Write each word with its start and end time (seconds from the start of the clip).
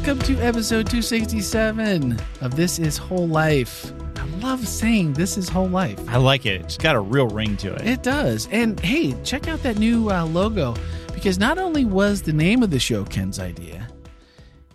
Welcome 0.00 0.34
to 0.34 0.40
episode 0.40 0.86
267 0.86 2.18
of 2.40 2.56
This 2.56 2.78
Is 2.78 2.96
Whole 2.96 3.28
Life. 3.28 3.92
I 4.16 4.24
love 4.38 4.66
saying 4.66 5.12
This 5.12 5.36
Is 5.36 5.46
Whole 5.46 5.68
Life. 5.68 6.00
I 6.08 6.16
like 6.16 6.46
it. 6.46 6.62
It's 6.62 6.78
got 6.78 6.96
a 6.96 7.00
real 7.00 7.28
ring 7.28 7.54
to 7.58 7.74
it. 7.74 7.86
It 7.86 8.02
does. 8.02 8.48
And 8.50 8.80
hey, 8.80 9.12
check 9.24 9.46
out 9.46 9.62
that 9.62 9.76
new 9.76 10.10
uh, 10.10 10.24
logo 10.24 10.74
because 11.12 11.38
not 11.38 11.58
only 11.58 11.84
was 11.84 12.22
the 12.22 12.32
name 12.32 12.62
of 12.62 12.70
the 12.70 12.78
show 12.78 13.04
Ken's 13.04 13.38
idea, 13.38 13.88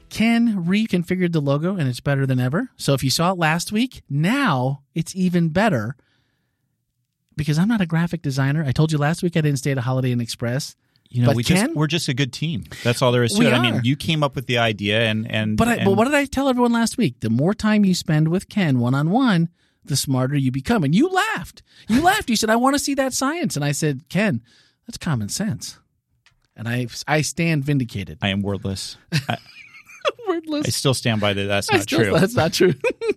Ken 0.10 0.64
reconfigured 0.64 1.32
the 1.32 1.42
logo 1.42 1.76
and 1.76 1.90
it's 1.90 2.02
better 2.02 2.28
than 2.28 2.40
ever. 2.40 2.70
So 2.78 2.94
if 2.94 3.04
you 3.04 3.10
saw 3.10 3.32
it 3.32 3.40
last 3.40 3.72
week, 3.72 4.04
now 4.08 4.84
it's 4.94 5.16
even 5.16 5.50
better 5.50 5.96
because 7.36 7.58
I'm 7.58 7.68
not 7.68 7.82
a 7.82 7.88
graphic 7.88 8.22
designer. 8.22 8.64
I 8.64 8.72
told 8.72 8.92
you 8.92 9.00
last 9.00 9.24
week 9.24 9.36
I 9.36 9.42
didn't 9.42 9.58
stay 9.58 9.72
at 9.72 9.80
a 9.80 9.82
Holiday 9.82 10.12
Inn 10.12 10.22
Express. 10.22 10.76
You 11.10 11.22
know, 11.22 11.28
But 11.30 11.36
we 11.38 11.44
Ken? 11.44 11.68
just 11.68 11.76
we're 11.76 11.88
just 11.88 12.08
a 12.10 12.14
good 12.14 12.34
team. 12.34 12.66
That's 12.84 13.02
all 13.02 13.12
there 13.12 13.24
is 13.24 13.34
to 13.34 13.40
We 13.40 13.48
it. 13.48 13.54
I 13.54 13.60
mean, 13.60 13.82
you 13.84 13.96
came 13.96 14.22
up 14.24 14.36
with 14.36 14.48
the 14.48 14.58
idea, 14.58 15.02
and 15.10 15.30
and 15.32 15.56
But 15.58 15.68
I, 15.68 15.76
and 15.76 15.86
but 15.86 15.94
what 15.96 16.06
did 16.06 16.14
I 16.16 16.26
tell 16.26 16.50
everyone 16.50 16.72
last 16.74 16.98
week? 16.98 17.20
The 17.22 17.30
more 17.30 17.54
time 17.54 17.86
you 17.86 17.94
spend 17.94 18.28
with 18.28 18.50
Ken 18.50 18.80
one 18.80 18.94
on 18.96 19.10
one, 19.12 19.50
the 19.86 19.96
smarter 19.96 20.36
you 20.36 20.52
become. 20.52 20.84
And 20.84 20.94
you 20.96 21.08
laughed. 21.10 21.62
You 21.88 22.02
laughed. 22.12 22.30
You 22.30 22.36
said, 22.36 22.50
"I 22.50 22.56
want 22.58 22.76
to 22.76 22.80
see 22.80 22.96
that 22.96 23.14
science." 23.14 23.56
And 23.56 23.64
I 23.64 23.72
said, 23.72 24.10
"Ken, 24.10 24.42
that's 24.88 24.98
common 24.98 25.30
sense." 25.30 25.78
And 26.58 26.68
I 26.68 26.88
I 27.08 27.22
stand 27.22 27.64
vindicated. 27.64 28.18
I 28.22 28.30
am 28.30 28.42
wordless. 28.42 28.98
I, 29.30 29.38
Wordless. 30.28 30.66
I 30.68 30.70
still 30.70 30.94
stand 30.94 31.22
by 31.22 31.34
that. 31.34 31.46
That's 31.46 31.72
I 31.72 31.78
not 31.78 31.84
still- 31.84 32.00
true. 32.04 32.20
That's 32.20 32.36
not 32.36 32.54
true. 32.54 32.74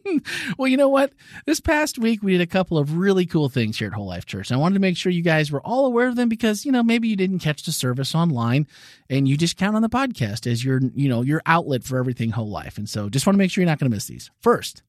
well, 0.59 0.69
you 0.69 0.77
know 0.77 0.89
what? 0.89 1.13
This 1.47 1.61
past 1.61 1.99
week 1.99 2.23
we 2.23 2.33
did 2.33 2.41
a 2.41 2.47
couple 2.47 2.79
of 2.79 2.97
really 2.97 3.27
cool 3.27 3.49
things 3.49 3.79
here 3.79 3.89
at 3.89 3.95
Whole 3.95 4.07
Life 4.07 4.27
Church. 4.27 4.51
and 4.51 4.59
I 4.59 4.61
wanted 4.61 4.75
to 4.75 4.81
make 4.81 4.97
sure 4.97 5.11
you 5.13 5.23
guys 5.23 5.51
were 5.51 5.63
all 5.63 5.87
aware 5.87 6.09
of 6.09 6.17
them 6.17 6.29
because 6.29 6.65
you 6.65 6.73
know 6.73 6.83
maybe 6.83 7.09
you 7.09 7.17
didn't 7.17 7.39
catch 7.41 7.63
the 7.65 7.73
service 7.73 8.15
online 8.15 8.67
and 9.11 9.29
you 9.29 9.37
just 9.37 9.57
count 9.57 9.77
on 9.77 9.83
the 9.83 9.89
podcast 9.89 10.51
as 10.51 10.65
your 10.65 10.81
you 10.95 11.09
know 11.09 11.23
your 11.23 11.43
outlet 11.47 11.85
for 11.85 11.99
everything 11.99 12.31
Whole 12.31 12.51
Life. 12.51 12.79
And 12.79 12.89
so 12.89 13.09
just 13.09 13.27
want 13.27 13.35
to 13.35 13.39
make 13.39 13.51
sure 13.51 13.63
you're 13.63 13.71
not 13.71 13.79
going 13.79 13.91
to 13.91 13.95
miss 13.97 14.07
these. 14.07 14.31
First, 14.41 14.83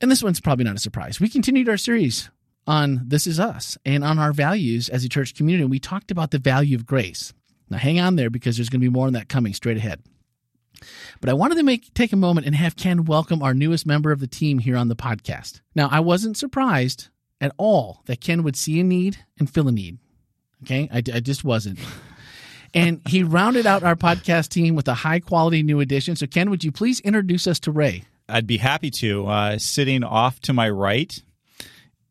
and 0.00 0.10
this 0.10 0.22
one's 0.22 0.40
probably 0.40 0.64
not 0.64 0.76
a 0.76 0.80
surprise. 0.80 1.20
We 1.20 1.28
continued 1.28 1.68
our 1.68 1.76
series 1.76 2.30
on 2.66 3.02
This 3.06 3.26
Is 3.26 3.38
Us 3.38 3.76
and 3.84 4.02
on 4.02 4.18
our 4.18 4.32
values 4.32 4.88
as 4.88 5.04
a 5.04 5.08
church 5.08 5.34
community. 5.34 5.62
And 5.62 5.70
we 5.70 5.78
talked 5.78 6.10
about 6.10 6.30
the 6.30 6.38
value 6.38 6.76
of 6.76 6.86
grace. 6.86 7.32
Now 7.70 7.78
hang 7.78 8.00
on 8.00 8.16
there 8.16 8.30
because 8.30 8.56
there's 8.56 8.68
going 8.68 8.80
to 8.80 8.86
be 8.86 8.92
more 8.92 9.06
on 9.06 9.12
that 9.14 9.28
coming 9.28 9.54
straight 9.54 9.76
ahead. 9.76 10.02
But 11.20 11.30
I 11.30 11.34
wanted 11.34 11.56
to 11.56 11.62
make 11.62 11.92
take 11.94 12.12
a 12.12 12.16
moment 12.16 12.46
and 12.46 12.54
have 12.54 12.76
Ken 12.76 13.04
welcome 13.04 13.42
our 13.42 13.54
newest 13.54 13.86
member 13.86 14.12
of 14.12 14.20
the 14.20 14.26
team 14.26 14.58
here 14.58 14.76
on 14.76 14.88
the 14.88 14.96
podcast. 14.96 15.60
Now, 15.74 15.88
I 15.90 16.00
wasn't 16.00 16.36
surprised 16.36 17.08
at 17.40 17.52
all 17.56 18.02
that 18.06 18.20
Ken 18.20 18.42
would 18.42 18.56
see 18.56 18.80
a 18.80 18.84
need 18.84 19.18
and 19.38 19.48
fill 19.48 19.68
a 19.68 19.72
need. 19.72 19.98
Okay, 20.62 20.88
I, 20.92 20.98
I 20.98 21.20
just 21.20 21.44
wasn't. 21.44 21.78
And 22.76 23.00
he 23.06 23.22
rounded 23.22 23.66
out 23.66 23.84
our 23.84 23.94
podcast 23.94 24.48
team 24.48 24.74
with 24.74 24.88
a 24.88 24.94
high 24.94 25.20
quality 25.20 25.62
new 25.62 25.78
addition. 25.78 26.16
So, 26.16 26.26
Ken, 26.26 26.50
would 26.50 26.64
you 26.64 26.72
please 26.72 26.98
introduce 27.00 27.46
us 27.46 27.60
to 27.60 27.70
Ray? 27.70 28.02
I'd 28.28 28.48
be 28.48 28.56
happy 28.56 28.90
to. 28.98 29.26
Uh, 29.28 29.58
sitting 29.58 30.02
off 30.02 30.40
to 30.40 30.52
my 30.52 30.68
right 30.68 31.22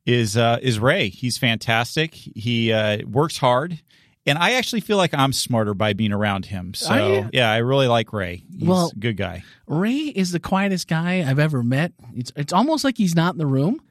is 0.06 0.38
uh, 0.38 0.60
is 0.62 0.80
Ray. 0.80 1.10
He's 1.10 1.38
fantastic. 1.38 2.14
He 2.16 2.72
uh, 2.72 3.00
works 3.06 3.38
hard, 3.38 3.82
and 4.26 4.38
I 4.38 4.54
actually 4.54 4.82
feel 4.82 4.98
like 4.98 5.14
I'm 5.14 5.34
smarter 5.34 5.74
by 5.74 5.94
being 5.94 6.12
around 6.14 6.46
him. 6.46 6.74
So 6.74 7.30
yeah, 7.34 7.52
I 7.52 7.58
really 7.58 7.88
like 7.88 8.14
Ray. 8.14 8.44
He's 8.58 8.68
Well- 8.68 8.92
a 8.96 9.00
good 9.00 9.18
guy. 9.18 9.44
Ray 9.68 9.94
is 9.98 10.32
the 10.32 10.40
quietest 10.40 10.88
guy 10.88 11.24
I've 11.28 11.40
ever 11.40 11.64
met. 11.64 11.94
It's 12.16 12.32
it's 12.36 12.54
almost 12.54 12.84
like 12.84 12.98
he's 12.98 13.16
not 13.16 13.34
in 13.34 13.38
the 13.38 13.46
room. 13.48 13.82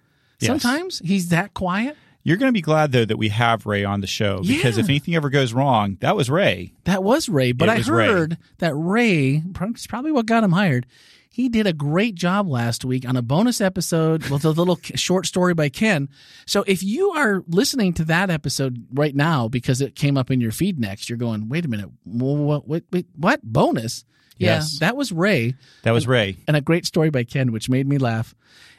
Yes. 0.40 0.48
Sometimes 0.48 0.98
he's 1.04 1.28
that 1.28 1.54
quiet. 1.54 1.96
You're 2.24 2.36
going 2.36 2.50
to 2.50 2.52
be 2.52 2.60
glad 2.62 2.92
though 2.92 3.04
that 3.04 3.16
we 3.16 3.30
have 3.30 3.66
Ray 3.66 3.84
on 3.84 4.00
the 4.00 4.06
show 4.06 4.42
because 4.46 4.76
Yeah. 4.76 4.84
if 4.84 4.88
anything 4.88 5.14
ever 5.16 5.28
goes 5.28 5.52
wrong, 5.52 5.96
that 6.00 6.14
was 6.14 6.30
Ray. 6.30 6.72
That 6.84 7.02
was 7.02 7.28
Ray, 7.28 7.50
but 7.52 7.68
It 7.68 7.72
I 7.72 7.76
was 7.78 7.90
Ray. 7.90 8.06
heard 8.06 8.38
that 8.58 8.74
Ray, 8.76 9.42
it's 9.60 9.86
probably 9.88 10.12
what 10.12 10.26
got 10.26 10.44
him 10.44 10.52
hired. 10.52 10.86
He 11.34 11.48
did 11.48 11.66
a 11.66 11.72
great 11.72 12.14
job 12.14 12.46
last 12.46 12.84
week 12.84 13.08
on 13.08 13.16
a 13.16 13.22
bonus 13.22 13.62
episode 13.62 14.26
with 14.28 14.44
a 14.44 14.50
little 14.50 14.78
short 14.94 15.24
story 15.26 15.54
by 15.54 15.70
Ken. 15.70 16.10
So 16.46 16.62
if 16.66 16.82
you 16.82 17.10
are 17.12 17.42
listening 17.48 17.94
to 17.94 18.04
that 18.04 18.28
episode 18.28 18.86
right 18.92 19.16
now 19.16 19.48
because 19.48 19.80
it 19.80 19.94
came 19.94 20.18
up 20.18 20.30
in 20.30 20.42
your 20.42 20.52
feed 20.52 20.78
next, 20.78 21.08
you're 21.08 21.16
going, 21.16 21.48
"Wait 21.48 21.64
a 21.64 21.68
minute, 21.68 21.88
what? 22.04 22.68
What? 22.68 22.84
Wait, 22.92 23.06
what? 23.16 23.42
Bonus? 23.42 24.04
Yes. 24.36 24.78
That 24.80 24.96
was 24.96 25.10
Ray 25.12 25.54
That 25.84 25.92
was 25.92 26.06
Ray. 26.06 26.36
and 26.48 26.56
a 26.56 26.60
great 26.60 26.84
story 26.84 27.10
by 27.10 27.24
Ken, 27.24 27.50
which 27.52 27.68
made 27.68 27.86
me 27.86 27.96
laugh. 27.96 28.34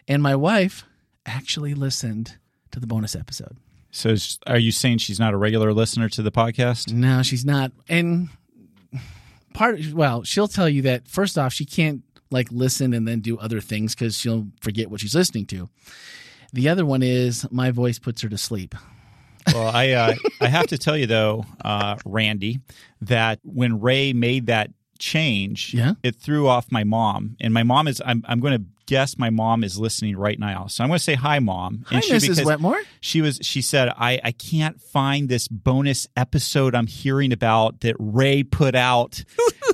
And 0.07 0.21
my 0.21 0.35
wife 0.35 0.83
actually 1.25 1.73
listened 1.73 2.37
to 2.71 2.79
the 2.79 2.87
bonus 2.87 3.15
episode. 3.15 3.57
So, 3.89 4.15
are 4.45 4.57
you 4.59 4.71
saying 4.71 4.97
she's 4.99 5.19
not 5.19 5.33
a 5.33 5.37
regular 5.37 5.71
listener 5.73 6.09
to 6.09 6.21
the 6.21 6.31
podcast? 6.31 6.91
No, 6.91 7.23
she's 7.23 7.45
not. 7.45 7.71
And 7.87 8.29
part, 9.53 9.79
well, 9.93 10.23
she'll 10.23 10.47
tell 10.47 10.67
you 10.67 10.81
that 10.83 11.07
first 11.07 11.37
off, 11.37 11.53
she 11.53 11.65
can't 11.65 12.03
like 12.33 12.51
listen 12.51 12.93
and 12.93 13.07
then 13.07 13.21
do 13.21 13.37
other 13.37 13.61
things 13.61 13.95
because 13.95 14.17
she'll 14.17 14.47
forget 14.61 14.89
what 14.91 14.99
she's 14.99 15.15
listening 15.15 15.45
to. 15.47 15.69
The 16.51 16.67
other 16.69 16.85
one 16.85 17.01
is 17.01 17.45
my 17.51 17.71
voice 17.71 17.97
puts 17.99 18.21
her 18.21 18.29
to 18.29 18.37
sleep. 18.37 18.75
Well, 19.53 19.67
I 19.73 19.91
uh, 19.91 20.15
I 20.41 20.47
have 20.47 20.67
to 20.67 20.77
tell 20.77 20.97
you 20.97 21.05
though, 21.07 21.45
uh, 21.63 21.95
Randy, 22.05 22.59
that 23.01 23.39
when 23.43 23.79
Ray 23.81 24.13
made 24.13 24.47
that 24.47 24.71
change, 24.99 25.73
Yeah. 25.73 25.93
it 26.03 26.15
threw 26.15 26.47
off 26.47 26.71
my 26.71 26.83
mom, 26.83 27.35
and 27.41 27.53
my 27.53 27.63
mom 27.63 27.87
is. 27.87 28.01
I'm 28.05 28.23
I'm 28.27 28.39
going 28.39 28.57
to 28.59 28.65
guess 28.85 29.17
my 29.17 29.29
mom 29.29 29.63
is 29.63 29.77
listening 29.79 30.15
right 30.15 30.37
now, 30.39 30.67
so 30.67 30.83
I'm 30.83 30.89
going 30.89 30.97
to 30.97 31.03
say 31.03 31.15
hi, 31.15 31.39
mom. 31.39 31.83
Hi, 31.87 31.95
and 31.95 32.03
she, 32.03 32.11
Mrs. 32.13 32.45
Wetmore. 32.45 32.79
She 33.01 33.21
was. 33.21 33.39
She 33.41 33.61
said, 33.61 33.89
I 33.89 34.21
I 34.23 34.31
can't 34.31 34.79
find 34.79 35.27
this 35.27 35.47
bonus 35.49 36.07
episode 36.15 36.73
I'm 36.73 36.87
hearing 36.87 37.33
about 37.33 37.81
that 37.81 37.95
Ray 37.99 38.43
put 38.43 38.75
out. 38.75 39.23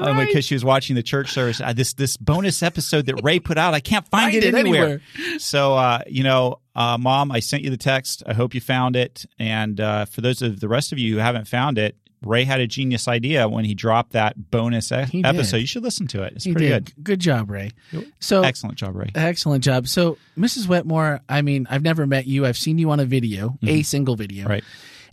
Um, 0.00 0.16
right. 0.16 0.26
because 0.26 0.44
she 0.44 0.54
was 0.54 0.64
watching 0.64 0.96
the 0.96 1.02
church 1.02 1.32
service. 1.32 1.60
Uh, 1.60 1.72
this 1.72 1.92
this 1.94 2.16
bonus 2.16 2.62
episode 2.62 3.06
that 3.06 3.20
Ray 3.22 3.38
put 3.40 3.58
out, 3.58 3.74
I 3.74 3.80
can't 3.80 4.06
find, 4.08 4.32
Find 4.32 4.36
it, 4.36 4.44
it 4.44 4.54
anywhere. 4.54 5.00
anywhere. 5.16 5.38
So, 5.38 5.74
uh, 5.76 6.00
you 6.06 6.22
know, 6.22 6.60
uh, 6.74 6.98
Mom, 6.98 7.32
I 7.32 7.40
sent 7.40 7.62
you 7.62 7.70
the 7.70 7.76
text. 7.76 8.22
I 8.26 8.34
hope 8.34 8.54
you 8.54 8.60
found 8.60 8.96
it. 8.96 9.26
And 9.38 9.80
uh, 9.80 10.04
for 10.04 10.20
those 10.20 10.42
of 10.42 10.60
the 10.60 10.68
rest 10.68 10.92
of 10.92 10.98
you 10.98 11.14
who 11.14 11.18
haven't 11.20 11.46
found 11.48 11.78
it, 11.78 11.96
Ray 12.24 12.42
had 12.44 12.58
a 12.60 12.66
genius 12.66 13.06
idea 13.06 13.48
when 13.48 13.64
he 13.64 13.74
dropped 13.74 14.12
that 14.12 14.50
bonus 14.50 14.90
e- 14.90 15.22
episode. 15.24 15.58
You 15.58 15.66
should 15.68 15.84
listen 15.84 16.08
to 16.08 16.22
it. 16.24 16.32
It's 16.34 16.44
He 16.44 16.52
pretty 16.52 16.66
did. 16.68 16.86
good. 16.96 17.04
Good 17.04 17.20
job, 17.20 17.48
Ray. 17.48 17.70
So 18.18 18.42
Excellent 18.42 18.76
job, 18.76 18.96
Ray. 18.96 19.10
Excellent 19.14 19.62
job. 19.62 19.86
So, 19.86 20.18
Mrs. 20.36 20.66
Wetmore, 20.66 21.20
I 21.28 21.42
mean, 21.42 21.68
I've 21.70 21.82
never 21.82 22.06
met 22.08 22.26
you. 22.26 22.44
I've 22.44 22.58
seen 22.58 22.76
you 22.78 22.90
on 22.90 22.98
a 22.98 23.04
video, 23.04 23.56
a 23.62 23.82
single 23.82 24.16
video. 24.16 24.42
Mm-hmm. 24.42 24.50
Right. 24.50 24.64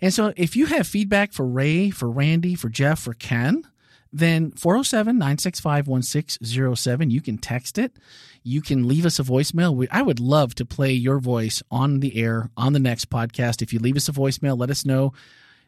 And 0.02 0.12
so, 0.14 0.34
if 0.36 0.56
you 0.56 0.66
have 0.66 0.88
feedback 0.88 1.32
for 1.32 1.46
Ray, 1.46 1.92
for 1.92 2.10
Randy, 2.10 2.56
for 2.56 2.70
Jeff, 2.70 3.00
for 3.02 3.14
Ken, 3.14 3.62
then 4.16 4.52
407 4.52 5.18
965 5.18 5.88
1607, 5.88 7.10
you 7.10 7.22
can 7.22 7.38
text 7.38 7.78
it. 7.78 7.98
You 8.44 8.62
can 8.62 8.88
leave 8.88 9.06
us 9.06 9.20
a 9.20 9.24
voicemail. 9.24 9.86
I 9.92 10.02
would 10.02 10.22
love 10.22 10.56
to 10.56 10.66
play 10.66 10.94
your 10.94 11.20
voice 11.20 11.62
on 11.70 12.00
the 12.00 12.16
air 12.16 12.50
on 12.56 12.72
the 12.72 12.80
next 12.80 13.10
podcast. 13.10 13.62
If 13.62 13.74
you 13.74 13.80
leave 13.80 13.98
us 13.98 14.08
a 14.08 14.14
voicemail, 14.14 14.58
let 14.58 14.70
us 14.70 14.86
know. 14.86 15.14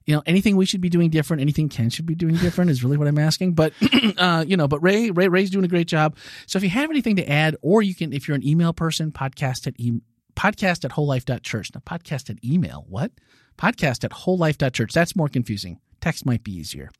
You 0.05 0.15
know 0.15 0.23
anything 0.25 0.55
we 0.55 0.65
should 0.65 0.79
be 0.79 0.87
doing 0.87 1.09
different, 1.09 1.41
anything 1.41 1.67
Ken 1.67 1.89
should 1.89 2.05
be 2.05 2.15
doing 2.15 2.35
different 2.35 2.71
is 2.71 2.81
really 2.81 2.95
what 2.95 3.09
I'm 3.09 3.17
asking. 3.17 3.53
But 3.53 3.73
uh, 4.17 4.45
you 4.47 4.55
know, 4.55 4.69
but 4.69 4.79
Ray, 4.81 5.11
Ray, 5.11 5.27
Ray's 5.27 5.49
doing 5.49 5.65
a 5.65 5.67
great 5.67 5.87
job. 5.87 6.15
So 6.45 6.55
if 6.55 6.63
you 6.63 6.69
have 6.69 6.89
anything 6.89 7.17
to 7.17 7.29
add, 7.29 7.57
or 7.61 7.81
you 7.81 7.93
can, 7.93 8.13
if 8.13 8.27
you're 8.27 8.37
an 8.37 8.47
email 8.47 8.71
person, 8.71 9.11
podcast 9.11 9.67
at 9.67 9.73
e- 9.77 10.01
podcast 10.37 10.85
at 10.85 10.91
wholelife.church. 10.91 11.71
Now, 11.75 11.81
podcast 11.81 12.29
at 12.29 12.41
email, 12.45 12.85
what? 12.87 13.11
Podcast 13.57 14.05
at 14.05 14.11
wholelife.church. 14.11 14.93
That's 14.93 15.17
more 15.17 15.27
confusing. 15.27 15.81
Text 15.99 16.25
might 16.25 16.43
be 16.45 16.53
easier. 16.53 16.91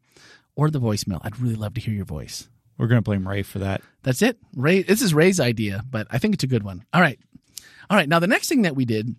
Or 0.58 0.72
the 0.72 0.82
voicemail. 0.82 1.22
I'd 1.24 1.40
really 1.40 1.56
love 1.56 1.76
to 1.76 1.82
hear 1.82 1.94
your 1.94 2.04
voice. 2.04 2.50
We're 2.78 2.88
going 2.88 2.98
to 2.98 3.04
blame 3.04 3.28
Ray 3.28 3.44
for 3.44 3.60
that. 3.60 3.82
That's 4.04 4.22
it. 4.22 4.38
Ray, 4.56 4.82
this 4.82 5.02
is 5.02 5.14
Ray's 5.14 5.40
idea, 5.40 5.84
but 5.90 6.08
I 6.10 6.18
think 6.18 6.34
it's 6.34 6.44
a 6.44 6.48
good 6.48 6.64
one. 6.64 6.84
All 6.94 7.02
right. 7.02 7.20
All 7.90 7.98
right. 7.98 8.10
Now, 8.10 8.20
the 8.20 8.28
next 8.28 8.50
thing 8.50 8.64
that 8.64 8.76
we 8.76 8.84
did, 8.84 9.16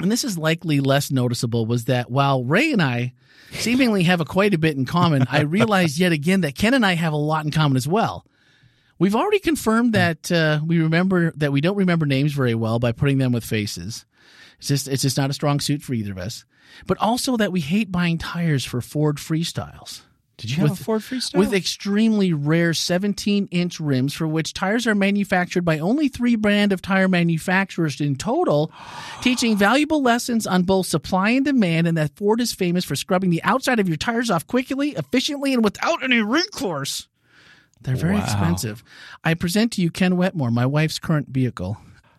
and 0.00 0.10
this 0.10 0.24
is 0.24 0.36
likely 0.36 0.80
less 0.80 1.10
noticeable, 1.12 1.64
was 1.64 1.84
that 1.84 2.10
while 2.10 2.44
Ray 2.44 2.72
and 2.72 2.82
I 2.82 3.14
seemingly 3.52 4.02
have 4.02 4.20
a 4.20 4.24
quite 4.24 4.52
a 4.52 4.58
bit 4.58 4.76
in 4.76 4.84
common, 4.84 5.26
I 5.30 5.40
realized 5.42 5.98
yet 5.98 6.12
again 6.12 6.40
that 6.40 6.56
Ken 6.56 6.74
and 6.74 6.84
I 6.84 6.94
have 6.94 7.12
a 7.12 7.16
lot 7.16 7.44
in 7.44 7.52
common 7.52 7.76
as 7.76 7.88
well. 7.88 8.26
We've 8.98 9.16
already 9.16 9.40
confirmed 9.40 9.92
that 9.94 10.30
uh, 10.30 10.60
we 10.64 10.80
remember 10.80 11.32
that 11.36 11.52
we 11.52 11.60
don't 11.60 11.76
remember 11.76 12.06
names 12.06 12.32
very 12.32 12.54
well 12.54 12.78
by 12.78 12.92
putting 12.92 13.18
them 13.18 13.32
with 13.32 13.44
faces. 13.44 14.06
It's 14.58 14.68
just 14.68 14.88
it's 14.88 15.02
just 15.02 15.16
not 15.16 15.30
a 15.30 15.34
strong 15.34 15.60
suit 15.60 15.82
for 15.82 15.94
either 15.94 16.12
of 16.12 16.18
us. 16.18 16.44
But 16.86 16.98
also 16.98 17.36
that 17.36 17.52
we 17.52 17.60
hate 17.60 17.92
buying 17.92 18.18
tires 18.18 18.64
for 18.64 18.80
Ford 18.80 19.16
Freestyles 19.16 20.02
Did 20.36 20.50
you 20.50 20.56
have 20.62 20.70
With- 20.70 20.80
a 20.80 20.84
Ford 20.84 21.00
Freestyle? 21.02 21.38
with 21.38 21.54
extremely 21.54 22.32
rare 22.32 22.74
17 22.74 23.46
inch 23.52 23.78
rims 23.78 24.12
for 24.14 24.26
which 24.26 24.52
tires 24.52 24.86
are 24.86 24.94
manufactured 24.94 25.64
by 25.64 25.78
only 25.78 26.08
three 26.08 26.34
brand 26.34 26.72
of 26.72 26.82
tire 26.82 27.06
manufacturers 27.08 28.00
in 28.00 28.16
total 28.16 28.72
teaching 29.22 29.56
valuable 29.56 30.02
lessons 30.02 30.46
on 30.46 30.62
both 30.64 30.86
supply 30.86 31.30
and 31.30 31.44
demand 31.44 31.86
and 31.86 31.96
that 31.96 32.16
ford 32.16 32.40
is 32.40 32.52
famous 32.52 32.84
for 32.84 32.96
scrubbing 32.96 33.30
the 33.30 33.42
outside 33.44 33.78
of 33.78 33.86
your 33.88 33.96
tires 33.96 34.28
off 34.30 34.44
quickly 34.46 34.90
efficiently 34.96 35.54
and 35.54 35.62
without 35.62 36.02
any 36.02 36.20
recourse 36.20 37.06
they're 37.82 37.94
very 37.96 38.16
Wow. 38.16 38.24
expensive 38.24 38.82
i 39.22 39.34
present 39.34 39.70
to 39.72 39.82
you 39.82 39.90
ken 39.90 40.16
wetmore 40.16 40.50
my 40.50 40.66
wife's 40.66 40.98
current 40.98 41.28
vehicle 41.28 41.76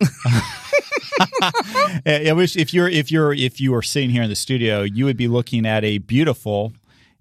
I 2.06 2.32
wish 2.34 2.56
if 2.56 2.72
you're 2.74 2.88
if 2.88 3.10
you're 3.10 3.32
if 3.32 3.60
you 3.60 3.72
were 3.72 3.82
sitting 3.82 4.10
here 4.10 4.22
in 4.22 4.28
the 4.28 4.36
studio, 4.36 4.82
you 4.82 5.04
would 5.06 5.16
be 5.16 5.28
looking 5.28 5.64
at 5.66 5.84
a 5.84 5.98
beautiful 5.98 6.72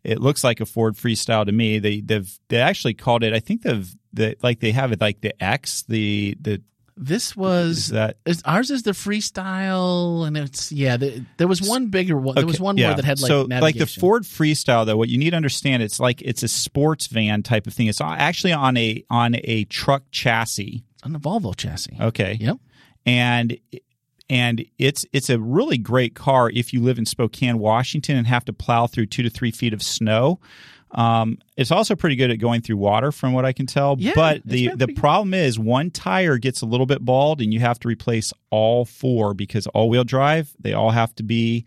it 0.06 0.22
looks 0.22 0.44
like 0.44 0.62
a 0.62 0.66
Ford 0.66 0.96
Freestyle 0.96 1.46
to 1.46 1.52
me. 1.52 1.80
They 1.80 2.02
they've 2.02 2.40
they 2.50 2.57
actually 2.57 2.94
called 2.94 3.24
it. 3.24 3.34
I 3.34 3.40
think 3.40 3.63
they've 3.63 3.94
the 4.13 4.36
like 4.42 4.60
they 4.60 4.72
have 4.72 4.92
it 4.92 5.02
like 5.02 5.22
the 5.22 5.34
X 5.44 5.84
the 5.88 6.38
the 6.40 6.62
This 6.98 7.36
was 7.36 7.78
is 7.78 7.88
that 7.90 8.18
ours 8.46 8.72
is 8.72 8.84
the 8.84 8.92
freestyle, 8.92 10.25
and 10.25 10.38
it's 10.38 10.72
yeah. 10.72 10.98
The, 10.98 11.25
there 11.38 11.48
was 11.48 11.62
one 11.62 11.88
bigger 11.88 12.18
one. 12.18 12.36
There 12.36 12.46
was 12.46 12.60
one 12.60 12.78
yeah. 12.78 12.88
more 12.88 12.96
that 12.96 13.06
had 13.06 13.19
like 13.22 13.28
so 13.28 13.42
like 13.50 13.78
the. 13.78 13.86
Ford 13.86 14.24
Freestyle 14.24 14.86
though. 14.86 14.98
What 14.98 15.10
you 15.10 15.18
need 15.18 15.31
to 15.31 15.36
understand, 15.36 15.84
it's 15.84 16.00
like 16.00 16.22
it's 16.22 16.44
a 16.44 16.48
sports 16.48 17.08
van 17.08 17.44
type 17.44 17.68
of 17.68 17.74
thing. 17.74 17.88
It's 17.88 18.01
actually 18.01 18.54
on 18.54 18.78
a 18.78 19.04
on 19.10 19.36
a 19.44 19.66
truck 19.66 20.04
chassis. 20.12 20.84
on 21.04 21.13
the 21.13 21.19
Volvo 21.19 21.56
chassis. 21.56 21.98
Okay, 22.00 22.38
Yep. 22.40 22.58
and 23.06 23.58
and 24.30 24.66
it's 24.77 25.06
it's 25.13 25.30
a 25.30 25.39
really 25.39 25.77
great 25.77 26.16
car 26.16 26.50
if 26.50 26.74
you 26.74 26.81
live 26.81 26.98
in 26.98 27.06
Spokane, 27.06 27.60
Washington, 27.60 28.18
and 28.18 28.27
have 28.27 28.45
to 28.45 28.54
plow 28.54 28.88
through 28.88 29.07
two 29.07 29.24
to 29.24 29.30
three 29.30 29.51
feet 29.51 29.74
of 29.74 29.81
snow. 29.81 30.39
Um, 30.92 31.39
it's 31.57 31.72
also 31.72 31.95
pretty 31.95 32.16
good 32.16 32.31
at 32.31 32.39
going 32.39 32.62
through 32.62 32.77
water, 32.77 33.12
from 33.12 33.33
what 33.33 33.44
I 33.44 33.51
can 33.51 33.66
tell. 33.66 33.98
Yeah, 34.00 34.13
but 34.16 34.42
the 34.45 34.69
the 34.69 34.88
good. 34.88 34.95
problem 34.95 35.33
is 35.33 35.60
one 35.60 35.92
tire 35.92 36.38
gets 36.38 36.62
a 36.62 36.66
little 36.66 36.86
bit 36.86 37.04
bald, 37.04 37.42
and 37.42 37.54
you 37.54 37.60
have 37.60 37.80
to 37.80 37.88
replace 37.88 38.31
all 38.50 38.86
four 38.86 39.33
because 39.33 39.68
all 39.68 39.89
wheel 39.89 40.04
drive. 40.06 40.54
They 40.60 40.74
all 40.74 40.92
have 40.92 41.13
to 41.16 41.24
be 41.24 41.66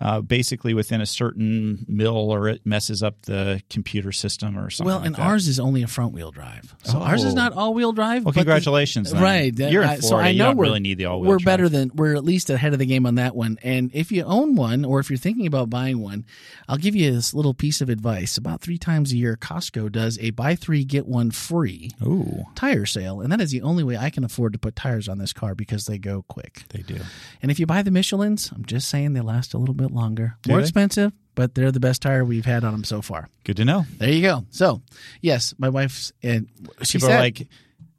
uh, 0.00 0.20
basically 0.20 0.74
within 0.74 1.00
a 1.00 1.06
certain 1.06 1.84
mill 1.88 2.16
or 2.30 2.48
it 2.48 2.60
messes 2.66 3.02
up 3.02 3.22
the 3.22 3.62
computer 3.70 4.12
system 4.12 4.58
or 4.58 4.68
something. 4.70 4.86
Well, 4.88 4.98
like 4.98 5.06
and 5.06 5.14
that. 5.16 5.22
ours 5.22 5.48
is 5.48 5.58
only 5.58 5.82
a 5.82 5.86
front 5.86 6.12
wheel 6.12 6.30
drive, 6.30 6.74
so 6.84 6.98
ours 6.98 7.24
is 7.24 7.32
Oh. 7.32 7.36
not 7.36 7.52
all 7.54 7.72
wheel 7.74 7.92
drive. 7.92 8.24
Well, 8.24 8.32
the- 8.32 8.40
congratulations! 8.40 9.10
then. 9.12 9.22
Right, 9.22 9.56
You're 9.58 9.82
in 9.82 9.88
I- 9.88 9.96
Florida. 9.96 10.06
so 10.06 10.16
I 10.16 10.28
you 10.30 10.38
know 10.38 10.44
don't 10.46 10.56
we're 10.56 10.64
really 10.64 10.80
need 10.80 10.98
the 10.98 11.06
all 11.06 11.20
wheel. 11.20 11.30
we're 11.30 11.38
better 11.38 11.68
than 11.68 11.90
we're 11.94 12.14
at 12.14 12.24
least 12.24 12.50
ahead 12.50 12.72
of 12.72 12.78
the 12.78 12.86
game 12.86 13.06
on 13.06 13.14
that 13.16 13.34
one. 13.34 13.58
And 13.62 13.90
if 13.94 14.12
you 14.12 14.22
own 14.24 14.54
one, 14.54 14.84
or 14.84 15.00
if 15.00 15.08
you're 15.10 15.16
thinking 15.16 15.46
about 15.46 15.70
buying 15.70 16.00
one, 16.00 16.24
I'll 16.68 16.76
give 16.76 16.94
you 16.94 17.12
this 17.12 17.32
little 17.34 17.54
piece 17.54 17.80
of 17.80 17.88
advice. 17.88 18.36
About 18.36 18.60
three 18.60 18.78
times 18.78 19.12
a 19.12 19.16
year, 19.16 19.36
Costco 19.40 19.90
does 19.92 20.18
a 20.20 20.30
buy 20.30 20.54
three 20.56 20.84
get 20.84 21.06
one 21.06 21.30
free 21.30 21.90
Ooh, 22.04 22.44
tire 22.54 22.86
sale, 22.86 23.20
and 23.20 23.32
that 23.32 23.40
is 23.40 23.50
the 23.50 23.62
only 23.62 23.82
way 23.84 23.96
I 23.96 24.10
can 24.10 24.24
afford 24.24 24.52
to 24.52 24.58
put 24.58 24.76
tires 24.76 25.08
on 25.08 25.18
this 25.18 25.32
car 25.32 25.54
because 25.54 25.86
they 25.86 25.98
go 25.98 26.22
quick. 26.28 26.64
they 26.70 26.82
do. 26.82 26.98
And 27.40 27.50
if 27.50 27.58
you 27.58 27.66
buy 27.66 27.82
the 27.82 27.90
Michelin's, 27.90 28.50
I'm 28.54 28.64
just 28.64 28.88
saying 28.88 29.12
they 29.14 29.20
last 29.20 29.54
a 29.54 29.58
little 29.58 29.74
bit 29.74 29.85
longer, 29.92 30.36
Do 30.42 30.50
more 30.50 30.58
they? 30.58 30.64
expensive, 30.64 31.12
but 31.34 31.54
they're 31.54 31.72
the 31.72 31.80
best 31.80 32.02
tire 32.02 32.24
we've 32.24 32.44
had 32.46 32.64
on 32.64 32.72
them 32.72 32.84
so 32.84 33.02
far. 33.02 33.28
Good 33.44 33.56
to 33.58 33.64
know. 33.64 33.84
There 33.98 34.10
you 34.10 34.22
go. 34.22 34.44
So, 34.50 34.82
yes, 35.20 35.54
my 35.58 35.68
wife's 35.68 36.12
and 36.22 36.48
she 36.82 36.98
People 36.98 37.08
said 37.08 37.16
are 37.16 37.22
like, 37.22 37.48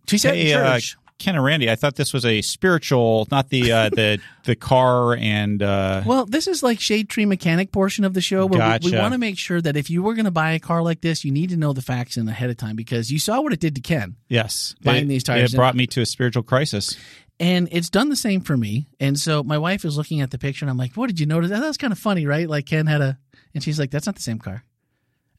she 0.07 0.17
said 0.17 0.35
hey, 0.35 0.51
in 0.51 0.59
uh. 0.59 0.79
Ken 1.19 1.33
and 1.33 1.43
Randy, 1.43 1.67
I 1.67 1.75
thought 1.75 1.95
this 1.95 2.13
was 2.13 2.25
a 2.25 2.43
spiritual, 2.43 3.27
not 3.31 3.49
the 3.49 3.71
uh, 3.71 3.89
the 3.89 4.19
the 4.43 4.55
car 4.55 5.15
and 5.15 5.63
uh, 5.63 6.03
Well, 6.05 6.27
this 6.27 6.45
is 6.45 6.61
like 6.61 6.79
shade 6.79 7.09
tree 7.09 7.25
mechanic 7.25 7.71
portion 7.71 8.05
of 8.05 8.13
the 8.13 8.21
show 8.21 8.45
where 8.45 8.79
we, 8.83 8.91
we 8.91 8.97
want 8.97 9.13
to 9.13 9.17
make 9.17 9.37
sure 9.39 9.59
that 9.59 9.75
if 9.75 9.89
you 9.89 10.03
were 10.03 10.13
going 10.13 10.25
to 10.25 10.31
buy 10.31 10.51
a 10.51 10.59
car 10.59 10.83
like 10.83 11.01
this, 11.01 11.25
you 11.25 11.31
need 11.31 11.49
to 11.49 11.57
know 11.57 11.73
the 11.73 11.81
facts 11.81 12.17
in 12.17 12.27
ahead 12.27 12.51
of 12.51 12.57
time 12.57 12.75
because 12.75 13.11
you 13.11 13.17
saw 13.17 13.41
what 13.41 13.51
it 13.51 13.59
did 13.59 13.73
to 13.75 13.81
Ken, 13.81 14.15
yes, 14.29 14.75
buying 14.83 15.05
it, 15.05 15.07
these 15.07 15.23
tires 15.23 15.53
It 15.55 15.57
brought 15.57 15.75
me 15.75 15.87
to 15.87 16.01
a 16.01 16.05
spiritual 16.05 16.43
crisis. 16.43 16.95
And 17.39 17.67
it's 17.71 17.89
done 17.89 18.09
the 18.09 18.15
same 18.15 18.41
for 18.41 18.57
me. 18.57 18.87
And 18.99 19.17
so 19.19 19.43
my 19.43 19.57
wife 19.57 19.85
is 19.85 19.97
looking 19.97 20.21
at 20.21 20.31
the 20.31 20.37
picture, 20.39 20.65
and 20.65 20.69
I'm 20.69 20.77
like, 20.77 20.93
"What 20.93 21.07
did 21.07 21.19
you 21.19 21.25
notice? 21.25 21.49
That 21.51 21.61
was 21.61 21.77
kind 21.77 21.93
of 21.93 21.99
funny, 21.99 22.25
right? 22.25 22.49
Like 22.49 22.65
Ken 22.65 22.87
had 22.87 23.01
a," 23.01 23.17
and 23.53 23.63
she's 23.63 23.79
like, 23.79 23.91
"That's 23.91 24.05
not 24.05 24.15
the 24.15 24.21
same 24.21 24.39
car," 24.39 24.63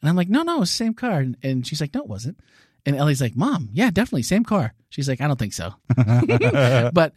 and 0.00 0.08
I'm 0.08 0.16
like, 0.16 0.28
"No, 0.28 0.42
no, 0.42 0.62
it's 0.62 0.70
the 0.70 0.76
same 0.84 0.94
car," 0.94 1.20
and, 1.20 1.36
and 1.42 1.66
she's 1.66 1.80
like, 1.80 1.94
"No, 1.94 2.00
it 2.02 2.08
wasn't." 2.08 2.38
And 2.86 2.96
Ellie's 2.96 3.20
like, 3.20 3.36
"Mom, 3.36 3.68
yeah, 3.72 3.90
definitely 3.90 4.22
same 4.22 4.44
car." 4.44 4.72
She's 4.90 5.08
like, 5.08 5.20
"I 5.20 5.26
don't 5.26 5.38
think 5.38 5.52
so," 5.52 5.74
but 6.92 7.12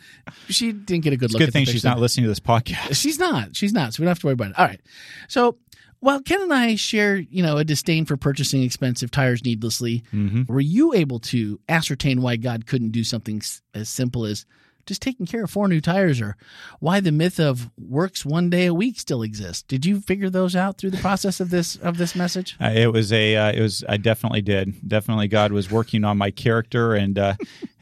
she 0.50 0.72
didn't 0.72 1.04
get 1.04 1.14
a 1.14 1.18
good 1.18 1.26
It's 1.26 1.34
look. 1.34 1.40
good 1.40 1.50
at 1.50 1.54
the 1.54 1.60
thing 1.60 1.66
she's 1.66 1.84
not 1.84 2.00
listening 2.00 2.26
to 2.26 2.30
this 2.30 2.40
podcast. 2.40 2.96
She's 2.96 3.20
not. 3.20 3.56
She's 3.56 3.74
not. 3.74 3.94
So 3.94 4.02
we 4.02 4.06
don't 4.06 4.12
have 4.12 4.20
to 4.20 4.28
worry 4.28 4.34
about 4.34 4.52
it. 4.52 4.60
All 4.60 4.66
right. 4.66 4.82
So 5.28 5.58
while 6.00 6.22
Ken 6.22 6.42
and 6.42 6.54
I 6.54 6.76
share, 6.76 7.16
you 7.16 7.44
know, 7.44 7.58
a 7.58 7.64
disdain 7.64 8.06
for 8.06 8.18
purchasing 8.18 8.64
expensive 8.64 9.12
tires 9.12 9.46
needlessly, 9.46 10.04
Mm-hmm. 10.14 10.52
were 10.52 10.60
you 10.60 10.94
able 10.94 11.20
to 11.20 11.60
ascertain 11.70 12.22
why 12.22 12.36
God 12.38 12.66
couldn't 12.66 12.92
do 12.92 13.04
something 13.04 13.42
as 13.74 13.88
simple 13.90 14.26
as 14.26 14.46
just 14.92 15.02
taking 15.02 15.26
care 15.26 15.44
of 15.46 15.50
four 15.50 15.68
new 15.70 15.80
tires, 15.80 16.20
or 16.20 16.36
why 16.80 17.00
the 17.00 17.12
myth 17.12 17.40
of 17.40 17.70
works 17.80 18.26
one 18.26 18.50
day 18.50 18.66
a 18.66 18.74
week 18.74 19.00
still 19.00 19.24
exists? 19.24 19.64
Did 19.64 19.86
you 19.86 20.02
figure 20.02 20.30
those 20.30 20.56
out 20.56 20.78
through 20.78 20.92
the 20.92 20.98
process 20.98 21.40
of 21.40 21.50
this 21.50 21.78
of 21.78 21.98
this 21.98 22.14
message? 22.16 22.58
Uh, 22.60 22.72
it 22.76 22.92
was 22.92 23.14
a. 23.14 23.36
Uh, 23.38 23.52
it 23.54 23.62
was. 23.62 23.84
I 23.88 23.98
definitely 23.98 24.42
did. 24.42 24.74
Definitely, 24.88 25.30
God 25.30 25.52
was 25.54 25.72
working 25.72 26.04
on 26.04 26.18
my 26.18 26.30
character, 26.32 26.94
and 26.94 27.18
uh, 27.18 27.36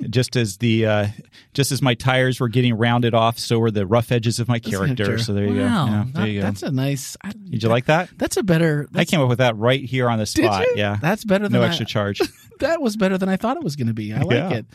just 0.09 0.35
as 0.35 0.57
the 0.57 0.85
uh, 0.85 1.07
just 1.53 1.71
as 1.71 1.81
my 1.81 1.95
tires 1.95 2.39
were 2.39 2.47
getting 2.47 2.75
rounded 2.75 3.13
off, 3.13 3.39
so 3.39 3.57
were 3.59 3.71
the 3.71 3.87
rough 3.87 4.11
edges 4.11 4.39
of 4.39 4.47
my 4.47 4.59
character. 4.59 5.17
So 5.17 5.33
there 5.33 5.47
you 5.47 5.59
wow, 5.61 5.85
go. 5.87 5.91
Yeah, 5.91 6.03
there 6.03 6.23
that- 6.25 6.29
you 6.29 6.39
go. 6.41 6.45
That's 6.45 6.63
a 6.63 6.71
nice. 6.71 7.17
I, 7.23 7.31
Did 7.31 7.63
you 7.63 7.69
like 7.69 7.85
that? 7.85 8.09
That's 8.17 8.37
a 8.37 8.43
better. 8.43 8.87
I 8.93 9.05
came 9.05 9.19
up 9.21 9.29
with 9.29 9.39
that 9.39 9.57
right 9.57 9.83
here 9.83 10.09
on 10.09 10.19
the 10.19 10.25
spot. 10.27 10.65
Yeah, 10.75 10.97
That's 11.01 11.23
better 11.23 11.45
than 11.45 11.53
no 11.53 11.63
I- 11.63 11.67
extra 11.67 11.85
charge. 11.85 12.21
that 12.59 12.81
was 12.81 12.95
better 12.97 13.17
than 13.17 13.29
I 13.29 13.37
thought 13.37 13.57
it 13.57 13.63
was 13.63 13.75
going 13.77 13.87
to 13.87 13.93
be. 13.93 14.13
I 14.13 14.19
like 14.19 14.31
Yeah. 14.35 14.49
it. 14.51 14.65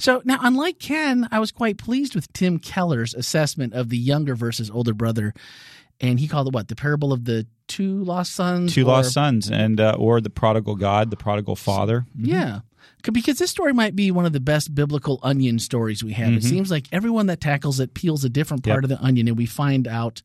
So 0.00 0.20
now, 0.24 0.38
unlike 0.42 0.78
Ken, 0.78 1.28
I 1.30 1.38
was 1.38 1.52
quite 1.52 1.77
pleased 1.78 2.14
with 2.14 2.32
Tim 2.32 2.58
Keller's 2.58 3.14
assessment 3.14 3.72
of 3.72 3.88
the 3.88 3.96
younger 3.98 4.34
versus 4.34 4.70
older 4.70 4.92
brother, 4.94 5.32
and 6.00 6.20
he 6.20 6.28
called 6.28 6.48
it 6.48 6.52
what 6.54 6.68
the 6.68 6.76
parable 6.76 7.12
of 7.12 7.24
the 7.24 7.46
two 7.66 8.04
lost 8.04 8.32
sons. 8.34 8.74
Two 8.74 8.82
or- 8.82 8.86
lost 8.88 9.12
sons, 9.12 9.50
and 9.50 9.80
uh, 9.80 9.96
or 9.98 10.20
the 10.20 10.30
prodigal 10.30 10.76
God, 10.76 11.10
the 11.10 11.16
prodigal 11.16 11.56
father. 11.56 12.04
Yeah. 12.16 12.60
Because 13.12 13.38
this 13.38 13.50
story 13.50 13.72
might 13.72 13.94
be 13.94 14.10
one 14.10 14.26
of 14.26 14.32
the 14.32 14.40
best 14.40 14.74
biblical 14.74 15.20
onion 15.22 15.58
stories 15.60 16.02
we 16.02 16.12
have. 16.14 16.32
It 16.32 16.42
seems 16.42 16.68
like 16.70 16.86
everyone 16.90 17.26
that 17.26 17.40
tackles 17.40 17.78
it 17.80 17.94
peels 17.94 18.24
a 18.24 18.28
different 18.28 18.64
part 18.64 18.82
Mm-hmm. 18.82 18.90
Yep. 18.90 18.98
of 18.98 19.00
the 19.02 19.06
onion, 19.06 19.28
and 19.28 19.36
we 19.36 19.46
find 19.46 19.86
out 19.86 20.20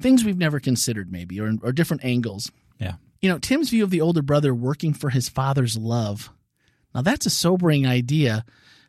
things 0.00 0.24
we've 0.24 0.36
never 0.38 0.58
considered, 0.58 1.12
maybe, 1.12 1.40
or, 1.40 1.52
or 1.62 1.70
different 1.72 2.04
angles. 2.04 2.50
Yeah. 2.80 2.94
You 3.22 3.28
know, 3.30 3.38
Tim's 3.38 3.70
view 3.70 3.84
of 3.84 3.90
the 3.90 4.00
older 4.00 4.22
brother 4.22 4.52
working 4.54 4.94
for 4.94 5.10
his 5.10 5.28
father's 5.28 5.76
love. 5.78 6.30
Now, 6.94 7.02
that's 7.02 7.26
a 7.26 7.30
sobering 7.30 7.86
idea 7.86 8.44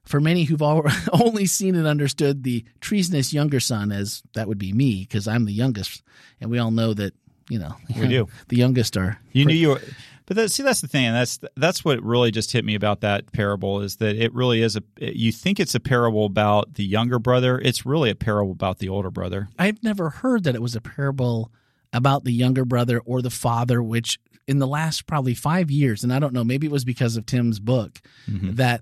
for 0.10 0.20
many 0.20 0.44
who've 0.46 0.62
only 1.14 1.46
seen 1.46 1.76
and 1.76 1.86
understood 1.86 2.44
the 2.44 2.66
treasonous 2.82 3.32
younger 3.32 3.60
son 3.60 3.92
as 3.92 4.24
that 4.34 4.48
would 4.48 4.58
be 4.58 4.74
me, 4.74 5.02
because 5.02 5.28
I'm 5.28 5.46
the 5.46 5.54
youngest. 5.54 6.02
And 6.42 6.50
we 6.50 6.58
all 6.58 6.72
know 6.72 6.94
that, 6.96 7.14
you 7.48 7.60
know, 7.60 7.76
We 7.96 8.08
do. 8.08 8.28
the 8.48 8.58
youngest 8.58 8.98
are. 8.98 9.20
You 9.32 9.46
knew 9.46 9.54
you 9.54 9.70
were, 9.70 9.82
but 10.26 10.36
that, 10.36 10.50
see, 10.52 10.64
that's 10.64 10.82
the 10.82 10.88
thing. 10.88 11.12
That's 11.14 11.40
that's 11.56 11.86
what 11.86 12.02
really 12.04 12.32
just 12.32 12.52
hit 12.52 12.66
me 12.66 12.76
about 12.76 13.02
that 13.02 13.32
parable 13.32 13.82
is 13.82 13.98
that 13.98 14.16
it 14.16 14.34
really 14.34 14.62
is 14.62 14.76
a. 14.76 14.84
You 15.00 15.32
think 15.32 15.60
it's 15.60 15.76
a 15.76 15.80
parable 15.80 16.26
about 16.26 16.74
the 16.74 16.84
younger 16.84 17.20
brother. 17.20 17.60
It's 17.60 17.86
really 17.86 18.10
a 18.10 18.16
parable 18.16 18.52
about 18.52 18.80
the 18.80 18.90
older 18.90 19.12
brother. 19.12 19.50
I've 19.57 19.81
never 19.83 20.10
heard 20.10 20.44
that 20.44 20.56
it 20.56 20.62
was 20.62 20.76
a 20.76 20.81
parable 20.81 21.52
about 21.94 22.24
the 22.24 22.33
younger 22.33 22.66
brother 22.66 23.00
or 23.06 23.22
the 23.22 23.31
father, 23.31 23.81
which 23.81 24.19
in 24.48 24.57
the 24.60 24.68
last 24.68 25.06
probably 25.07 25.33
five 25.36 25.69
years, 25.72 26.04
and 26.04 26.12
I 26.14 26.18
don't 26.19 26.33
know, 26.33 26.44
maybe 26.44 26.66
it 26.68 26.72
was 26.74 26.86
because 26.86 27.16
of 27.18 27.26
Tim's 27.28 27.60
book 27.60 28.00
Mm-hmm. 28.28 28.56
that 28.56 28.81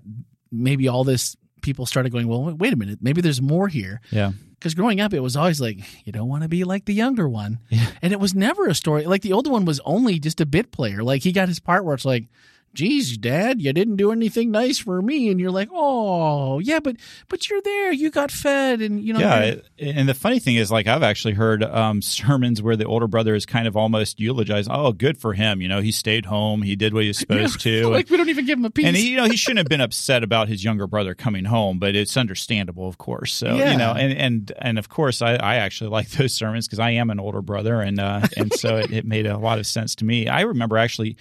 maybe 0.50 0.88
all 0.88 1.04
this 1.04 1.36
people 1.62 1.86
started 1.86 2.12
going, 2.12 2.28
well, 2.28 2.54
wait 2.54 2.72
a 2.72 2.76
minute, 2.76 2.98
maybe 3.02 3.20
there's 3.20 3.42
more 3.42 3.68
here. 3.68 4.00
Yeah. 4.10 4.32
Because 4.54 4.74
growing 4.74 5.00
up, 5.00 5.14
it 5.14 5.20
was 5.20 5.36
always 5.36 5.60
like, 5.60 5.78
you 6.04 6.12
don't 6.12 6.28
want 6.28 6.42
to 6.42 6.48
be 6.48 6.64
like 6.64 6.84
the 6.84 6.94
younger 6.94 7.28
one. 7.28 7.60
Yeah. 7.68 7.90
And 8.02 8.12
it 8.12 8.18
was 8.18 8.34
never 8.34 8.66
a 8.66 8.74
story. 8.74 9.04
Like 9.04 9.22
the 9.22 9.32
older 9.32 9.50
one 9.50 9.64
was 9.64 9.80
only 9.84 10.18
just 10.18 10.40
a 10.40 10.46
bit 10.46 10.72
player. 10.72 11.02
Like 11.02 11.22
he 11.22 11.30
got 11.30 11.48
his 11.48 11.60
part 11.60 11.84
where 11.84 11.94
it's 11.94 12.04
like, 12.04 12.28
geez, 12.74 13.16
dad, 13.18 13.60
you 13.60 13.72
didn't 13.72 13.96
do 13.96 14.12
anything 14.12 14.50
nice 14.50 14.78
for 14.78 15.02
me. 15.02 15.30
And 15.30 15.40
you're 15.40 15.50
like, 15.50 15.68
oh, 15.72 16.58
yeah, 16.60 16.78
but 16.80 16.96
but 17.28 17.48
you're 17.50 17.60
there. 17.62 17.92
You 17.92 18.10
got 18.10 18.30
fed. 18.30 18.80
And, 18.80 19.02
you 19.02 19.12
know, 19.12 19.20
Yeah, 19.20 19.56
and 19.78 20.08
the 20.08 20.14
funny 20.14 20.38
thing 20.38 20.56
is, 20.56 20.70
like, 20.70 20.86
I've 20.86 21.02
actually 21.02 21.34
heard 21.34 21.62
um, 21.62 22.02
sermons 22.18 22.62
where 22.62 22.76
the 22.76 22.84
older 22.84 23.06
brother 23.06 23.34
is 23.34 23.46
kind 23.46 23.66
of 23.66 23.76
almost 23.76 24.20
eulogized. 24.20 24.68
Oh, 24.70 24.92
good 24.92 25.18
for 25.18 25.32
him. 25.34 25.60
You 25.60 25.68
know, 25.68 25.80
he 25.80 25.90
stayed 25.92 26.26
home. 26.26 26.62
He 26.62 26.76
did 26.76 26.94
what 26.94 27.02
he 27.02 27.08
was 27.08 27.18
supposed 27.18 27.60
to. 27.60 27.88
like 27.90 28.08
we 28.10 28.16
don't 28.16 28.28
even 28.28 28.46
give 28.46 28.58
him 28.58 28.64
a 28.64 28.70
piece. 28.70 28.86
and 28.86 28.96
he, 28.96 29.10
you 29.10 29.16
know, 29.16 29.24
he 29.26 29.36
shouldn't 29.36 29.58
have 29.58 29.68
been 29.68 29.80
upset 29.80 30.22
about 30.22 30.48
his 30.48 30.62
younger 30.62 30.86
brother 30.86 31.14
coming 31.14 31.44
home, 31.46 31.78
but 31.78 31.94
it's 31.96 32.16
understandable, 32.16 32.88
of 32.88 32.98
course. 32.98 33.32
So 33.32 33.54
Yeah. 33.56 33.72
you 33.72 33.78
know, 33.78 33.92
and 33.92 34.12
and 34.18 34.52
and 34.58 34.78
of 34.78 34.88
course, 34.88 35.22
I, 35.22 35.34
I 35.34 35.56
actually 35.56 35.90
like 35.90 36.08
those 36.10 36.32
sermons 36.34 36.66
because 36.66 36.78
I 36.78 36.90
am 36.90 37.10
an 37.10 37.18
older 37.20 37.42
brother, 37.42 37.80
and 37.80 37.98
uh, 37.98 38.26
and 38.36 38.52
so 38.52 38.76
it, 38.76 38.92
it 38.92 39.04
made 39.04 39.26
a 39.26 39.38
lot 39.38 39.58
of 39.58 39.66
sense 39.66 39.94
to 39.96 40.04
me. 40.04 40.28
I 40.28 40.42
remember 40.42 40.76
actually. 40.78 41.16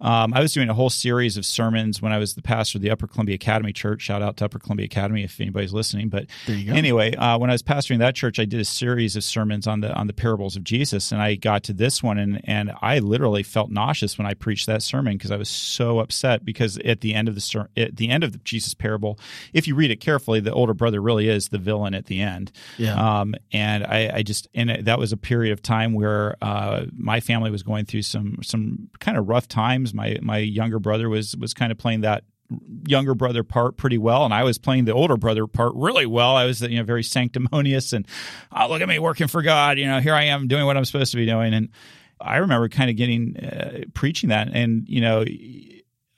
Um, 0.00 0.34
I 0.34 0.40
was 0.40 0.52
doing 0.52 0.68
a 0.68 0.74
whole 0.74 0.90
series 0.90 1.36
of 1.36 1.46
sermons 1.46 2.02
when 2.02 2.12
I 2.12 2.18
was 2.18 2.34
the 2.34 2.42
pastor 2.42 2.78
of 2.78 2.82
the 2.82 2.90
Upper 2.90 3.06
Columbia 3.06 3.36
Academy 3.36 3.72
Church. 3.72 4.02
Shout 4.02 4.22
out 4.22 4.36
to 4.38 4.44
Upper 4.44 4.58
Columbia 4.58 4.86
Academy 4.86 5.22
if 5.24 5.40
anybody's 5.40 5.72
listening. 5.72 6.08
But 6.08 6.26
There 6.46 6.56
you 6.56 6.66
go. 6.66 6.72
anyway, 6.74 7.14
uh, 7.14 7.38
when 7.38 7.50
I 7.50 7.54
was 7.54 7.62
pastoring 7.62 7.98
that 7.98 8.14
church, 8.14 8.38
I 8.38 8.44
did 8.44 8.60
a 8.60 8.64
series 8.64 9.16
of 9.16 9.24
sermons 9.24 9.66
on 9.66 9.80
the 9.80 9.92
on 9.94 10.06
the 10.06 10.12
parables 10.12 10.56
of 10.56 10.64
Jesus, 10.64 11.12
and 11.12 11.22
I 11.22 11.36
got 11.36 11.62
to 11.64 11.72
this 11.72 12.02
one, 12.02 12.18
and 12.18 12.40
and 12.44 12.72
I 12.82 12.98
literally 12.98 13.42
felt 13.42 13.70
nauseous 13.70 14.18
when 14.18 14.26
I 14.26 14.34
preached 14.34 14.66
that 14.66 14.82
sermon 14.82 15.14
because 15.16 15.30
I 15.30 15.36
was 15.36 15.48
so 15.48 16.00
upset 16.00 16.44
because 16.44 16.76
at 16.78 17.00
the 17.00 17.14
end 17.14 17.28
of 17.28 17.34
the 17.34 17.40
ser- 17.40 17.70
at 17.76 17.96
the 17.96 18.10
end 18.10 18.24
of 18.24 18.32
the 18.32 18.38
Jesus 18.38 18.74
parable, 18.74 19.18
if 19.52 19.66
you 19.68 19.74
read 19.74 19.90
it 19.90 20.00
carefully, 20.00 20.40
the 20.40 20.52
older 20.52 20.74
brother 20.74 21.00
really 21.00 21.28
is 21.28 21.48
the 21.48 21.58
villain 21.58 21.94
at 21.94 22.06
the 22.06 22.20
end. 22.20 22.52
Yeah. 22.78 23.20
Um, 23.20 23.34
and 23.52 23.84
I, 23.84 24.10
I 24.16 24.22
just 24.22 24.48
and 24.54 24.84
that 24.86 24.98
was 24.98 25.12
a 25.12 25.16
period 25.16 25.52
of 25.52 25.62
time 25.62 25.92
where 25.92 26.36
uh, 26.42 26.86
my 26.96 27.20
family 27.20 27.50
was 27.50 27.62
going 27.62 27.84
through 27.84 28.02
some 28.02 28.38
some 28.42 28.90
kind 28.98 29.16
of 29.16 29.28
rough 29.28 29.48
times. 29.48 29.83
My 29.92 30.18
my 30.22 30.38
younger 30.38 30.78
brother 30.78 31.08
was 31.08 31.36
was 31.36 31.52
kind 31.52 31.72
of 31.72 31.78
playing 31.78 32.02
that 32.02 32.24
younger 32.86 33.14
brother 33.14 33.42
part 33.42 33.76
pretty 33.76 33.98
well, 33.98 34.24
and 34.24 34.32
I 34.32 34.44
was 34.44 34.58
playing 34.58 34.84
the 34.84 34.92
older 34.92 35.16
brother 35.16 35.46
part 35.46 35.72
really 35.74 36.06
well. 36.06 36.36
I 36.36 36.44
was 36.44 36.60
you 36.62 36.78
know 36.78 36.84
very 36.84 37.02
sanctimonious 37.02 37.92
and 37.92 38.06
oh, 38.52 38.68
look 38.68 38.80
at 38.80 38.88
me 38.88 38.98
working 38.98 39.28
for 39.28 39.42
God. 39.42 39.78
You 39.78 39.86
know, 39.86 40.00
here 40.00 40.14
I 40.14 40.24
am 40.24 40.48
doing 40.48 40.64
what 40.66 40.76
I'm 40.76 40.84
supposed 40.84 41.10
to 41.12 41.16
be 41.16 41.26
doing, 41.26 41.54
and 41.54 41.68
I 42.20 42.36
remember 42.36 42.68
kind 42.68 42.90
of 42.90 42.96
getting 42.96 43.36
uh, 43.36 43.80
preaching 43.94 44.28
that, 44.30 44.48
and 44.52 44.88
you 44.88 45.00
know, 45.00 45.24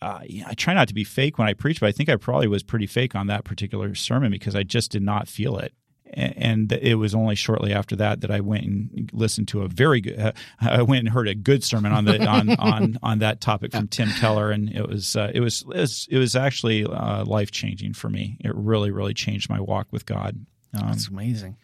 uh, 0.02 0.20
I 0.46 0.54
try 0.56 0.74
not 0.74 0.88
to 0.88 0.94
be 0.94 1.04
fake 1.04 1.38
when 1.38 1.48
I 1.48 1.54
preach, 1.54 1.80
but 1.80 1.86
I 1.86 1.92
think 1.92 2.08
I 2.08 2.16
probably 2.16 2.48
was 2.48 2.62
pretty 2.62 2.86
fake 2.86 3.14
on 3.14 3.26
that 3.28 3.44
particular 3.44 3.94
sermon 3.94 4.30
because 4.30 4.54
I 4.54 4.62
just 4.62 4.90
did 4.90 5.02
not 5.02 5.28
feel 5.28 5.58
it. 5.58 5.72
And 6.14 6.72
it 6.72 6.94
was 6.94 7.14
only 7.14 7.34
shortly 7.34 7.72
after 7.72 7.96
that 7.96 8.20
that 8.20 8.30
I 8.30 8.40
went 8.40 8.64
and 8.64 9.10
listened 9.12 9.48
to 9.48 9.62
a 9.62 9.68
very 9.68 10.00
good. 10.00 10.18
Uh, 10.18 10.32
I 10.60 10.82
went 10.82 11.00
and 11.00 11.08
heard 11.08 11.28
a 11.28 11.34
good 11.34 11.64
sermon 11.64 11.92
on 11.92 12.04
the 12.04 12.24
on 12.26 12.50
on 12.58 12.98
on 13.02 13.18
that 13.18 13.40
topic 13.40 13.72
from 13.72 13.88
Tim 13.88 14.10
Keller, 14.10 14.50
and 14.50 14.70
it 14.70 14.88
was 14.88 15.16
uh, 15.16 15.30
it 15.34 15.40
was 15.40 15.62
it 15.62 15.78
was 15.78 16.08
it 16.10 16.18
was 16.18 16.36
actually 16.36 16.84
uh, 16.84 17.24
life 17.24 17.50
changing 17.50 17.92
for 17.92 18.08
me. 18.08 18.38
It 18.40 18.54
really 18.54 18.90
really 18.90 19.14
changed 19.14 19.50
my 19.50 19.60
walk 19.60 19.88
with 19.90 20.06
God. 20.06 20.46
Um, 20.74 20.88
That's 20.88 21.08
amazing. 21.08 21.56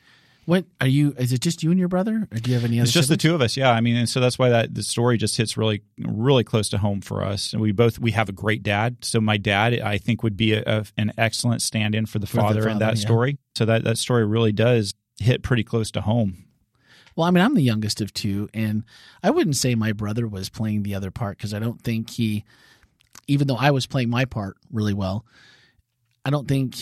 What 0.44 0.64
are 0.80 0.88
you? 0.88 1.14
Is 1.18 1.32
it 1.32 1.40
just 1.40 1.62
you 1.62 1.70
and 1.70 1.78
your 1.78 1.88
brother, 1.88 2.28
or 2.30 2.38
do 2.38 2.50
you 2.50 2.56
have 2.56 2.64
any 2.64 2.80
other? 2.80 2.84
It's 2.84 2.92
just 2.92 3.06
siblings? 3.06 3.22
the 3.22 3.28
two 3.28 3.34
of 3.34 3.40
us. 3.42 3.56
Yeah, 3.56 3.70
I 3.70 3.80
mean, 3.80 3.94
and 3.94 4.08
so 4.08 4.18
that's 4.18 4.40
why 4.40 4.48
that 4.48 4.74
the 4.74 4.82
story 4.82 5.16
just 5.16 5.36
hits 5.36 5.56
really, 5.56 5.82
really 5.98 6.42
close 6.42 6.68
to 6.70 6.78
home 6.78 7.00
for 7.00 7.22
us. 7.22 7.52
And 7.52 7.62
we 7.62 7.70
both 7.70 8.00
we 8.00 8.10
have 8.10 8.28
a 8.28 8.32
great 8.32 8.64
dad. 8.64 8.96
So 9.02 9.20
my 9.20 9.36
dad, 9.36 9.78
I 9.80 9.98
think, 9.98 10.24
would 10.24 10.36
be 10.36 10.54
a, 10.54 10.62
a, 10.66 10.84
an 10.96 11.12
excellent 11.16 11.62
stand-in 11.62 12.06
for 12.06 12.18
the 12.18 12.26
for 12.26 12.38
father, 12.38 12.54
the 12.54 12.60
father 12.60 12.70
in 12.70 12.78
that 12.80 12.96
yeah. 12.96 13.00
story. 13.00 13.38
So 13.54 13.64
that 13.66 13.84
that 13.84 13.98
story 13.98 14.24
really 14.24 14.52
does 14.52 14.94
hit 15.20 15.42
pretty 15.42 15.64
close 15.64 15.90
to 15.92 16.00
home. 16.00 16.44
Well, 17.14 17.26
I 17.26 17.30
mean, 17.30 17.44
I'm 17.44 17.54
the 17.54 17.62
youngest 17.62 18.00
of 18.00 18.14
two, 18.14 18.48
and 18.54 18.84
I 19.22 19.30
wouldn't 19.30 19.56
say 19.56 19.74
my 19.74 19.92
brother 19.92 20.26
was 20.26 20.48
playing 20.48 20.82
the 20.82 20.94
other 20.94 21.10
part 21.10 21.36
because 21.36 21.52
I 21.52 21.58
don't 21.58 21.82
think 21.82 22.08
he, 22.08 22.44
even 23.26 23.46
though 23.46 23.56
I 23.56 23.70
was 23.70 23.86
playing 23.86 24.08
my 24.08 24.24
part 24.24 24.56
really 24.70 24.94
well, 24.94 25.26
I 26.24 26.30
don't 26.30 26.48
think 26.48 26.76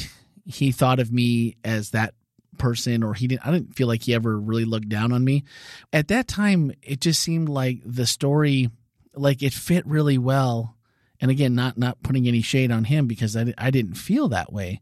he 0.44 0.70
thought 0.70 1.00
of 1.00 1.12
me 1.12 1.56
as 1.64 1.90
that 1.90 2.14
person 2.58 3.02
or 3.02 3.14
he 3.14 3.26
didn't 3.26 3.46
I 3.46 3.50
didn't 3.50 3.74
feel 3.74 3.88
like 3.88 4.02
he 4.02 4.14
ever 4.14 4.38
really 4.38 4.64
looked 4.64 4.88
down 4.88 5.12
on 5.12 5.24
me. 5.24 5.44
At 5.92 6.08
that 6.08 6.28
time 6.28 6.72
it 6.82 7.00
just 7.00 7.20
seemed 7.20 7.48
like 7.48 7.80
the 7.84 8.06
story 8.06 8.70
like 9.14 9.42
it 9.42 9.54
fit 9.54 9.86
really 9.86 10.18
well. 10.18 10.76
And 11.20 11.30
again, 11.30 11.54
not 11.54 11.78
not 11.78 12.02
putting 12.02 12.28
any 12.28 12.42
shade 12.42 12.70
on 12.70 12.84
him 12.84 13.06
because 13.06 13.36
I 13.36 13.54
I 13.56 13.70
didn't 13.70 13.94
feel 13.94 14.28
that 14.28 14.52
way. 14.52 14.80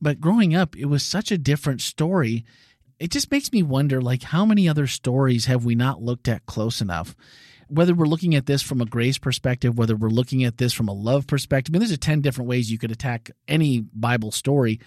But 0.00 0.20
growing 0.20 0.54
up, 0.54 0.76
it 0.76 0.86
was 0.86 1.02
such 1.02 1.30
a 1.30 1.38
different 1.38 1.80
story. 1.80 2.44
It 2.98 3.10
just 3.10 3.30
makes 3.30 3.52
me 3.52 3.62
wonder 3.62 4.00
like 4.00 4.22
how 4.22 4.44
many 4.44 4.68
other 4.68 4.86
stories 4.86 5.46
have 5.46 5.64
we 5.64 5.74
not 5.74 6.02
looked 6.02 6.28
at 6.28 6.46
close 6.46 6.80
enough? 6.80 7.16
Whether 7.68 7.94
we're 7.94 8.06
looking 8.06 8.34
at 8.34 8.46
this 8.46 8.62
from 8.62 8.80
a 8.80 8.86
grace 8.86 9.18
perspective, 9.18 9.78
whether 9.78 9.96
we're 9.96 10.10
looking 10.10 10.44
at 10.44 10.58
this 10.58 10.72
from 10.72 10.88
a 10.88 10.92
love 10.92 11.26
perspective, 11.26 11.72
I 11.72 11.74
mean, 11.74 11.80
there's 11.80 11.90
a 11.90 11.96
10 11.96 12.20
different 12.20 12.48
ways 12.48 12.70
you 12.70 12.78
could 12.78 12.92
attack 12.92 13.30
any 13.48 13.80
Bible 13.80 14.30
story 14.30 14.80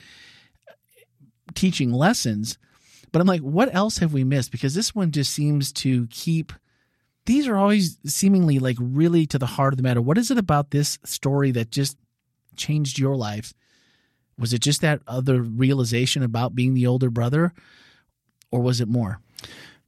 teaching 1.56 1.92
lessons. 1.92 2.58
But 3.12 3.22
I'm 3.22 3.28
like, 3.28 3.42
what 3.42 3.74
else 3.74 3.98
have 4.00 4.14
we 4.14 4.24
missed? 4.24 4.52
Because 4.52 4.76
this 4.76 4.94
one 4.94 5.12
just 5.12 5.34
seems 5.34 5.72
to 5.74 6.08
keep. 6.08 6.54
These 7.26 7.48
are 7.48 7.58
always 7.58 7.98
seemingly 8.06 8.60
like 8.60 8.78
really 8.80 9.26
to 9.28 9.40
the 9.40 9.46
heart 9.46 9.74
of 9.74 9.78
the 9.78 9.84
matter. 9.84 10.02
What 10.02 10.18
is 10.18 10.32
it 10.32 10.38
about 10.38 10.72
this 10.72 11.00
story 11.04 11.52
that 11.52 11.72
just 11.72 11.98
changed 12.56 13.00
your 13.00 13.16
life? 13.16 13.54
Was 14.39 14.53
it 14.53 14.60
just 14.60 14.82
that 14.82 15.01
other 15.08 15.41
realization 15.41 16.24
about 16.24 16.56
being 16.56 16.74
the 16.74 16.88
older 16.88 17.10
brother, 17.10 17.53
or 18.51 18.62
was 18.62 18.82
it 18.82 18.88
more? 18.88 19.20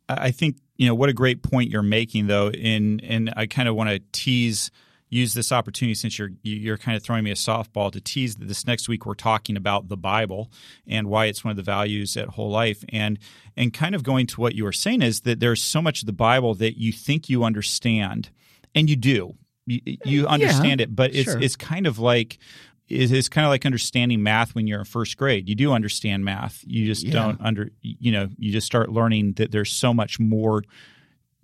I 0.07 0.31
think 0.31 0.57
you 0.75 0.87
know 0.87 0.95
what 0.95 1.09
a 1.09 1.13
great 1.13 1.43
point 1.43 1.69
you're 1.69 1.83
making, 1.83 2.27
though. 2.27 2.49
In 2.49 2.99
and 3.01 3.31
I 3.35 3.45
kind 3.45 3.69
of 3.69 3.75
want 3.75 3.89
to 3.89 3.99
tease 4.11 4.71
use 5.09 5.33
this 5.33 5.51
opportunity 5.51 5.95
since 5.95 6.17
you're 6.17 6.31
you're 6.43 6.77
kind 6.77 6.95
of 6.95 7.03
throwing 7.03 7.23
me 7.23 7.31
a 7.31 7.35
softball 7.35 7.91
to 7.91 7.99
tease 7.99 8.35
that 8.35 8.47
this 8.47 8.65
next 8.65 8.87
week 8.87 9.05
we're 9.05 9.15
talking 9.15 9.57
about 9.57 9.89
the 9.89 9.97
Bible 9.97 10.51
and 10.87 11.07
why 11.07 11.25
it's 11.25 11.43
one 11.43 11.51
of 11.51 11.57
the 11.57 11.63
values 11.63 12.15
at 12.15 12.29
whole 12.29 12.49
life 12.49 12.83
and 12.89 13.17
and 13.57 13.73
kind 13.73 13.95
of 13.95 14.03
going 14.03 14.27
to 14.27 14.39
what 14.39 14.55
you 14.55 14.63
were 14.63 14.71
saying 14.71 15.01
is 15.01 15.21
that 15.21 15.39
there's 15.39 15.63
so 15.63 15.81
much 15.81 16.01
of 16.01 16.05
the 16.05 16.13
Bible 16.13 16.53
that 16.55 16.79
you 16.79 16.91
think 16.91 17.29
you 17.29 17.43
understand 17.43 18.29
and 18.75 18.89
you 18.89 18.95
do 18.95 19.35
you, 19.65 19.97
you 20.05 20.27
understand 20.27 20.79
yeah, 20.79 20.85
it 20.85 20.95
but 20.95 21.13
it's 21.13 21.31
sure. 21.31 21.41
it's 21.41 21.55
kind 21.55 21.87
of 21.87 21.99
like 21.99 22.37
it's 22.89 23.29
kind 23.29 23.45
of 23.45 23.49
like 23.49 23.65
understanding 23.65 24.23
math 24.23 24.55
when 24.55 24.67
you're 24.67 24.79
in 24.79 24.85
first 24.85 25.17
grade. 25.17 25.47
You 25.47 25.55
do 25.55 25.71
understand 25.71 26.25
math. 26.25 26.63
You 26.65 26.85
just 26.85 27.05
yeah. 27.05 27.13
don't 27.13 27.41
under 27.41 27.69
you 27.81 28.11
know, 28.11 28.29
you 28.37 28.51
just 28.51 28.67
start 28.67 28.89
learning 28.89 29.33
that 29.33 29.51
there's 29.51 29.71
so 29.71 29.93
much 29.93 30.19
more 30.19 30.63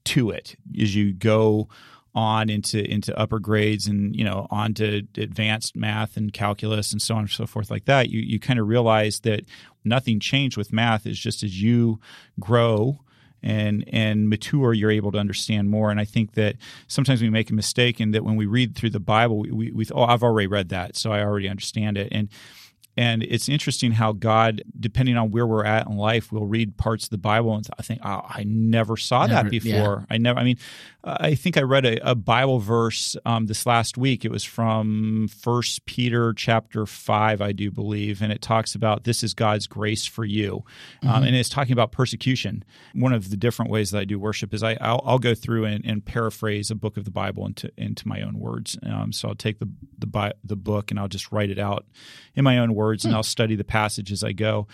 to 0.05 0.29
it 0.29 0.55
as 0.79 0.95
you 0.95 1.13
go 1.13 1.67
on 2.13 2.49
into 2.49 2.81
into 2.89 3.17
upper 3.19 3.39
grades 3.39 3.87
and 3.87 4.15
you 4.15 4.23
know 4.23 4.47
on 4.49 4.73
to 4.73 5.01
advanced 5.17 5.75
math 5.75 6.15
and 6.15 6.31
calculus 6.31 6.93
and 6.93 7.01
so 7.01 7.15
on 7.15 7.21
and 7.21 7.29
so 7.29 7.45
forth 7.45 7.69
like 7.69 7.85
that 7.85 8.09
you 8.09 8.21
you 8.21 8.39
kind 8.39 8.57
of 8.57 8.67
realize 8.67 9.19
that 9.21 9.41
nothing 9.83 10.17
changed 10.17 10.55
with 10.55 10.71
math 10.71 11.05
is 11.05 11.19
just 11.19 11.43
as 11.43 11.61
you 11.61 11.99
grow 12.39 12.97
and 13.45 13.87
and 13.93 14.29
mature 14.29 14.73
you're 14.73 14.91
able 14.91 15.11
to 15.11 15.17
understand 15.17 15.69
more. 15.69 15.91
And 15.91 15.99
i 15.99 16.05
think 16.05 16.33
that 16.33 16.55
sometimes 16.87 17.21
we 17.21 17.29
make 17.29 17.49
a 17.49 17.53
mistake 17.53 18.01
in 18.01 18.11
that 18.11 18.23
when 18.23 18.35
we 18.35 18.45
read 18.45 18.75
through 18.75 18.89
the 18.89 18.99
bible 18.99 19.39
we, 19.39 19.51
we, 19.51 19.71
we 19.71 19.85
oh 19.93 20.03
i've 20.03 20.23
already 20.23 20.47
read 20.47 20.69
that 20.69 20.95
so 20.95 21.11
i 21.11 21.21
already 21.21 21.47
understand 21.47 21.97
it. 21.97 22.09
And 22.11 22.29
and 22.97 23.23
it's 23.23 23.49
interesting 23.49 23.91
how 23.91 24.13
God, 24.13 24.63
depending 24.79 25.17
on 25.17 25.31
where 25.31 25.45
we're 25.45 25.65
at 25.65 25.87
in 25.87 25.97
life, 25.97 26.31
will 26.31 26.45
read 26.45 26.77
parts 26.77 27.05
of 27.05 27.09
the 27.09 27.17
Bible 27.17 27.55
and 27.55 27.67
I 27.77 27.81
think, 27.81 28.01
oh, 28.03 28.21
I 28.27 28.43
never 28.45 28.95
saw 28.95 29.25
never, 29.25 29.43
that 29.43 29.51
before. 29.51 30.05
Yeah. 30.09 30.15
I 30.15 30.17
never, 30.17 30.39
I 30.39 30.43
mean, 30.43 30.57
I 31.07 31.35
think 31.35 31.55
I 31.55 31.61
read 31.61 31.85
a, 31.85 32.11
a 32.11 32.15
Bible 32.15 32.59
verse 32.59 33.15
um, 33.25 33.45
this 33.45 33.65
last 33.65 33.95
week. 33.95 34.25
It 34.25 34.31
was 34.31 34.43
from 34.43 35.27
First 35.27 35.85
Peter 35.85 36.33
chapter 36.33 36.87
five, 36.87 37.41
I 37.41 37.51
do 37.51 37.69
believe, 37.69 38.23
and 38.23 38.31
it 38.31 38.41
talks 38.41 38.73
about 38.73 39.03
this 39.03 39.23
is 39.23 39.35
God's 39.35 39.67
grace 39.67 40.05
for 40.05 40.25
you, 40.25 40.63
um, 41.03 41.09
mm-hmm. 41.09 41.23
and 41.25 41.35
it's 41.35 41.49
talking 41.49 41.73
about 41.73 41.91
persecution. 41.91 42.63
One 42.93 43.13
of 43.13 43.29
the 43.29 43.37
different 43.37 43.69
ways 43.69 43.91
that 43.91 43.99
I 43.99 44.05
do 44.05 44.17
worship 44.17 44.51
is 44.51 44.63
I 44.63 44.77
I'll, 44.81 45.01
I'll 45.05 45.19
go 45.19 45.35
through 45.35 45.65
and, 45.65 45.85
and, 45.85 46.03
paraphrase 46.03 46.71
a 46.71 46.75
book 46.75 46.97
of 46.97 47.05
the 47.05 47.11
Bible 47.11 47.45
into 47.45 47.71
into 47.77 48.07
my 48.07 48.21
own 48.21 48.39
words. 48.39 48.77
Um, 48.83 49.11
so 49.11 49.27
I'll 49.27 49.35
take 49.35 49.59
the 49.59 49.69
the 49.99 50.33
the 50.43 50.55
book 50.55 50.89
and 50.89 50.99
I'll 50.99 51.07
just 51.07 51.31
write 51.31 51.51
it 51.51 51.59
out 51.59 51.85
in 52.35 52.43
my 52.43 52.57
own 52.57 52.73
words, 52.73 52.84
hmm. 52.93 53.07
and 53.07 53.15
I'll 53.15 53.23
study 53.23 53.55
the 53.55 53.63
passage 53.63 54.11
as 54.11 54.23
I 54.23 54.31
go. 54.31 54.67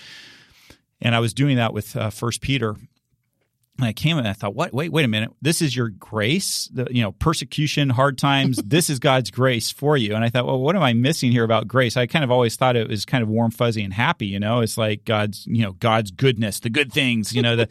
And 1.01 1.15
I 1.15 1.19
was 1.19 1.33
doing 1.33 1.57
that 1.57 1.73
with 1.73 1.95
uh, 1.95 2.11
First 2.11 2.41
Peter, 2.41 2.75
and 3.81 3.87
I 3.87 3.93
came 3.93 4.19
and 4.19 4.27
I 4.27 4.33
thought, 4.33 4.53
what? 4.53 4.73
Wait, 4.73 4.91
wait 4.91 5.05
a 5.05 5.07
minute. 5.07 5.31
This 5.41 5.59
is 5.61 5.75
your 5.75 5.89
grace, 5.89 6.69
the, 6.71 6.87
you 6.91 7.01
know, 7.01 7.13
persecution, 7.13 7.89
hard 7.89 8.17
times. 8.17 8.57
this 8.65 8.91
is 8.91 8.99
God's 8.99 9.31
grace 9.31 9.71
for 9.71 9.97
you. 9.97 10.13
And 10.13 10.23
I 10.23 10.29
thought, 10.29 10.45
well, 10.45 10.59
what 10.59 10.75
am 10.75 10.83
I 10.83 10.93
missing 10.93 11.31
here 11.31 11.43
about 11.43 11.67
grace? 11.67 11.97
I 11.97 12.05
kind 12.05 12.23
of 12.23 12.29
always 12.29 12.55
thought 12.55 12.75
it 12.75 12.87
was 12.87 13.05
kind 13.05 13.23
of 13.23 13.29
warm, 13.29 13.49
fuzzy, 13.49 13.83
and 13.83 13.91
happy. 13.91 14.27
You 14.27 14.39
know, 14.39 14.59
it's 14.59 14.77
like 14.77 15.03
God's, 15.03 15.47
you 15.47 15.63
know, 15.63 15.71
God's 15.71 16.11
goodness, 16.11 16.59
the 16.59 16.69
good 16.69 16.93
things. 16.93 17.33
You 17.33 17.41
know, 17.41 17.55
the, 17.55 17.69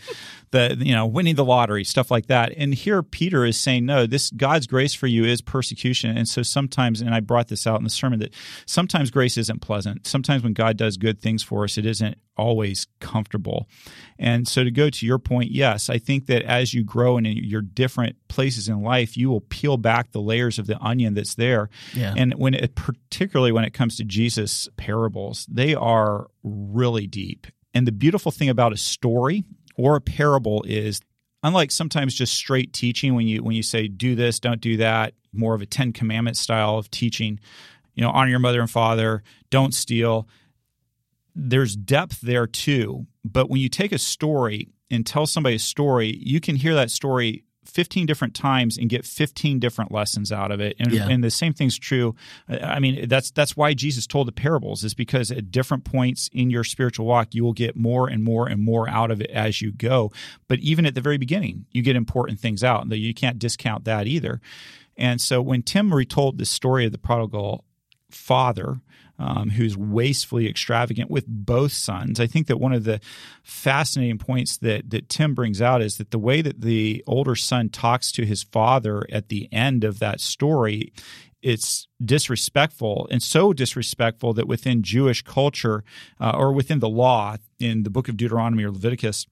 the, 0.53 0.77
you 0.81 0.95
know, 0.95 1.07
winning 1.07 1.37
the 1.37 1.45
lottery, 1.45 1.85
stuff 1.85 2.11
like 2.11 2.27
that. 2.27 2.53
And 2.57 2.75
here 2.75 3.03
Peter 3.03 3.45
is 3.45 3.59
saying, 3.59 3.87
no, 3.87 4.07
this 4.07 4.31
God's 4.31 4.67
grace 4.67 4.95
for 4.95 5.07
you 5.07 5.25
is 5.25 5.41
persecution. 5.41 6.17
And 6.17 6.29
so 6.29 6.43
sometimes, 6.43 7.01
and 7.01 7.15
I 7.15 7.21
brought 7.21 7.49
this 7.49 7.67
out 7.67 7.79
in 7.79 7.85
the 7.85 7.91
sermon 7.91 8.19
that 8.21 8.35
sometimes 8.67 9.11
grace 9.11 9.37
isn't 9.37 9.61
pleasant. 9.61 10.07
Sometimes 10.07 10.43
when 10.43 10.53
God 10.53 10.77
does 10.77 10.97
good 10.97 11.21
things 11.21 11.43
for 11.43 11.65
us, 11.65 11.79
it 11.79 11.87
isn't 11.87 12.19
always 12.37 12.87
comfortable. 13.01 13.69
And 14.19 14.49
so 14.49 14.65
to 14.65 14.71
go 14.71 14.91
to 14.91 15.07
your 15.07 15.19
point, 15.19 15.51
yes, 15.51 15.91
I 15.91 15.99
think 15.99 16.27
that 16.27 16.43
as 16.43 16.73
you 16.75 16.83
grow 16.83 17.19
in 17.19 17.27
your 17.27 17.63
different 17.63 18.17
places 18.29 18.69
in 18.69 18.83
life, 18.83 19.17
you 19.17 19.29
will 19.29 19.43
peel 19.43 19.77
back 19.77 20.13
the 20.13 20.23
layers 20.23 20.59
of 20.59 20.67
the 20.67 20.79
onion 20.81 21.15
that's 21.15 21.35
there. 21.35 21.69
Yeah. 21.95 22.15
And 22.17 22.35
when 22.35 22.55
it, 22.55 22.75
particularly 22.75 23.53
when 23.53 23.65
it 23.65 23.75
comes 23.75 23.97
to 23.99 24.05
Jesus 24.05 24.69
parables, 24.77 25.47
they 25.51 25.75
are 25.75 26.29
really 26.43 27.07
deep. 27.07 27.47
And 27.73 27.87
the 27.87 27.93
beautiful 27.93 28.33
thing 28.33 28.49
about 28.49 28.73
a 28.73 28.77
story 28.77 29.45
or 29.81 29.97
a 29.97 30.01
parable 30.01 30.63
is 30.67 31.01
unlike 31.43 31.71
sometimes 31.71 32.15
just 32.15 32.35
straight 32.35 32.73
teaching 32.73 33.15
when 33.15 33.27
you 33.27 33.43
when 33.43 33.57
you 33.57 33.63
say 33.63 33.89
do 33.89 34.15
this, 34.15 34.41
don't 34.41 34.61
do 34.61 34.77
that, 34.77 35.15
more 35.33 35.55
of 35.55 35.63
a 35.63 35.67
10 35.67 35.93
commandment 35.93 36.37
style 36.37 36.77
of 36.77 36.91
teaching, 36.91 37.41
you 37.95 38.03
know, 38.03 38.11
honor 38.11 38.31
your 38.31 38.39
mother 38.39 38.61
and 38.61 38.71
father, 38.71 39.23
don't 39.51 39.75
steal 39.75 40.29
there's 41.35 41.77
depth 41.77 42.21
there 42.21 42.47
too. 42.47 43.07
But 43.25 43.49
when 43.49 43.61
you 43.61 43.69
take 43.69 43.93
a 43.93 43.99
story 43.99 44.69
and 44.91 45.07
tell 45.07 45.27
somebody 45.27 45.57
a 45.57 45.61
story, 45.61 46.17
you 46.21 46.41
can 46.41 46.57
hear 46.57 46.75
that 46.75 46.91
story 46.91 47.45
15 47.71 48.07
different 48.07 48.35
times 48.35 48.77
and 48.77 48.89
get 48.89 49.05
15 49.05 49.59
different 49.59 49.93
lessons 49.93 50.31
out 50.33 50.51
of 50.51 50.61
it. 50.61 50.77
And, 50.79 50.93
yeah. 50.93 51.09
and, 51.09 51.25
the 51.25 51.31
same 51.31 51.53
thing's 51.53 51.79
true. 51.79 52.15
I 52.49 52.81
mean, 52.81 53.09
that's 53.09 53.31
that's 53.31 53.57
why 53.57 53.75
Jesus 53.75 54.07
told 54.07 54.29
the 54.29 54.33
parables 54.33 54.85
is 54.85 54.95
because 54.95 55.31
at 55.31 55.51
different 55.51 55.85
points 55.85 56.29
in 56.33 56.51
your 56.51 56.65
spiritual 56.65 57.07
walk, 57.07 57.35
you 57.35 57.45
will 57.45 57.53
get 57.53 57.77
more 57.77 58.09
and 58.09 58.23
more 58.23 58.47
and 58.47 58.61
more 58.61 58.89
out 58.89 59.11
of 59.11 59.21
it 59.21 59.31
as 59.31 59.63
you 59.63 59.73
go. 59.73 60.13
But 60.49 60.59
even 60.61 60.87
at 60.87 60.95
the 60.95 61.01
very 61.01 61.19
beginning, 61.19 61.67
you 61.71 61.83
get 61.83 61.97
important 61.97 62.41
things 62.41 62.65
out, 62.65 62.83
and 62.83 62.93
you 62.93 63.15
can't 63.15 63.39
discount 63.39 63.85
that 63.85 64.07
either. 64.07 64.41
And 64.97 65.21
so 65.21 65.41
when 65.41 65.63
Tim 65.63 65.95
retold 65.95 66.39
the 66.39 66.45
story 66.45 66.85
of 66.85 66.93
the 66.93 66.99
prodigal 66.99 67.65
father, 68.11 68.81
um, 69.21 69.51
who's 69.51 69.77
wastefully 69.77 70.49
extravagant 70.49 71.11
with 71.11 71.27
both 71.29 71.73
sons. 71.73 72.19
I 72.19 72.27
think 72.27 72.47
that 72.49 72.59
one 72.59 72.73
of 72.73 72.85
the 72.85 73.01
fascinating 73.43 74.19
points 74.19 74.57
that 74.59 74.91
that 74.91 75.09
Tim 75.09 75.35
brings 75.35 75.63
out 75.63 75.83
is 75.83 75.99
that 75.99 76.11
the 76.11 76.19
way 76.19 76.43
that 76.43 76.63
the 76.63 77.05
older 77.07 77.37
son 77.37 77.69
talks 77.69 78.11
to 78.13 78.25
his 78.25 78.43
father 78.43 79.07
at 79.13 79.29
the 79.29 79.49
end 79.53 79.85
of 79.85 79.99
that 80.01 80.21
story 80.21 80.93
it's 81.43 81.89
disrespectful 82.05 83.09
and 83.11 83.23
so 83.23 83.53
disrespectful 83.53 84.35
that 84.35 84.47
within 84.47 84.83
Jewish 84.83 85.23
culture 85.23 85.85
uh, 86.21 86.33
or 86.35 86.53
within 86.53 86.81
the 86.81 86.89
law 86.89 87.37
in 87.59 87.83
the 87.83 87.89
book 87.89 88.09
of 88.09 88.17
Deuteronomy 88.19 88.65
or 88.65 88.71
Leviticus, 88.71 89.27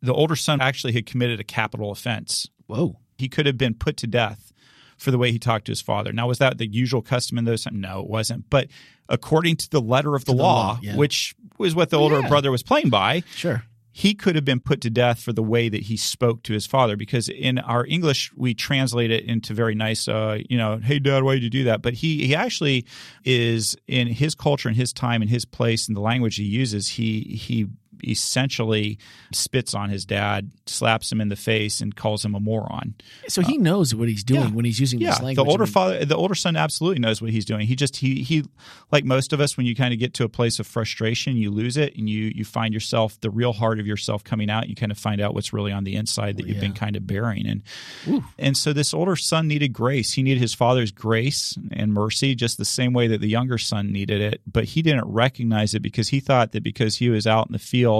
the 0.00 0.14
older 0.14 0.36
son 0.36 0.60
actually 0.60 0.92
had 0.92 1.06
committed 1.06 1.40
a 1.40 1.44
capital 1.44 1.90
offense. 1.90 2.48
Whoa 2.66 3.00
He 3.18 3.28
could 3.28 3.46
have 3.46 3.58
been 3.58 3.74
put 3.74 3.96
to 3.98 4.06
death 4.06 4.52
for 4.98 5.10
the 5.10 5.18
way 5.18 5.30
he 5.32 5.38
talked 5.38 5.66
to 5.66 5.72
his 5.72 5.80
father. 5.80 6.12
Now, 6.12 6.28
was 6.28 6.38
that 6.38 6.58
the 6.58 6.66
usual 6.66 7.02
custom 7.02 7.38
in 7.38 7.44
those 7.44 7.64
times? 7.64 7.76
No, 7.78 8.00
it 8.00 8.06
wasn't. 8.08 8.48
But 8.50 8.68
according 9.08 9.56
to 9.56 9.70
the 9.70 9.80
letter 9.80 10.14
of 10.14 10.24
the, 10.24 10.32
the 10.32 10.38
law, 10.38 10.54
law, 10.72 10.78
yeah. 10.82 10.96
which 10.96 11.34
was 11.58 11.74
what 11.74 11.90
the 11.90 11.98
older 11.98 12.20
Yeah. 12.20 12.28
brother 12.28 12.50
was 12.50 12.62
playing 12.62 12.90
by, 12.90 13.22
Sure. 13.34 13.64
he 13.92 14.14
could 14.14 14.34
have 14.34 14.44
been 14.44 14.60
put 14.60 14.80
to 14.80 14.90
death 14.90 15.20
for 15.20 15.32
the 15.32 15.42
way 15.42 15.68
that 15.68 15.82
he 15.82 15.96
spoke 15.96 16.42
to 16.44 16.52
his 16.52 16.66
father 16.66 16.96
because 16.96 17.28
in 17.28 17.60
our 17.60 17.86
english 17.86 18.32
we 18.34 18.52
translate 18.52 19.10
it 19.12 19.22
into 19.24 19.54
very 19.54 19.74
nice 19.76 20.08
uh, 20.08 20.36
you 20.50 20.58
know 20.58 20.78
hey 20.82 20.98
dad 20.98 21.22
why 21.22 21.34
did 21.34 21.44
you 21.44 21.50
do 21.50 21.62
that 21.64 21.80
but 21.80 21.94
he 21.94 22.26
he 22.26 22.34
actually 22.34 22.84
is 23.24 23.76
in 23.86 24.08
his 24.08 24.34
culture 24.34 24.68
and 24.68 24.76
his 24.76 24.92
time 24.92 25.22
and 25.22 25.30
his 25.30 25.44
place 25.44 25.86
and 25.86 25.96
the 25.96 26.00
language 26.00 26.34
he 26.36 26.42
uses 26.44 26.88
he 26.88 27.20
he 27.40 27.66
essentially 28.10 28.98
spits 29.32 29.74
on 29.74 29.90
his 29.90 30.04
dad 30.04 30.50
slaps 30.66 31.10
him 31.10 31.20
in 31.20 31.28
the 31.28 31.36
face 31.36 31.80
and 31.80 31.96
calls 31.96 32.24
him 32.24 32.34
a 32.34 32.40
moron 32.40 32.94
So 33.28 33.42
he 33.42 33.58
knows 33.58 33.94
what 33.94 34.08
he's 34.08 34.24
doing 34.24 34.42
yeah. 34.42 34.50
when 34.50 34.64
he's 34.64 34.80
using 34.80 35.00
yeah 35.00 35.10
this 35.10 35.22
language. 35.22 35.44
the 35.44 35.50
older 35.50 35.66
father 35.66 36.04
the 36.04 36.16
older 36.16 36.34
son 36.34 36.56
absolutely 36.56 37.00
knows 37.00 37.20
what 37.20 37.30
he's 37.30 37.44
doing 37.44 37.66
he 37.66 37.76
just 37.76 37.96
he 37.96 38.22
he 38.22 38.44
like 38.90 39.04
most 39.04 39.32
of 39.32 39.40
us 39.40 39.56
when 39.56 39.66
you 39.66 39.74
kind 39.74 39.92
of 39.92 40.00
get 40.00 40.14
to 40.14 40.24
a 40.24 40.28
place 40.28 40.58
of 40.58 40.66
frustration 40.66 41.36
you 41.36 41.50
lose 41.50 41.76
it 41.76 41.96
and 41.96 42.08
you 42.08 42.32
you 42.34 42.44
find 42.44 42.74
yourself 42.74 43.20
the 43.20 43.30
real 43.30 43.52
heart 43.52 43.80
of 43.80 43.86
yourself 43.86 44.24
coming 44.24 44.50
out 44.50 44.68
you 44.68 44.74
kind 44.74 44.92
of 44.92 44.98
find 44.98 45.20
out 45.20 45.34
what's 45.34 45.52
really 45.52 45.72
on 45.72 45.84
the 45.84 45.96
inside 45.96 46.36
that 46.36 46.46
you've 46.46 46.60
been 46.60 46.72
kind 46.72 46.96
of 46.96 47.06
bearing 47.06 47.46
and 47.46 47.62
Ooh. 48.08 48.24
and 48.38 48.56
so 48.56 48.72
this 48.72 48.94
older 48.94 49.16
son 49.16 49.48
needed 49.48 49.72
grace 49.72 50.12
he 50.12 50.22
needed 50.22 50.40
his 50.40 50.54
father's 50.54 50.90
grace 50.90 51.58
and 51.72 51.92
mercy 51.92 52.34
just 52.34 52.58
the 52.58 52.64
same 52.64 52.92
way 52.92 53.08
that 53.08 53.20
the 53.20 53.28
younger 53.28 53.58
son 53.58 53.92
needed 53.92 54.20
it 54.20 54.40
but 54.50 54.64
he 54.64 54.82
didn't 54.82 55.06
recognize 55.06 55.74
it 55.74 55.80
because 55.80 56.08
he 56.08 56.20
thought 56.20 56.52
that 56.52 56.62
because 56.62 56.96
he 56.96 57.08
was 57.08 57.26
out 57.26 57.46
in 57.46 57.52
the 57.52 57.58
field 57.58 57.93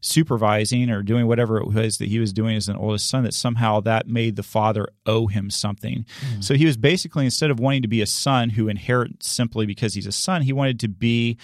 supervising 0.00 0.90
or 0.90 1.02
doing 1.02 1.26
whatever 1.26 1.58
it 1.58 1.66
was 1.66 1.98
that 1.98 2.08
he 2.08 2.18
was 2.18 2.32
doing 2.32 2.56
as 2.56 2.68
an 2.68 2.76
oldest 2.76 3.08
son 3.08 3.24
that 3.24 3.34
somehow 3.34 3.80
that 3.80 4.06
made 4.06 4.36
the 4.36 4.42
father 4.42 4.88
owe 5.06 5.26
him 5.26 5.50
something. 5.50 6.06
Mm. 6.20 6.42
So 6.42 6.54
he 6.54 6.64
was 6.64 6.76
basically 6.76 7.24
instead 7.26 7.50
of 7.50 7.60
wanting 7.60 7.82
to 7.82 7.88
be 7.88 8.00
a 8.00 8.06
son 8.06 8.50
who 8.50 8.68
inherits 8.68 9.28
simply 9.28 9.66
because 9.66 9.94
he's 9.94 10.06
a 10.06 10.12
son, 10.12 10.42
he 10.42 10.52
wanted 10.52 10.80
to 10.80 10.88
be 10.88 11.36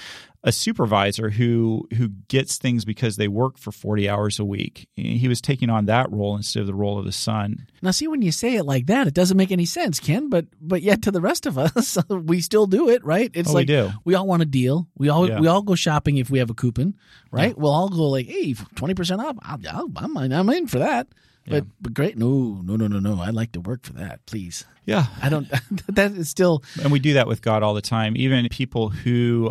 a 0.47 0.53
supervisor 0.53 1.29
who 1.31 1.87
who 1.97 2.09
gets 2.29 2.57
things 2.57 2.85
because 2.85 3.17
they 3.17 3.27
work 3.27 3.59
for 3.59 3.73
40 3.73 4.09
hours 4.09 4.39
a 4.39 4.45
week. 4.45 4.89
He 4.95 5.27
was 5.27 5.41
taking 5.41 5.69
on 5.69 5.87
that 5.87 6.11
role 6.13 6.37
instead 6.37 6.61
of 6.61 6.69
the 6.69 6.75
role 6.75 6.99
of 6.99 7.05
the 7.05 7.11
son. 7.13 7.67
Now, 7.83 7.91
see, 7.91 8.07
when 8.07 8.23
you 8.23 8.31
say 8.33 8.55
it 8.55 8.65
like 8.65 8.87
that, 8.87 9.09
it 9.09 9.13
doesn't 9.15 9.37
make 9.37 9.51
any 9.51 9.67
sense, 9.67 9.99
Ken. 10.01 10.29
But 10.31 10.47
but 10.61 10.83
yet 10.83 11.03
to 11.03 11.11
the 11.11 11.21
rest 11.21 11.47
of 11.47 11.59
us, 11.59 11.99
we 12.09 12.41
still 12.41 12.67
do 12.69 12.89
it, 12.89 13.05
right? 13.05 13.31
It's 13.35 13.51
Oh, 13.51 13.55
we 13.55 13.61
like 13.63 13.67
do. 13.67 13.91
we 14.05 14.15
all 14.15 14.27
want 14.27 14.43
a 14.43 14.47
deal. 14.47 14.87
We 14.97 15.09
all 15.09 15.29
Yeah. 15.29 15.41
we 15.41 15.49
all 15.49 15.63
go 15.63 15.75
shopping 15.75 16.17
if 16.19 16.31
we 16.31 16.39
have 16.39 16.49
a 16.51 16.55
coupon, 16.55 16.95
right? 17.33 17.59
We'll 17.59 17.73
all 17.73 17.89
go 17.89 18.09
like, 18.09 18.27
hey, 18.29 18.55
twenty 18.77 18.95
percent 18.95 19.21
off. 19.21 19.37
I'll, 19.43 19.59
I'll, 19.69 19.91
I'm 19.97 20.17
in, 20.19 20.33
I'm 20.33 20.49
in 20.51 20.69
for 20.69 20.79
that. 20.79 21.09
But 21.49 21.65
but 21.81 21.93
great, 21.95 22.17
no 22.19 22.61
no 22.65 22.75
no 22.77 22.87
no 22.89 22.99
no. 22.99 23.21
I'd 23.21 23.35
like 23.35 23.53
to 23.53 23.61
work 23.61 23.85
for 23.85 23.93
that, 23.95 24.25
please. 24.27 24.65
Yeah. 24.85 25.07
I 25.21 25.29
don't. 25.29 25.49
that 25.89 26.13
is 26.13 26.29
still 26.29 26.63
and 26.83 26.91
we 26.93 26.99
do 27.01 27.15
that 27.15 27.27
with 27.29 27.43
God 27.43 27.63
all 27.65 27.75
the 27.75 27.81
time. 27.83 28.17
Even 28.17 28.49
people 28.49 28.89
who 28.91 29.51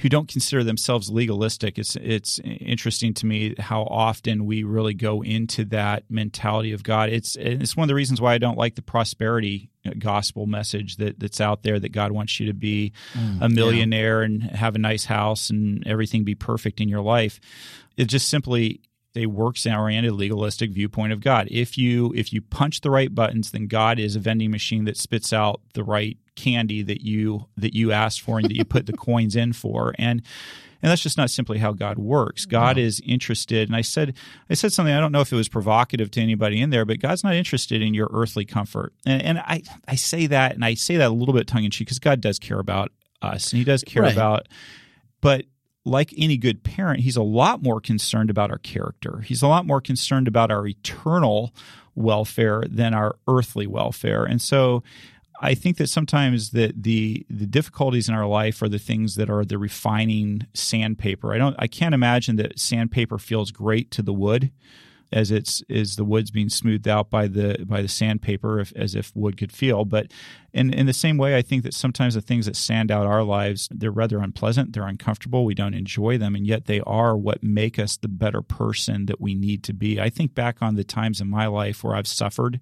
who 0.00 0.08
don't 0.08 0.28
consider 0.28 0.64
themselves 0.64 1.10
legalistic. 1.10 1.78
It's 1.78 1.96
it's 1.96 2.38
interesting 2.40 3.14
to 3.14 3.26
me 3.26 3.54
how 3.58 3.82
often 3.82 4.46
we 4.46 4.62
really 4.62 4.94
go 4.94 5.22
into 5.22 5.64
that 5.66 6.04
mentality 6.10 6.72
of 6.72 6.82
God. 6.82 7.10
It's 7.10 7.36
it's 7.36 7.76
one 7.76 7.84
of 7.84 7.88
the 7.88 7.94
reasons 7.94 8.20
why 8.20 8.34
I 8.34 8.38
don't 8.38 8.58
like 8.58 8.74
the 8.74 8.82
prosperity 8.82 9.70
uh, 9.86 9.90
gospel 9.98 10.46
message 10.46 10.96
that 10.96 11.20
that's 11.20 11.40
out 11.40 11.62
there 11.62 11.78
that 11.78 11.90
God 11.90 12.12
wants 12.12 12.40
you 12.40 12.46
to 12.46 12.54
be 12.54 12.92
mm, 13.14 13.42
a 13.42 13.48
millionaire 13.48 14.22
and 14.22 14.42
have 14.42 14.74
a 14.74 14.78
nice 14.78 15.04
house 15.04 15.50
and 15.50 15.86
everything 15.86 16.24
be 16.24 16.34
perfect 16.34 16.80
in 16.80 16.88
your 16.88 17.02
life. 17.02 17.40
It 17.96 18.06
just 18.06 18.28
simply 18.28 18.80
a 19.14 19.26
works 19.26 19.66
oriented 19.66 20.12
legalistic 20.12 20.70
viewpoint 20.70 21.12
of 21.12 21.20
God. 21.20 21.48
If 21.50 21.76
you 21.76 22.12
if 22.16 22.32
you 22.32 22.40
punch 22.40 22.80
the 22.80 22.90
right 22.90 23.14
buttons, 23.14 23.50
then 23.50 23.66
God 23.66 23.98
is 23.98 24.16
a 24.16 24.20
vending 24.20 24.50
machine 24.50 24.84
that 24.84 24.96
spits 24.96 25.32
out 25.32 25.60
the 25.74 25.84
right 25.84 26.16
candy 26.34 26.82
that 26.82 27.02
you 27.02 27.46
that 27.56 27.74
you 27.74 27.92
asked 27.92 28.22
for 28.22 28.38
and 28.38 28.46
that 28.48 28.56
you 28.56 28.64
put 28.64 28.86
the 28.86 28.92
coins 28.96 29.36
in 29.36 29.52
for. 29.52 29.94
And 29.98 30.22
and 30.84 30.90
that's 30.90 31.02
just 31.02 31.16
not 31.16 31.30
simply 31.30 31.58
how 31.58 31.72
God 31.72 31.96
works. 31.98 32.44
God 32.44 32.76
is 32.76 33.00
interested, 33.06 33.68
and 33.68 33.76
I 33.76 33.82
said 33.82 34.16
I 34.50 34.54
said 34.54 34.72
something 34.72 34.92
I 34.92 34.98
don't 34.98 35.12
know 35.12 35.20
if 35.20 35.32
it 35.32 35.36
was 35.36 35.48
provocative 35.48 36.10
to 36.12 36.20
anybody 36.20 36.60
in 36.60 36.70
there, 36.70 36.84
but 36.84 36.98
God's 36.98 37.22
not 37.22 37.34
interested 37.34 37.82
in 37.82 37.94
your 37.94 38.08
earthly 38.12 38.44
comfort. 38.44 38.92
And, 39.06 39.22
and 39.22 39.38
I 39.38 39.62
I 39.86 39.94
say 39.94 40.26
that, 40.28 40.54
and 40.54 40.64
I 40.64 40.74
say 40.74 40.96
that 40.96 41.08
a 41.08 41.14
little 41.14 41.34
bit 41.34 41.46
tongue 41.46 41.64
in 41.64 41.70
cheek 41.70 41.86
because 41.86 41.98
God 42.00 42.20
does 42.20 42.38
care 42.40 42.58
about 42.58 42.90
us, 43.20 43.52
and 43.52 43.58
He 43.58 43.64
does 43.64 43.84
care 43.84 44.02
Right. 44.02 44.12
about, 44.12 44.48
but 45.20 45.44
like 45.84 46.14
any 46.16 46.36
good 46.36 46.62
parent, 46.62 47.00
he's 47.00 47.16
a 47.16 47.22
lot 47.22 47.62
more 47.62 47.80
concerned 47.80 48.30
about 48.30 48.50
our 48.50 48.58
character. 48.58 49.20
He's 49.20 49.42
a 49.42 49.48
lot 49.48 49.66
more 49.66 49.80
concerned 49.80 50.28
about 50.28 50.50
our 50.50 50.66
eternal 50.66 51.52
welfare 51.94 52.62
than 52.68 52.94
our 52.94 53.16
earthly 53.28 53.66
welfare. 53.66 54.24
And 54.24 54.40
so 54.40 54.82
I 55.40 55.54
think 55.54 55.76
that 55.78 55.88
sometimes 55.88 56.50
that 56.50 56.84
the 56.84 57.26
the 57.28 57.46
difficulties 57.46 58.08
in 58.08 58.14
our 58.14 58.26
life 58.26 58.62
are 58.62 58.68
the 58.68 58.78
things 58.78 59.16
that 59.16 59.28
are 59.28 59.44
the 59.44 59.58
refining 59.58 60.46
sandpaper. 60.54 61.34
I 61.34 61.38
don't 61.38 61.56
I 61.58 61.66
can't 61.66 61.94
imagine 61.94 62.36
that 62.36 62.60
sandpaper 62.60 63.18
feels 63.18 63.50
great 63.50 63.90
to 63.92 64.02
the 64.02 64.12
wood 64.12 64.52
as 65.12 65.30
it's 65.30 65.62
is 65.68 65.96
the 65.96 66.04
wood's 66.04 66.30
being 66.30 66.48
smoothed 66.48 66.88
out 66.88 67.10
by 67.10 67.26
the 67.26 67.64
by 67.66 67.82
the 67.82 67.88
sandpaper 67.88 68.60
if, 68.60 68.72
as 68.74 68.94
if 68.94 69.14
wood 69.14 69.36
could 69.36 69.52
feel. 69.52 69.84
But 69.84 70.12
in 70.52 70.72
in 70.72 70.86
the 70.86 70.92
same 70.92 71.16
way 71.16 71.36
i 71.36 71.42
think 71.42 71.62
that 71.62 71.74
sometimes 71.74 72.14
the 72.14 72.20
things 72.20 72.46
that 72.46 72.56
sand 72.56 72.90
out 72.90 73.06
our 73.06 73.22
lives 73.22 73.68
they're 73.70 73.90
rather 73.90 74.18
unpleasant 74.18 74.72
they're 74.72 74.86
uncomfortable 74.86 75.44
we 75.44 75.54
don't 75.54 75.74
enjoy 75.74 76.18
them 76.18 76.34
and 76.34 76.46
yet 76.46 76.66
they 76.66 76.80
are 76.80 77.16
what 77.16 77.42
make 77.42 77.78
us 77.78 77.96
the 77.96 78.08
better 78.08 78.42
person 78.42 79.06
that 79.06 79.20
we 79.20 79.34
need 79.34 79.62
to 79.64 79.72
be. 79.72 80.00
I 80.00 80.10
think 80.10 80.34
back 80.34 80.58
on 80.60 80.74
the 80.74 80.84
times 80.84 81.20
in 81.20 81.28
my 81.28 81.46
life 81.46 81.82
where 81.82 81.96
i've 81.96 82.06
suffered 82.06 82.60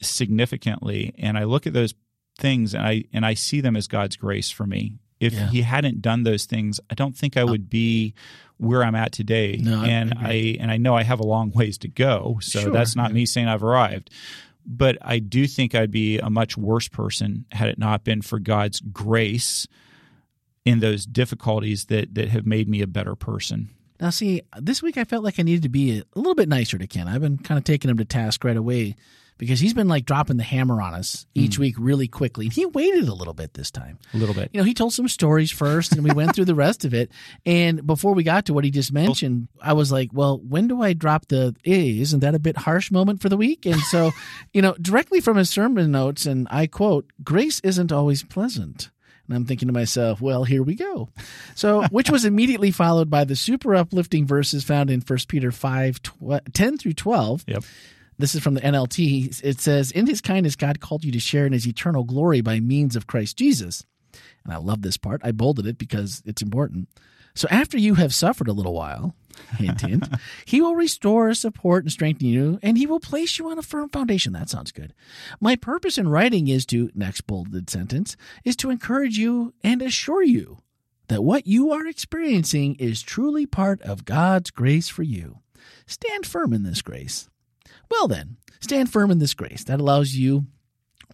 significantly 0.00 1.14
and 1.18 1.38
i 1.38 1.44
look 1.44 1.66
at 1.66 1.72
those 1.72 1.94
things 2.38 2.74
and 2.74 2.86
i 2.86 3.04
and 3.12 3.24
i 3.24 3.34
see 3.34 3.60
them 3.60 3.76
as 3.76 3.88
god's 3.88 4.16
grace 4.16 4.50
for 4.50 4.66
me 4.66 4.94
if 5.20 5.32
Yeah. 5.32 5.48
he 5.50 5.62
hadn't 5.62 6.02
done 6.02 6.22
those 6.24 6.44
things 6.46 6.78
i 6.90 6.94
don't 6.94 7.16
think 7.16 7.36
i 7.36 7.42
uh, 7.42 7.46
would 7.46 7.68
be 7.70 8.14
where 8.58 8.82
i'm 8.84 8.94
at 8.94 9.12
today 9.12 9.58
No, 9.62 9.82
and 9.82 10.12
agree. 10.12 10.56
i 10.58 10.62
and 10.62 10.70
i 10.70 10.76
know 10.76 10.94
i 10.94 11.02
have 11.02 11.20
a 11.20 11.26
long 11.26 11.50
ways 11.50 11.78
to 11.78 11.88
go 11.88 12.38
so 12.40 12.60
Sure, 12.60 12.70
that's 12.72 12.94
not 12.96 13.10
yeah. 13.10 13.14
me 13.14 13.26
saying 13.26 13.48
i've 13.48 13.62
arrived 13.62 14.10
but 14.66 14.98
i 15.02 15.18
do 15.18 15.46
think 15.46 15.74
i'd 15.74 15.90
be 15.90 16.18
a 16.18 16.28
much 16.30 16.56
worse 16.56 16.88
person 16.88 17.44
had 17.52 17.68
it 17.68 17.78
not 17.78 18.04
been 18.04 18.20
for 18.22 18.38
god's 18.38 18.80
grace 18.80 19.66
in 20.64 20.80
those 20.80 21.06
difficulties 21.06 21.84
that 21.86 22.14
that 22.14 22.28
have 22.28 22.46
made 22.46 22.68
me 22.68 22.82
a 22.82 22.86
better 22.86 23.14
person 23.14 23.70
Now, 24.00 24.10
see, 24.10 24.42
this 24.60 24.82
week 24.82 24.98
I 24.98 25.04
felt 25.04 25.24
like 25.24 25.38
I 25.38 25.42
needed 25.42 25.62
to 25.62 25.68
be 25.70 26.00
a 26.00 26.18
little 26.18 26.34
bit 26.34 26.48
nicer 26.50 26.76
to 26.76 26.86
Ken. 26.86 27.08
I've 27.08 27.22
been 27.22 27.38
kind 27.38 27.56
of 27.56 27.64
taking 27.64 27.90
him 27.90 27.96
to 27.96 28.04
task 28.04 28.44
right 28.44 28.56
away 28.56 28.94
because 29.38 29.60
he's 29.60 29.74
been 29.74 29.88
like 29.88 30.06
dropping 30.06 30.36
the 30.36 30.42
hammer 30.42 30.80
on 30.80 30.94
us 30.94 31.26
each 31.34 31.56
hmm. 31.56 31.62
week 31.62 31.74
really 31.78 32.08
quickly. 32.08 32.46
And 32.46 32.52
he 32.52 32.66
waited 32.66 33.08
a 33.08 33.14
little 33.14 33.34
bit 33.34 33.54
this 33.54 33.70
time. 33.70 33.98
a 34.14 34.16
little 34.16 34.34
bit 34.34 34.50
You 34.52 34.60
know, 34.60 34.64
he 34.64 34.74
told 34.74 34.92
some 34.92 35.08
stories 35.08 35.50
first 35.50 35.92
and 35.92 36.02
we 36.02 36.12
went 36.12 36.34
through 36.34 36.46
the 36.46 36.54
rest 36.54 36.84
of 36.84 36.94
it. 36.94 37.10
And 37.44 37.86
before 37.86 38.14
we 38.14 38.22
got 38.22 38.46
to 38.46 38.54
what 38.54 38.64
he 38.64 38.70
just 38.70 38.92
mentioned, 38.92 39.48
I 39.60 39.74
was 39.74 39.92
like, 39.92 40.10
well, 40.12 40.38
when 40.38 40.68
do 40.68 40.82
I 40.82 40.94
drop 40.94 41.28
the, 41.28 41.54
hey, 41.62 41.98
isn't 42.00 42.20
that 42.20 42.34
a 42.34 42.38
bit 42.38 42.56
harsh 42.56 42.90
moment 42.90 43.20
for 43.20 43.28
the 43.28 43.36
week? 43.36 43.66
And 43.66 43.80
so, 43.80 44.12
you 44.52 44.62
know, 44.62 44.74
directly 44.80 45.20
from 45.20 45.36
his 45.36 45.50
sermon 45.50 45.90
notes, 45.90 46.26
and 46.26 46.48
I 46.50 46.66
quote, 46.66 47.10
grace 47.22 47.60
isn't 47.60 47.92
always 47.92 48.22
pleasant. 48.22 48.90
And 49.26 49.36
I'm 49.36 49.44
thinking 49.44 49.66
to 49.66 49.74
myself, 49.74 50.20
well, 50.20 50.44
here 50.44 50.62
we 50.62 50.76
go. 50.76 51.08
So, 51.56 51.82
which 51.88 52.10
was 52.10 52.24
immediately 52.24 52.70
followed 52.70 53.10
by 53.10 53.24
the 53.24 53.34
super 53.34 53.74
uplifting 53.74 54.24
verses 54.24 54.62
found 54.62 54.88
in 54.88 55.00
1 55.00 55.18
Peter 55.26 55.50
5 55.50 56.00
tw- 56.00 56.54
10 56.54 56.78
through 56.78 56.92
12. 56.92 57.44
yep 57.48 57.64
This 58.18 58.34
is 58.34 58.42
from 58.42 58.54
the 58.54 58.60
NLT. 58.60 59.42
It 59.44 59.60
says, 59.60 59.90
In 59.90 60.06
his 60.06 60.20
kindness, 60.20 60.56
God 60.56 60.80
called 60.80 61.04
you 61.04 61.12
to 61.12 61.20
share 61.20 61.46
in 61.46 61.52
his 61.52 61.66
eternal 61.66 62.04
glory 62.04 62.40
by 62.40 62.60
means 62.60 62.96
of 62.96 63.06
Christ 63.06 63.36
Jesus. 63.36 63.84
And 64.44 64.52
I 64.52 64.56
love 64.56 64.82
this 64.82 64.96
part. 64.96 65.20
I 65.24 65.32
bolded 65.32 65.66
it 65.66 65.78
because 65.78 66.22
it's 66.24 66.42
important. 66.42 66.88
So 67.34 67.46
after 67.50 67.76
you 67.76 67.96
have 67.96 68.14
suffered 68.14 68.48
a 68.48 68.54
little 68.54 68.72
while, 68.72 69.14
hint, 69.58 69.82
hint, 69.82 70.08
he 70.46 70.62
will 70.62 70.74
restore, 70.74 71.34
support, 71.34 71.84
and 71.84 71.92
strengthen 71.92 72.26
you, 72.26 72.58
and 72.62 72.78
he 72.78 72.86
will 72.86 73.00
place 73.00 73.38
you 73.38 73.50
on 73.50 73.58
a 73.58 73.62
firm 73.62 73.90
foundation. 73.90 74.32
That 74.32 74.48
sounds 74.48 74.72
good. 74.72 74.94
My 75.38 75.54
purpose 75.54 75.98
in 75.98 76.08
writing 76.08 76.48
is 76.48 76.64
to, 76.66 76.90
next 76.94 77.26
bolded 77.26 77.68
sentence, 77.68 78.16
is 78.44 78.56
to 78.56 78.70
encourage 78.70 79.18
you 79.18 79.52
and 79.62 79.82
assure 79.82 80.22
you 80.22 80.58
that 81.08 81.22
what 81.22 81.46
you 81.46 81.70
are 81.72 81.86
experiencing 81.86 82.74
is 82.76 83.02
truly 83.02 83.44
part 83.44 83.82
of 83.82 84.06
God's 84.06 84.50
grace 84.50 84.88
for 84.88 85.02
you. 85.02 85.40
Stand 85.86 86.26
firm 86.26 86.54
in 86.54 86.62
this 86.62 86.80
grace. 86.80 87.28
Well, 87.90 88.08
then, 88.08 88.36
stand 88.60 88.90
firm 88.92 89.10
in 89.10 89.18
this 89.18 89.34
grace 89.34 89.64
that 89.64 89.80
allows 89.80 90.14
you 90.14 90.46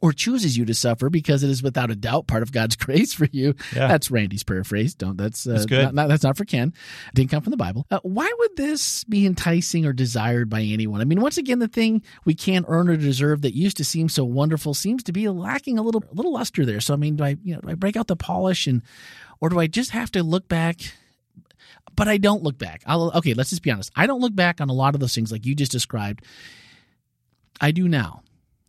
or 0.00 0.12
chooses 0.12 0.56
you 0.56 0.64
to 0.64 0.74
suffer 0.74 1.08
because 1.10 1.44
it 1.44 1.50
is 1.50 1.62
without 1.62 1.90
a 1.90 1.94
doubt 1.94 2.26
part 2.26 2.42
of 2.42 2.50
God's 2.50 2.74
grace 2.84 3.12
for 3.14 3.28
you. 3.30 3.54
Yeah. 3.74 3.86
That's 3.86 4.10
Randy's 4.10 4.42
paraphrase. 4.42 4.94
Don't 4.94 5.16
that's, 5.16 5.46
uh, 5.46 5.52
That's 5.52 5.66
good. 5.66 5.84
Not, 5.84 5.94
not- 5.94 6.08
that's 6.08 6.24
not 6.24 6.36
for 6.36 6.44
Ken. 6.44 6.72
Didn't 7.14 7.30
come 7.30 7.42
from 7.42 7.52
the 7.52 7.56
Bible. 7.56 7.86
Uh, 7.90 8.00
why 8.02 8.32
would 8.38 8.56
this 8.56 9.04
be 9.04 9.26
enticing 9.26 9.86
or 9.86 9.92
desired 9.92 10.48
by 10.50 10.62
anyone? 10.62 11.00
I 11.00 11.04
mean, 11.04 11.20
once 11.20 11.38
again, 11.38 11.60
the 11.60 11.68
thing 11.68 12.02
we 12.24 12.34
can't 12.34 12.66
earn 12.68 12.88
or 12.88 12.96
deserve 12.96 13.42
that 13.42 13.54
used 13.54 13.76
to 13.76 13.84
seem 13.84 14.08
so 14.08 14.24
wonderful 14.24 14.74
seems 14.74 15.02
to 15.04 15.12
be 15.12 15.28
lacking 15.28 15.78
a 15.78 15.82
little, 15.82 16.02
a 16.10 16.14
little 16.14 16.32
luster 16.32 16.66
there. 16.66 16.80
So, 16.80 16.94
I 16.94 16.96
mean, 16.96 17.16
do 17.16 17.24
I, 17.24 17.36
you 17.44 17.54
know, 17.54 17.60
do 17.60 17.68
I 17.68 17.74
break 17.74 17.96
out 17.96 18.08
the 18.08 18.16
polish 18.16 18.66
and, 18.66 18.82
or 19.40 19.50
do 19.50 19.60
I 19.60 19.68
just 19.68 19.90
have 19.90 20.10
to 20.12 20.22
look 20.24 20.48
back? 20.48 20.80
But 21.94 22.08
I 22.08 22.16
don't 22.16 22.42
look 22.42 22.58
back. 22.58 22.82
I'll, 22.86 23.12
okay, 23.16 23.34
let's 23.34 23.50
just 23.50 23.62
be 23.62 23.70
honest. 23.70 23.92
I 23.94 24.06
don't 24.06 24.20
look 24.20 24.34
back 24.34 24.60
on 24.60 24.68
a 24.70 24.72
lot 24.72 24.94
of 24.94 25.00
those 25.00 25.14
things 25.14 25.30
like 25.30 25.44
you 25.44 25.54
just 25.54 25.70
described. 25.70 26.24
I 27.62 27.70
do 27.70 27.88
now. 27.88 28.22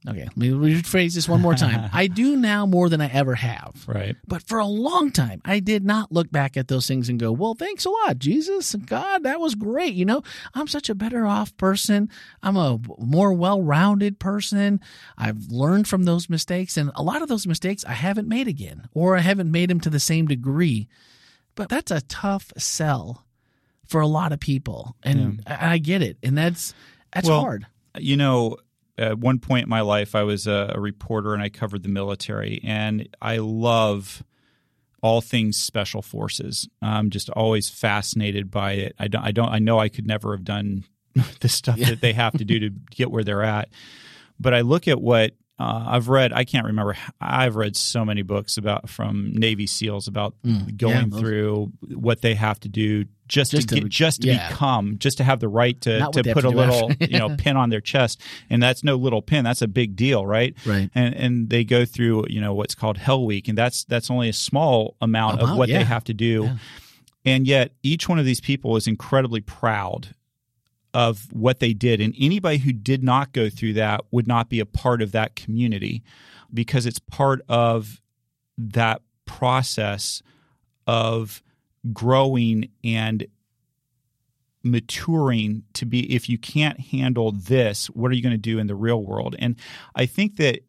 Okay, 0.06 0.26
let 0.26 0.38
me 0.38 0.50
rephrase 0.50 1.16
this 1.16 1.30
one 1.30 1.42
more 1.42 1.54
time. 1.54 1.90
I 1.94 2.08
do 2.08 2.36
now 2.36 2.66
more 2.66 2.90
than 2.90 3.00
I 3.00 3.08
ever 3.08 3.36
have. 3.36 3.86
Right. 3.88 4.18
But 4.28 4.44
for 4.44 4.60
a 4.60 4.66
long 4.66 5.12
time, 5.12 5.42
I 5.46 5.60
did 5.62 5.86
not 5.86 6.12
look 6.12 6.30
back 6.30 6.58
at 6.58 6.68
those 6.68 6.86
things 6.88 7.08
and 7.08 7.18
go, 7.18 7.32
well, 7.32 7.54
thanks 7.54 7.86
a 7.86 7.90
lot, 7.90 8.20
Jesus 8.20 8.74
and 8.74 8.86
God. 8.86 9.24
That 9.24 9.40
was 9.40 9.56
great. 9.56 9.94
You 9.94 10.04
know, 10.04 10.22
I'm 10.54 10.68
such 10.68 10.90
a 10.90 10.96
better 10.96 11.26
off 11.26 11.56
person. 11.56 12.10
I'm 12.42 12.58
a 12.58 12.80
more 12.98 13.32
well 13.32 13.62
rounded 13.62 14.20
person. 14.20 14.82
I've 15.18 15.48
learned 15.48 15.88
from 15.88 16.04
those 16.04 16.30
mistakes. 16.30 16.76
And 16.76 16.92
a 16.96 17.04
lot 17.04 17.22
of 17.22 17.30
those 17.30 17.48
mistakes 17.48 17.86
I 17.86 17.94
haven't 17.94 18.28
made 18.28 18.50
again, 18.50 18.90
or 18.94 19.16
I 19.16 19.22
haven't 19.22 19.52
made 19.52 19.70
them 19.70 19.80
to 19.82 19.90
the 19.90 20.02
same 20.02 20.28
degree. 20.28 20.90
But 21.56 21.70
that's 21.70 21.92
a 21.92 22.02
tough 22.02 22.52
sell 22.58 23.26
for 23.86 24.02
a 24.02 24.08
lot 24.08 24.34
of 24.34 24.42
people. 24.42 24.98
And 25.02 25.44
yeah. 25.48 25.58
I 25.62 25.78
get 25.78 26.02
it. 26.02 26.18
And 26.22 26.38
that's, 26.38 26.74
that's 27.14 27.30
well, 27.30 27.40
hard. 27.40 27.68
You 27.98 28.18
know, 28.18 28.58
at 28.98 29.18
one 29.18 29.40
point 29.40 29.64
in 29.64 29.70
my 29.70 29.82
life, 29.82 30.16
I 30.16 30.24
was 30.24 30.48
a, 30.48 30.74
a, 30.76 30.80
reporter 30.80 31.34
and 31.34 31.42
I 31.42 31.50
covered 31.50 31.84
the 31.84 31.90
military, 31.90 32.62
and 32.64 33.10
I 33.22 33.38
love 33.38 34.24
all 35.02 35.22
things 35.22 35.58
special 35.58 36.02
forces. 36.02 36.70
I'm 36.82 37.10
just 37.10 37.30
always 37.32 37.70
fascinated 37.70 38.52
by 38.52 38.74
it. 38.74 38.96
I 39.00 39.08
don't, 39.08 39.24
I 39.24 39.32
don't, 39.32 39.50
I 39.50 39.60
know 39.60 39.80
I 39.80 39.90
could 39.90 40.08
never 40.08 40.36
have 40.36 40.44
done 40.44 40.86
the 41.40 41.50
stuff 41.50 41.78
yeah. 41.78 41.90
that 41.90 42.02
they 42.02 42.14
have 42.14 42.38
to 42.38 42.46
do 42.46 42.60
to 42.60 42.70
get 42.92 43.12
where 43.12 43.24
they're 43.24 43.44
at, 43.44 43.70
but 44.40 44.54
I 44.54 44.62
look 44.62 44.88
at 44.88 45.02
what 45.02 45.34
uh, 45.64 45.86
I've 45.88 46.10
read. 46.10 46.34
I 46.34 46.44
can't 46.44 46.66
remember. 46.66 46.98
I've 47.22 47.56
read 47.56 47.78
so 47.78 48.04
many 48.04 48.22
books 48.22 48.58
about 48.58 48.90
from 48.90 49.32
Navy 49.34 49.66
SEALs 49.66 50.10
about 50.10 50.36
mm, 50.46 50.76
going 50.76 51.12
yeah, 51.12 51.20
through 51.20 51.72
what 51.96 52.22
they 52.22 52.36
have 52.36 52.60
to 52.62 52.70
do 52.70 53.06
just, 53.30 53.52
just 53.52 53.70
to, 53.70 53.76
to, 53.76 53.82
get, 53.82 53.90
just 53.90 54.22
to 54.24 54.28
yeah. 54.28 54.50
become, 54.50 54.98
just 54.98 55.18
to 55.20 55.24
have 55.24 55.40
the 55.40 55.48
right 55.48 55.80
to, 55.82 56.10
to 56.12 56.34
put 56.34 56.44
a 56.44 56.50
little 56.50 56.92
you 57.00 57.18
know 57.18 57.34
pin 57.38 57.56
on 57.56 57.70
their 57.70 57.80
chest, 57.80 58.20
and 58.50 58.62
that's 58.62 58.84
no 58.84 58.98
little 58.98 59.22
pin. 59.22 59.46
That's 59.46 59.62
a 59.62 59.68
big 59.68 59.96
deal, 59.96 60.26
right? 60.26 60.54
Right. 60.66 60.90
And 60.94 61.16
and 61.16 61.50
they 61.50 61.64
go 61.64 61.86
through 61.86 62.26
you 62.28 62.42
know 62.42 62.54
what's 62.54 62.76
called 62.76 62.98
Hell 62.98 63.26
Week, 63.26 63.48
and 63.48 63.58
that's 63.58 63.86
that's 63.86 64.12
only 64.12 64.28
a 64.28 64.34
small 64.34 64.98
amount, 65.00 65.36
amount 65.36 65.52
of 65.52 65.58
what 65.58 65.70
yeah. 65.70 65.80
they 65.80 65.86
have 65.86 66.04
to 66.06 66.14
do, 66.14 66.50
and 67.24 67.48
yet 67.48 67.72
each 67.84 68.10
one 68.10 68.20
of 68.20 68.26
these 68.26 68.42
people 68.42 68.76
is 68.76 68.88
incredibly 68.88 69.40
proud 69.40 70.14
of 70.94 71.28
what 71.32 71.60
they 71.60 71.74
did. 71.74 72.00
And 72.00 72.14
anybody 72.20 72.58
who 72.58 72.72
did 72.72 73.04
not 73.04 73.34
go 73.34 73.50
through 73.50 73.74
that 73.74 74.02
would 74.12 74.28
not 74.28 74.50
be 74.50 74.60
a 74.60 74.66
part 74.66 75.02
of 75.02 75.12
that 75.14 75.36
community 75.36 76.04
because 76.54 76.86
it's 76.86 77.00
part 77.00 77.42
of 77.50 78.02
that 78.58 79.02
process 79.26 80.22
of 80.86 81.42
growing 81.92 82.70
and 82.84 83.26
maturing 84.64 85.64
to 85.74 85.86
be 85.86 86.14
if 86.14 86.30
you 86.30 86.38
can't 86.38 86.80
handle 86.80 87.34
this 87.34 87.88
what 87.88 88.10
are 88.10 88.16
you 88.16 88.24
going 88.24 88.32
to 88.32 88.38
do 88.38 88.60
in 88.60 88.68
the 88.68 88.76
real 88.76 89.04
world? 89.04 89.36
And 89.40 89.56
i 89.96 90.06
think 90.06 90.38
that 90.38 90.62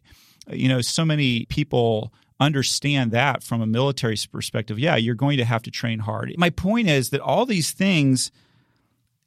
you 0.51 0.69
know 0.69 0.81
so 0.81 1.05
many 1.05 1.45
people 1.47 2.13
understand 2.41 3.13
that 3.13 3.43
from 3.45 3.61
a 3.61 3.67
military 3.67 4.17
perspective. 4.33 4.79
Yeah 4.79 4.97
you're 4.97 5.15
going 5.15 5.37
to 5.37 5.45
have 5.45 5.63
to 5.63 5.71
train 5.71 6.01
hard. 6.01 6.35
My 6.37 6.51
point 6.51 6.89
is 6.89 7.11
that 7.11 7.21
all 7.21 7.47
these 7.47 7.71
things 7.71 8.33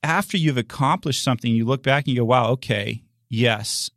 after 0.07 0.37
you've 0.37 0.57
accomplished 0.57 1.21
something, 1.21 1.53
you 1.53 1.65
look 1.65 1.83
back 1.83 2.05
and 2.05 2.13
you 2.13 2.21
go, 2.21 2.25
wow, 2.25 2.51
okay, 2.51 3.03
yes, 3.29 3.91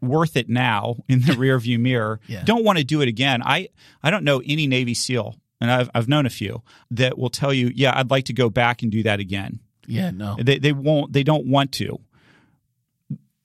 worth 0.00 0.36
it 0.36 0.48
now 0.48 0.96
in 1.08 1.20
the 1.20 1.32
rearview 1.32 1.80
mirror. 1.80 2.20
Yeah. 2.26 2.44
Don't 2.44 2.64
want 2.64 2.78
to 2.78 2.84
do 2.84 3.00
it 3.00 3.08
again. 3.08 3.42
I, 3.42 3.68
I 4.02 4.10
don't 4.10 4.24
know 4.24 4.42
any 4.44 4.66
Navy 4.66 4.94
SEAL, 4.94 5.36
and 5.60 5.70
I've, 5.70 5.90
I've 5.94 6.08
known 6.08 6.26
a 6.26 6.30
few, 6.30 6.62
that 6.90 7.18
will 7.18 7.30
tell 7.30 7.52
you, 7.52 7.70
yeah, 7.74 7.96
I'd 7.96 8.10
like 8.10 8.26
to 8.26 8.32
go 8.32 8.50
back 8.50 8.82
and 8.82 8.92
do 8.92 9.02
that 9.04 9.20
again. 9.20 9.60
Yeah, 9.86 10.10
no. 10.10 10.36
They, 10.40 10.58
they 10.58 10.72
won't, 10.72 11.12
they 11.12 11.22
don't 11.22 11.46
want 11.46 11.72
to 11.72 11.98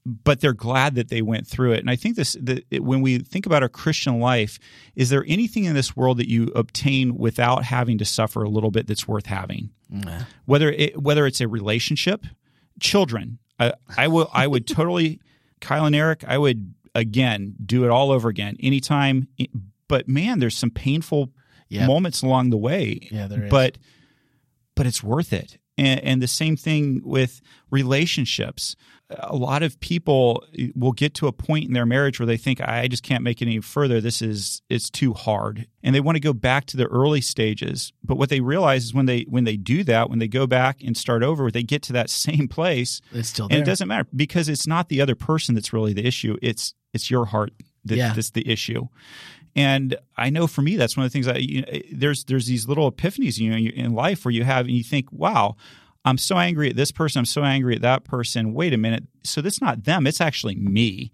but 0.05 0.39
they're 0.39 0.53
glad 0.53 0.95
that 0.95 1.09
they 1.09 1.21
went 1.21 1.47
through 1.47 1.73
it. 1.73 1.79
And 1.79 1.89
I 1.89 1.95
think 1.95 2.15
this, 2.15 2.35
that 2.41 2.63
when 2.71 3.01
we 3.01 3.19
think 3.19 3.45
about 3.45 3.63
our 3.63 3.69
Christian 3.69 4.19
life, 4.19 4.59
is 4.95 5.09
there 5.09 5.25
anything 5.27 5.65
in 5.65 5.75
this 5.75 5.95
world 5.95 6.17
that 6.17 6.29
you 6.29 6.51
obtain 6.55 7.17
without 7.17 7.63
having 7.63 7.97
to 7.99 8.05
suffer 8.05 8.43
a 8.43 8.49
little 8.49 8.71
bit 8.71 8.87
that's 8.87 9.07
worth 9.07 9.25
having? 9.25 9.71
Nah. 9.89 10.21
Whether 10.45 10.71
it, 10.71 11.01
whether 11.01 11.27
it's 11.27 11.41
a 11.41 11.47
relationship, 11.47 12.25
children, 12.79 13.39
I, 13.59 13.73
I 13.97 14.07
will, 14.07 14.29
I 14.33 14.47
would 14.47 14.67
totally, 14.67 15.19
Kyle 15.61 15.85
and 15.85 15.95
Eric, 15.95 16.23
I 16.27 16.37
would 16.37 16.73
again 16.95 17.55
do 17.63 17.83
it 17.83 17.89
all 17.89 18.11
over 18.11 18.29
again 18.29 18.57
anytime. 18.59 19.27
But 19.87 20.07
man, 20.07 20.39
there's 20.39 20.57
some 20.57 20.71
painful 20.71 21.31
moments 21.69 22.21
along 22.21 22.49
the 22.49 22.57
way. 22.57 23.07
Yeah, 23.11 23.27
there 23.27 23.43
is. 23.43 23.51
But 23.51 23.77
but 24.75 24.87
it's 24.87 25.03
worth 25.03 25.33
it. 25.33 25.57
And, 25.77 25.99
and 26.01 26.21
the 26.21 26.27
same 26.27 26.55
thing 26.55 27.01
with 27.03 27.41
relationships 27.69 28.75
a 29.09 29.35
lot 29.35 29.63
of 29.63 29.79
people 29.79 30.43
eh, 30.57 30.67
will 30.75 30.91
get 30.91 31.13
to 31.15 31.27
a 31.27 31.31
point 31.31 31.65
in 31.65 31.73
their 31.73 31.85
marriage 31.85 32.19
where 32.19 32.27
they 32.27 32.37
think 32.37 32.61
I 32.61 32.87
just 32.87 33.03
can't 33.03 33.23
make 33.23 33.41
it 33.41 33.45
any 33.45 33.59
further. 33.59 33.99
This 33.99 34.21
is 34.21 34.61
it's 34.69 34.89
too 34.89 35.13
hard, 35.13 35.67
and 35.83 35.95
they 35.95 35.99
want 35.99 36.15
to 36.15 36.21
go 36.21 36.33
back 36.33 36.65
to 36.67 36.77
the 36.77 36.85
early 36.85 37.21
stages. 37.21 37.91
But 38.03 38.17
what 38.17 38.29
they 38.29 38.39
realize 38.39 38.85
is 38.85 38.93
when 38.93 39.07
they 39.07 39.21
when 39.21 39.45
they 39.45 39.57
do 39.57 39.83
that, 39.85 40.09
when 40.09 40.19
they 40.19 40.27
go 40.27 40.45
back 40.45 40.81
and 40.83 40.95
start 40.95 41.23
over, 41.23 41.49
they 41.49 41.63
get 41.63 41.81
to 41.83 41.93
that 41.93 42.09
same 42.09 42.47
place. 42.47 43.01
It's 43.11 43.29
still 43.29 43.47
there. 43.47 43.57
and 43.57 43.67
it 43.67 43.69
doesn't 43.69 43.87
matter 43.87 44.07
because 44.15 44.49
it's 44.49 44.67
not 44.67 44.89
the 44.89 45.01
other 45.01 45.15
person 45.15 45.55
that's 45.55 45.73
really 45.73 45.93
the 45.93 46.05
issue. 46.05 46.37
It's 46.41 46.75
it's 46.93 47.09
your 47.09 47.25
heart 47.25 47.53
that, 47.85 47.95
yeah. 47.95 48.13
that's 48.13 48.31
the 48.31 48.47
issue. 48.49 48.87
And 49.55 49.97
I 50.15 50.29
know 50.29 50.45
for 50.45 50.61
me, 50.61 50.75
that's 50.75 50.95
one 50.95 51.05
of 51.05 51.11
the 51.11 51.13
things. 51.13 51.27
I 51.27 51.37
you 51.37 51.61
know, 51.61 51.67
eh, 51.69 51.81
there's 51.91 52.25
there's 52.25 52.45
these 52.45 52.67
little 52.67 52.91
epiphanies 52.91 53.39
you 53.39 53.49
know 53.49 53.57
in 53.57 53.93
life 53.93 54.23
where 54.23 54.31
you 54.31 54.43
have 54.43 54.67
and 54.67 54.75
you 54.75 54.83
think, 54.83 55.11
wow 55.11 55.55
I'm 56.05 56.17
so 56.17 56.37
angry 56.37 56.69
at 56.69 56.75
this 56.75 56.91
person. 56.91 57.19
I'm 57.19 57.25
so 57.25 57.43
angry 57.43 57.75
at 57.75 57.81
that 57.81 58.03
person. 58.03 58.53
Wait 58.53 58.73
a 58.73 58.77
minute. 58.77 59.03
So 59.23 59.41
that's 59.41 59.61
not 59.61 59.83
them. 59.83 60.07
It's 60.07 60.21
actually 60.21 60.55
me. 60.55 61.11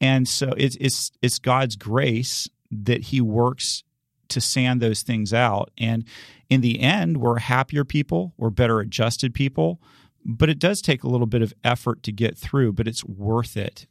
And 0.00 0.28
so 0.28 0.52
it's 0.56 0.76
it's 0.80 1.12
it's 1.22 1.38
God's 1.38 1.76
grace 1.76 2.48
that 2.70 3.02
He 3.02 3.20
works 3.20 3.84
to 4.28 4.40
sand 4.40 4.80
those 4.80 5.02
things 5.02 5.32
out. 5.32 5.70
And 5.78 6.04
in 6.50 6.60
the 6.60 6.80
end, 6.80 7.18
we're 7.18 7.38
happier 7.38 7.84
people. 7.84 8.34
We're 8.36 8.50
better 8.50 8.80
adjusted 8.80 9.34
people. 9.34 9.80
But 10.26 10.48
it 10.48 10.58
does 10.58 10.80
take 10.80 11.04
a 11.04 11.08
little 11.08 11.26
bit 11.26 11.42
of 11.42 11.52
effort 11.62 12.02
to 12.04 12.12
get 12.12 12.36
through. 12.36 12.72
But 12.72 12.88
it's 12.88 13.04
worth 13.04 13.56
it. 13.56 13.86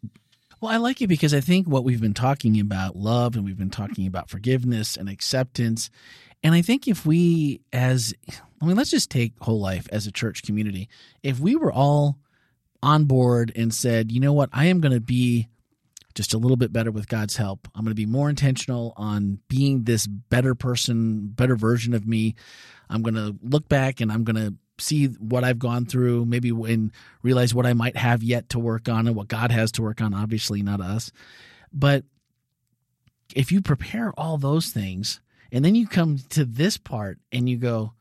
Well, 0.59 0.71
I 0.71 0.77
like 0.77 1.01
it 1.01 1.07
because 1.07 1.33
I 1.33 1.41
think 1.41 1.67
what 1.67 1.83
we've 1.83 2.01
been 2.01 2.13
talking 2.13 2.59
about, 2.59 2.95
love, 2.95 3.35
and 3.35 3.43
we've 3.43 3.57
been 3.57 3.69
talking 3.69 4.07
about 4.07 4.29
forgiveness 4.29 4.95
and 4.95 5.09
acceptance. 5.09 5.89
And 6.41 6.55
I 6.55 6.61
think 6.61 6.87
if 6.87 7.05
we, 7.05 7.61
as 7.73 8.13
I 8.63 8.65
mean, 8.65 8.77
let's 8.77 8.91
just 8.91 9.11
take 9.11 9.33
whole 9.41 9.59
life 9.59 9.89
as 9.91 10.07
a 10.07 10.11
church 10.11 10.43
community. 10.43 10.87
If 11.21 11.39
we 11.39 11.57
were 11.57 11.71
all 11.71 12.17
on 12.81 13.03
board 13.05 13.51
and 13.55 13.73
said, 13.73 14.09
you 14.09 14.21
know 14.21 14.31
what, 14.31 14.49
I 14.53 14.65
am 14.67 14.79
going 14.79 14.93
to 14.93 15.01
be 15.01 15.49
just 16.15 16.33
a 16.33 16.37
little 16.37 16.55
bit 16.55 16.71
better 16.71 16.89
with 16.91 17.09
God's 17.09 17.35
help. 17.35 17.67
I'm 17.75 17.83
going 17.83 17.91
to 17.91 17.95
be 17.95 18.05
more 18.05 18.29
intentional 18.29 18.93
on 18.95 19.39
being 19.49 19.83
this 19.83 20.07
better 20.07 20.55
person, 20.55 21.27
better 21.27 21.57
version 21.57 21.93
of 21.93 22.07
me. 22.07 22.35
I'm 22.89 23.01
going 23.01 23.15
to 23.15 23.35
look 23.41 23.67
back 23.67 23.99
and 23.99 24.11
I'm 24.11 24.23
going 24.23 24.37
to 24.37 24.53
see 24.77 25.07
what 25.07 25.43
I've 25.43 25.59
gone 25.59 25.85
through, 25.85 26.25
maybe 26.25 26.49
and 26.49 26.91
realize 27.21 27.53
what 27.53 27.65
I 27.65 27.73
might 27.73 27.97
have 27.97 28.23
yet 28.23 28.49
to 28.49 28.59
work 28.59 28.87
on 28.87 29.07
and 29.07 29.15
what 29.15 29.27
God 29.27 29.51
has 29.51 29.73
to 29.73 29.81
work 29.81 29.99
on, 29.99 30.13
obviously, 30.13 30.61
not 30.61 30.79
us. 30.79 31.11
But 31.73 32.05
if 33.35 33.51
you 33.51 33.61
prepare 33.61 34.13
all 34.17 34.37
those 34.37 34.69
things 34.69 35.19
and 35.51 35.65
then 35.65 35.75
you 35.75 35.85
come 35.85 36.19
to 36.29 36.45
this 36.45 36.77
part 36.77 37.19
and 37.31 37.49
you 37.49 37.57
go, 37.57 37.93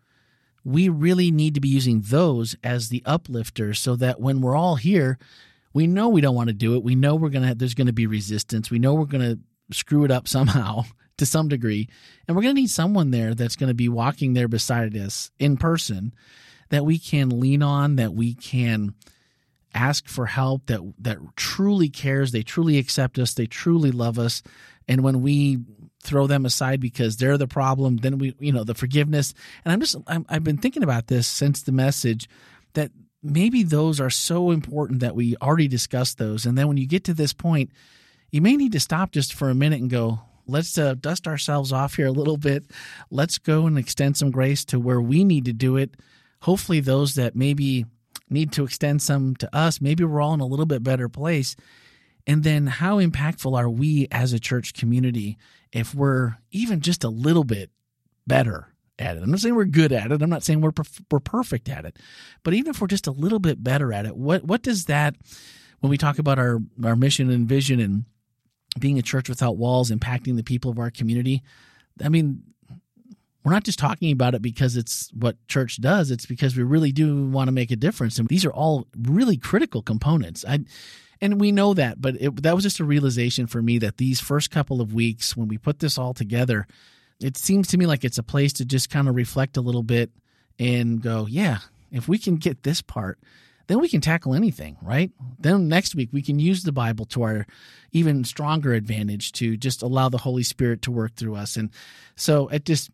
we 0.65 0.89
really 0.89 1.31
need 1.31 1.55
to 1.55 1.61
be 1.61 1.69
using 1.69 2.03
those 2.03 2.57
as 2.63 2.89
the 2.89 3.03
uplifters 3.05 3.79
so 3.79 3.97
that 3.97 4.21
when 4.21 4.41
we're 4.41 4.57
all 4.57 4.77
here, 4.77 5.19
we 5.73 5.87
know 5.87 6.09
we 6.09 6.21
don't 6.21 6.35
want 6.35 6.49
to 6.49 6.55
do 6.55 6.75
it. 6.77 6.85
We 6.85 6.95
know 6.95 7.15
we're 7.15 7.31
going 7.31 7.49
to, 7.49 7.55
there's 7.55 7.75
going 7.75 7.87
to 7.87 7.93
be 7.93 8.07
resistance. 8.07 8.71
We 8.71 8.79
know 8.79 8.95
we're 8.95 9.07
going 9.07 9.37
to 9.37 9.75
screw 9.75 10.05
it 10.05 10.11
up 10.11 10.29
somehow 10.29 10.85
to 11.19 11.27
some 11.27 11.49
degree. 11.49 11.89
And 12.27 12.37
we're 12.37 12.43
going 12.43 12.55
to 12.55 12.61
need 12.61 12.71
someone 12.71 13.11
there 13.11 13.35
that's 13.35 13.57
going 13.57 13.69
to 13.69 13.75
be 13.75 13.89
walking 13.89 14.35
there 14.35 14.49
beside 14.49 14.97
us 14.97 15.31
in 15.39 15.57
person 15.57 16.15
that 16.71 16.85
we 16.85 16.99
can 16.99 17.41
lean 17.41 17.63
on, 17.63 17.97
that 17.97 18.15
we 18.15 18.35
can 18.35 18.95
ask 19.75 20.07
for 20.07 20.27
help, 20.27 20.67
that, 20.67 20.81
that 20.99 21.19
truly 21.37 21.89
cares. 21.89 22.33
They 22.33 22.43
truly 22.43 22.79
accept 22.79 23.19
us. 23.19 23.35
They 23.35 23.47
truly 23.47 23.91
love 23.91 24.19
us. 24.19 24.43
And 24.89 25.03
when 25.03 25.23
we 25.23 25.59
throw 26.03 26.27
them 26.27 26.45
aside 26.45 26.81
because 26.81 27.17
they're 27.17 27.39
the 27.39 27.47
problem. 27.47 27.99
Then 27.99 28.19
we, 28.19 28.35
you 28.39 28.53
know, 28.53 28.65
the 28.65 28.75
forgiveness. 28.75 29.35
And 29.65 29.73
I'm 29.73 29.81
just, 29.81 29.97
i 30.07 30.19
have 30.29 30.45
been 30.45 30.59
thinking 30.59 30.83
about 30.83 31.07
this 31.07 31.27
since 31.27 31.63
the 31.63 31.73
message 31.73 32.29
that 32.75 32.91
maybe 33.23 33.63
those 33.63 34.01
are 34.01 34.11
so 34.11 34.51
important 34.51 35.01
that 35.01 35.15
we 35.15 35.37
already 35.37 35.69
discussed 35.69 36.19
those. 36.19 36.45
And 36.45 36.59
then 36.59 36.69
when 36.69 36.77
you 36.77 36.87
get 36.87 37.05
to 37.05 37.15
this 37.15 37.33
point, 37.33 37.71
you 38.31 38.41
may 38.41 38.57
need 38.57 38.73
to 38.73 38.81
stop 38.81 39.13
just 39.13 39.33
for 39.33 39.49
a 39.49 39.55
minute 39.55 39.81
and 39.81 39.91
go, 39.91 40.21
let's 40.47 40.77
uh, 40.77 40.95
dust 40.95 41.29
ourselves 41.29 41.73
off 41.73 41.95
here 41.95 42.07
a 42.07 42.13
little 42.13 42.37
bit. 42.37 42.65
Let's 43.11 43.39
go 43.39 43.67
and 43.67 43.79
extend 43.79 44.17
some 44.17 44.31
grace 44.31 44.65
to 44.67 44.81
where 44.81 45.01
we 45.01 45.23
need 45.23 45.45
to 45.45 45.53
do 45.53 45.77
it. 45.77 45.95
Hopefully, 46.41 46.81
those 46.81 47.15
that 47.15 47.37
maybe 47.37 47.87
need 48.29 48.53
to 48.53 48.65
extend 48.65 49.03
some 49.03 49.37
to 49.37 49.55
us, 49.55 49.81
maybe 49.81 50.03
we're 50.03 50.21
all 50.21 50.35
in 50.35 50.41
a 50.41 50.47
little 50.47 50.67
bit 50.67 50.83
better 50.83 51.09
place. 51.09 51.55
And 52.27 52.43
then, 52.43 52.67
how 52.67 52.99
impactful 52.99 53.57
are 53.57 53.69
we 53.69 54.09
as 54.11 54.33
a 54.33 54.41
church 54.41 54.75
community 54.75 55.39
if 55.73 55.95
we're 55.95 56.37
even 56.51 56.81
just 56.81 57.05
a 57.05 57.09
little 57.09 57.45
bit 57.45 57.71
better 58.27 58.69
at 58.99 59.17
it? 59.17 59.23
I'm 59.23 59.31
not 59.31 59.41
saying 59.41 59.55
we're 59.55 59.65
good 59.65 59.93
at 59.93 60.13
it. 60.13 60.23
I'm 60.23 60.31
not 60.31 60.45
saying 60.45 60.61
we're 60.61 60.73
we're 61.11 61.21
perfect 61.21 61.69
at 61.69 61.85
it, 61.85 61.99
but 62.43 62.55
even 62.55 62.71
if 62.71 62.81
we're 62.81 62.87
just 62.87 63.07
a 63.07 63.13
little 63.13 63.39
bit 63.39 63.63
better 63.63 63.93
at 63.93 64.07
it, 64.07 64.17
what 64.17 64.45
what 64.45 64.63
does 64.63 64.87
that 64.87 65.17
when 65.81 65.91
we 65.91 65.99
talk 65.99 66.19
about 66.19 66.39
our 66.39 66.61
our 66.85 66.97
mission 66.97 67.31
and 67.31 67.49
vision 67.49 67.81
and 67.81 68.05
being 68.79 68.99
a 68.99 69.03
church 69.03 69.29
without 69.29 69.57
walls, 69.57 69.91
impacting 69.91 70.37
the 70.37 70.43
people 70.43 70.71
of 70.71 70.79
our 70.79 70.91
community. 70.91 71.43
I 72.03 72.09
mean, 72.09 72.43
we're 73.45 73.53
not 73.53 73.65
just 73.65 73.79
talking 73.79 74.13
about 74.13 74.35
it 74.35 74.43
because 74.43 74.77
it's 74.77 75.11
what 75.13 75.37
church 75.49 75.81
does. 75.81 76.11
It's 76.11 76.27
because 76.27 76.57
we 76.57 76.63
really 76.63 76.93
do 76.93 77.27
want 77.27 77.49
to 77.49 77.53
make 77.53 77.71
a 77.71 77.77
difference. 77.77 78.19
And 78.19 78.29
these 78.29 78.45
are 78.45 78.53
all 78.53 78.87
really 78.97 79.37
critical 79.37 79.83
components. 79.83 80.45
I, 80.49 80.61
and 81.23 81.41
we 81.41 81.53
know 81.53 81.73
that, 81.73 82.01
but 82.01 82.17
it, 82.21 82.43
that 82.43 82.55
was 82.55 82.65
just 82.65 82.81
a 82.81 82.85
realization 82.85 83.47
for 83.47 83.63
me 83.63 83.79
that 83.79 83.97
these 83.97 84.21
first 84.21 84.51
couple 84.51 84.81
of 84.81 84.93
weeks, 84.93 85.37
when 85.37 85.47
we 85.47 85.57
put 85.57 85.79
this 85.79 85.97
all 85.97 86.13
together, 86.13 86.67
it 87.21 87.37
seems 87.37 87.69
to 87.69 87.79
me 87.79 87.87
like 87.87 88.05
it's 88.05 88.19
a 88.19 88.25
place 88.25 88.53
to 88.55 88.65
just 88.65 88.91
kind 88.91 89.09
of 89.09 89.15
reflect 89.15 89.57
a 89.57 89.61
little 89.61 89.85
bit 89.85 90.11
and 90.59 91.01
go, 91.01 91.27
yeah, 91.27 91.59
if 91.93 92.09
we 92.09 92.19
can 92.19 92.37
get 92.37 92.65
this 92.65 92.83
part, 92.83 93.21
then 93.69 93.79
we 93.79 93.89
can 93.89 94.01
tackle 94.01 94.35
anything, 94.35 94.77
right? 94.83 95.13
Then 95.39 95.69
next 95.69 95.95
week 95.95 96.09
we 96.13 96.23
can 96.23 96.41
use 96.41 96.65
the 96.65 96.73
Bible 96.73 97.05
to 97.07 97.23
our 97.23 97.47
even 97.93 98.25
stronger 98.25 98.75
advantage 98.75 99.31
to 99.33 99.57
just 99.57 99.83
allow 99.83 100.09
the 100.09 100.19
Holy 100.19 100.43
Spirit 100.43 100.83
to 100.83 100.91
work 100.91 101.15
through 101.15 101.37
us. 101.37 101.57
And 101.57 101.71
so 102.17 102.49
it 102.49 102.65
just 102.65 102.91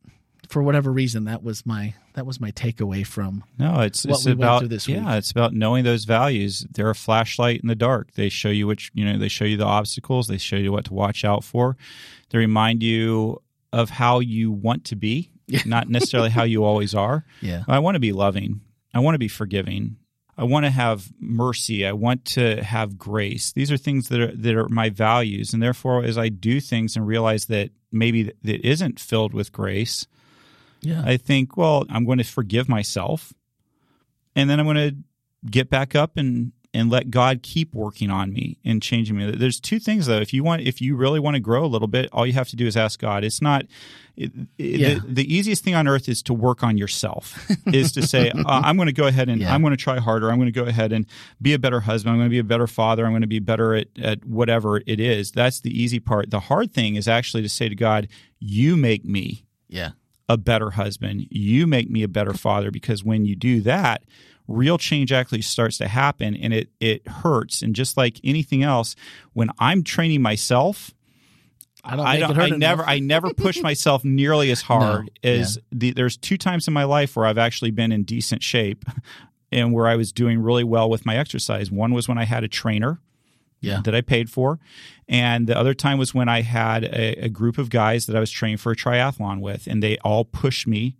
for 0.49 0.63
whatever 0.63 0.91
reason 0.93 1.25
that 1.25 1.43
was 1.43 1.65
my 1.65 1.95
that 2.15 2.27
was 2.27 2.41
my 2.41 2.51
takeaway 2.53 3.07
from 3.07 3.45
no 3.59 3.81
it's 3.81 4.05
what 4.05 4.17
it's 4.17 4.27
we 4.27 4.33
about 4.33 4.69
this 4.69 4.89
yeah 4.89 5.17
it's 5.17 5.31
about 5.31 5.53
knowing 5.53 5.85
those 5.85 6.05
values. 6.05 6.67
They're 6.71 6.91
a 6.91 6.95
flashlight 6.95 7.61
in 7.61 7.69
the 7.69 7.75
dark. 7.75 8.13
They 8.15 8.29
show 8.29 8.49
you 8.49 8.67
which 8.67 8.91
you 8.95 9.05
know 9.05 9.19
they 9.19 9.29
show 9.29 9.45
you 9.45 9.57
the 9.57 9.65
obstacles. 9.65 10.27
They 10.27 10.39
show 10.39 10.57
you 10.57 10.73
what 10.73 10.87
to 10.87 10.95
watch 10.95 11.25
out 11.25 11.45
for. 11.45 11.77
They 12.31 12.39
remind 12.39 12.83
you 12.83 13.43
of 13.73 13.91
how 13.91 14.21
you 14.21 14.51
want 14.51 14.85
to 14.87 14.97
be 14.97 15.31
not 15.65 15.89
necessarily 15.89 16.31
how 16.31 16.45
you 16.45 16.65
always 16.65 16.95
are. 16.95 17.25
Yeah. 17.41 17.63
i 17.69 17.79
want 17.79 17.95
to 17.95 18.01
be 18.01 18.13
loving. 18.13 18.63
I 18.93 18.99
want 18.99 19.15
to 19.15 19.19
be 19.19 19.29
forgiving. 19.29 19.97
I 20.37 20.45
want 20.45 20.67
to 20.67 20.71
have 20.71 21.11
mercy. 21.21 21.87
I 21.87 21.93
want 21.93 22.25
to 22.27 22.63
have 22.63 22.99
grace. 22.99 23.53
These 23.53 23.71
are 23.71 23.77
things 23.77 24.09
that 24.09 24.21
are 24.21 24.37
that 24.37 24.55
are 24.57 24.69
my 24.69 24.91
values, 24.91 25.53
and 25.53 25.63
therefore, 25.63 26.05
as 26.05 26.19
I 26.19 26.29
do 26.29 26.61
things 26.61 26.97
and 26.97 27.07
realize 27.07 27.47
that 27.47 27.71
maybe 27.93 28.25
that 28.43 28.67
isn't 28.67 28.99
filled 28.99 29.35
with 29.35 29.53
grace, 29.53 30.07
Yeah. 30.81 31.03
I 31.05 31.17
think, 31.17 31.57
well, 31.57 31.85
I'm 31.91 32.05
going 32.05 32.19
to 32.19 32.25
forgive 32.25 32.69
myself, 32.69 33.33
and 34.37 34.49
then 34.49 34.61
I'm 34.61 34.67
going 34.67 34.77
to 34.91 34.97
get 35.51 35.71
back 35.71 35.95
up 35.95 36.17
and 36.17 36.53
and 36.75 36.91
let 36.91 37.09
God 37.11 37.43
keep 37.43 37.73
working 37.75 38.11
on 38.11 38.31
me 38.31 38.59
and 38.63 38.83
changing 38.83 39.17
me. 39.17 39.31
There's 39.31 39.59
two 39.59 39.79
things 39.79 40.05
though. 40.05 40.19
If 40.21 40.35
you 40.35 40.45
want, 40.45 40.63
if 40.63 40.83
you 40.83 40.97
really 40.97 41.19
want 41.19 41.35
to 41.35 41.41
grow 41.41 41.65
a 41.65 41.67
little 41.67 41.89
bit, 41.89 42.11
all 42.13 42.27
you 42.27 42.35
have 42.35 42.49
to 42.51 42.57
do 42.57 42.67
is 42.67 42.77
ask 42.77 43.01
God. 43.01 43.25
It's 43.25 43.41
not 43.41 43.65
it, 44.17 44.31
Yeah. 44.59 44.95
the, 44.97 45.01
the 45.15 45.35
easiest 45.35 45.65
thing 45.65 45.75
on 45.75 45.89
earth 45.89 46.11
is 46.11 46.23
to 46.25 46.35
work 46.35 46.63
on 46.63 46.77
yourself. 46.77 47.51
is 47.67 47.93
to 47.93 48.07
say, 48.07 48.31
uh, 48.35 48.43
I'm 48.47 48.77
going 48.77 48.87
to 48.87 48.93
go 48.93 49.07
ahead 49.07 49.31
and 49.31 49.41
Yeah. 49.41 49.53
I'm 49.55 49.63
going 49.63 49.71
to 49.71 49.79
try 49.79 49.99
harder. 49.99 50.31
I'm 50.31 50.37
going 50.37 50.53
to 50.53 50.61
go 50.61 50.67
ahead 50.67 50.93
and 50.93 51.07
be 51.41 51.55
a 51.55 51.59
better 51.59 51.81
husband. 51.81 52.13
I'm 52.13 52.19
going 52.19 52.29
to 52.29 52.35
be 52.35 52.39
a 52.39 52.45
better 52.45 52.67
father. 52.67 53.07
I'm 53.07 53.13
going 53.13 53.23
to 53.23 53.27
be 53.27 53.39
better 53.41 53.75
at, 53.75 53.87
at 53.99 54.25
whatever 54.27 54.83
it 54.87 55.01
is. 55.01 55.33
That's 55.33 55.61
the 55.61 55.71
easy 55.71 56.01
part. 56.01 56.31
The 56.31 56.41
hard 56.41 56.75
thing 56.75 56.97
is 56.97 57.09
actually 57.09 57.43
to 57.45 57.49
say 57.49 57.71
to 57.71 57.75
God, 57.75 58.09
"You 58.41 58.77
make 58.77 59.07
me." 59.07 59.47
yeah. 59.69 59.93
A 60.29 60.37
better 60.37 60.71
husband. 60.71 61.27
You 61.31 61.67
make 61.67 61.91
me 61.91 62.03
a 62.03 62.09
better 62.09 62.35
father 62.35 62.71
because 62.71 63.03
when 63.03 63.25
you 63.25 63.35
do 63.35 63.61
that, 63.63 64.03
real 64.47 64.79
change 64.79 65.13
actually 65.13 65.43
starts 65.43 65.79
to 65.79 65.89
happen 65.89 66.35
and 66.37 66.53
it 66.53 66.71
it 66.81 67.07
hurts. 67.07 67.63
And 67.63 67.75
just 67.75 67.97
like 67.97 68.21
anything 68.25 68.63
else, 68.63 68.97
when 69.33 69.51
I'm 69.59 69.83
training 69.83 70.23
myself, 70.23 70.93
I 71.85 71.97
don't 71.97 72.07
it 72.09 72.19
don't 72.19 72.39
I 72.41 72.49
never. 72.57 72.83
I 72.85 72.99
never 72.99 73.33
push 73.33 73.61
myself 73.61 74.05
nearly 74.05 74.51
as 74.51 74.61
hard 74.63 75.11
No, 75.25 75.31
as 75.31 75.59
the 75.71 75.93
there's 75.93 76.17
two 76.17 76.37
times 76.37 76.67
in 76.69 76.75
my 76.75 76.85
life 76.85 77.17
where 77.17 77.27
I've 77.27 77.39
actually 77.39 77.71
been 77.71 77.93
in 77.93 78.05
decent 78.05 78.43
shape 78.43 78.85
and 79.53 79.73
where 79.73 79.87
I 79.87 79.97
was 79.97 80.13
doing 80.13 80.41
really 80.41 80.65
well 80.65 80.91
with 80.91 81.07
my 81.07 81.17
exercise. 81.17 81.71
One 81.71 81.93
was 81.93 82.09
when 82.09 82.19
I 82.19 82.25
had 82.25 82.45
a 82.45 82.49
trainer 82.49 83.01
Yeah. 83.61 83.81
that 83.85 83.95
I 83.95 84.01
paid 84.03 84.31
for. 84.31 84.59
And 85.09 85.47
the 85.47 85.59
other 85.59 85.75
time 85.75 85.99
was 85.99 86.15
when 86.15 86.29
I 86.29 86.43
had 86.43 86.85
a, 86.85 87.25
a 87.25 87.29
group 87.29 87.59
of 87.59 87.71
guys 87.71 88.07
that 88.07 88.17
I 88.17 88.21
was 88.21 88.31
training 88.31 88.59
for 88.59 88.73
a 88.73 88.77
triathlon 88.77 89.41
with, 89.41 89.67
and 89.67 89.83
they 89.83 89.99
all 89.99 90.25
pushed 90.25 90.67
me 90.67 90.97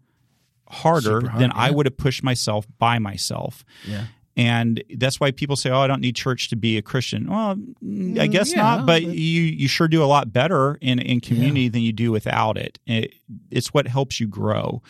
harder 0.69 1.27
hard, 1.27 1.41
than 1.41 1.53
I 1.55 1.71
would 1.71 1.87
have 1.87 1.97
pushed 1.97 2.23
myself 2.23 2.67
by 2.79 2.99
myself. 2.99 3.65
Yeah. 3.87 4.05
And 4.37 4.83
that's 4.97 5.19
why 5.19 5.33
people 5.33 5.57
say, 5.57 5.69
"Oh, 5.71 5.81
I 5.81 5.89
don't 5.89 6.01
need 6.01 6.15
church 6.15 6.49
to 6.51 6.57
be 6.57 6.77
a 6.79 6.83
Christian." 6.83 7.29
Well, 7.29 7.57
mm, 7.57 8.19
I 8.21 8.29
guess 8.29 8.53
yeah, 8.53 8.63
not, 8.63 8.87
but, 8.87 9.03
but- 9.03 9.15
you 9.15 9.43
you 9.43 9.67
sure 9.67 9.89
do 9.89 10.03
a 10.03 10.07
lot 10.07 10.33
better 10.33 10.79
in 10.81 11.01
in 11.01 11.21
community 11.21 11.69
than 11.69 11.83
you 11.83 11.93
do 11.93 12.13
without 12.13 12.57
it. 12.57 12.79
it. 12.87 13.15
It's 13.51 13.75
what 13.75 13.89
helps 13.89 14.21
you 14.21 14.29
grow, 14.29 14.81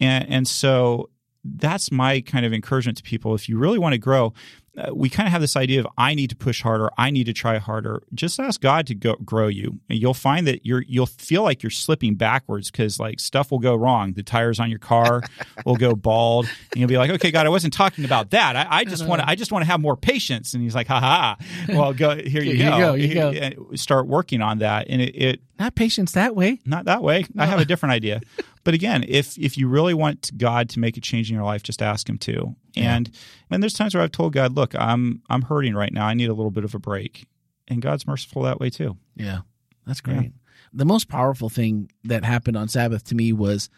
and 0.00 0.26
and 0.30 0.48
so 0.48 1.10
that's 1.44 1.92
my 1.92 2.22
kind 2.22 2.46
of 2.46 2.54
encouragement 2.54 2.96
to 2.98 3.02
people. 3.02 3.34
If 3.34 3.46
you 3.46 3.58
really 3.58 3.78
want 3.78 3.92
to 3.92 3.98
grow, 3.98 4.32
uh, 4.78 4.94
we 4.94 5.08
kind 5.08 5.26
of 5.26 5.32
have 5.32 5.40
this 5.40 5.56
idea 5.56 5.80
of 5.80 5.86
I 5.98 6.14
need 6.14 6.30
to 6.30 6.36
push 6.36 6.62
harder, 6.62 6.90
I 6.96 7.10
need 7.10 7.24
to 7.24 7.32
try 7.32 7.58
harder. 7.58 8.02
Just 8.14 8.38
ask 8.38 8.60
God 8.60 8.86
to 8.86 8.94
go, 8.94 9.16
grow 9.16 9.48
you, 9.48 9.80
and 9.90 9.98
you'll 9.98 10.14
find 10.14 10.46
that 10.46 10.64
you're 10.64 10.82
you'll 10.86 11.06
feel 11.06 11.42
like 11.42 11.62
you're 11.62 11.70
slipping 11.70 12.14
backwards 12.14 12.70
because 12.70 13.00
like 13.00 13.20
stuff 13.20 13.50
will 13.50 13.58
go 13.58 13.74
wrong. 13.74 14.12
The 14.12 14.22
tires 14.22 14.60
on 14.60 14.70
your 14.70 14.78
car 14.78 15.22
will 15.66 15.76
go 15.76 15.94
bald, 15.94 16.46
and 16.72 16.80
you'll 16.80 16.88
be 16.88 16.96
like, 16.98 17.10
"Okay, 17.10 17.30
God, 17.30 17.46
I 17.46 17.48
wasn't 17.50 17.72
talking 17.72 18.04
about 18.04 18.30
that. 18.30 18.56
I, 18.56 18.66
I 18.78 18.84
just 18.84 19.06
want 19.06 19.20
to 19.22 19.28
I 19.28 19.34
just 19.34 19.52
want 19.52 19.62
to 19.64 19.66
have 19.70 19.80
more 19.80 19.96
patience." 19.96 20.54
And 20.54 20.62
He's 20.62 20.74
like, 20.74 20.86
"Ha 20.88 21.00
ha! 21.00 21.36
Well, 21.68 21.92
go 21.92 22.10
here 22.16 22.42
you 22.42 22.54
Here 22.54 22.54
you 22.54 22.70
go. 22.70 22.78
go, 22.78 22.94
you 22.94 23.14
go. 23.14 23.74
Start 23.76 24.06
working 24.06 24.40
on 24.42 24.58
that, 24.58 24.86
and 24.88 25.00
it, 25.02 25.14
it 25.16 25.40
Not 25.58 25.74
patience 25.74 26.12
that 26.12 26.34
way. 26.36 26.60
not 26.64 26.84
that 26.86 27.02
way. 27.02 27.26
I 27.36 27.46
have 27.46 27.58
a 27.60 27.64
different 27.64 27.92
idea. 27.94 28.20
But 28.68 28.74
again, 28.74 29.02
if 29.08 29.38
if 29.38 29.56
you 29.56 29.66
really 29.66 29.94
want 29.94 30.36
God 30.36 30.68
to 30.68 30.78
make 30.78 30.98
a 30.98 31.00
change 31.00 31.30
in 31.30 31.34
your 31.34 31.46
life, 31.46 31.62
just 31.62 31.80
ask 31.80 32.06
Him 32.06 32.18
to. 32.18 32.54
And 32.76 33.10
and 33.50 33.62
there's 33.62 33.72
times 33.72 33.94
where 33.94 34.04
I've 34.04 34.12
told 34.12 34.34
God, 34.34 34.56
"Look, 34.56 34.74
I'm 34.74 35.22
I'm 35.30 35.40
hurting 35.40 35.74
right 35.74 35.90
now. 35.90 36.06
I 36.06 36.12
need 36.12 36.28
a 36.28 36.34
little 36.34 36.50
bit 36.50 36.64
of 36.64 36.74
a 36.74 36.78
break." 36.78 37.26
And 37.66 37.80
God's 37.80 38.06
merciful 38.06 38.42
that 38.42 38.60
way 38.60 38.68
too. 38.68 38.98
Yeah. 39.16 39.38
That's 39.86 40.02
great. 40.02 40.32
The 40.70 40.84
most 40.84 41.08
powerful 41.08 41.48
thing 41.48 41.90
that 42.04 42.26
happened 42.26 42.58
on 42.58 42.68
Sabbath 42.68 43.04
to 43.04 43.14
me 43.14 43.32
was 43.32 43.70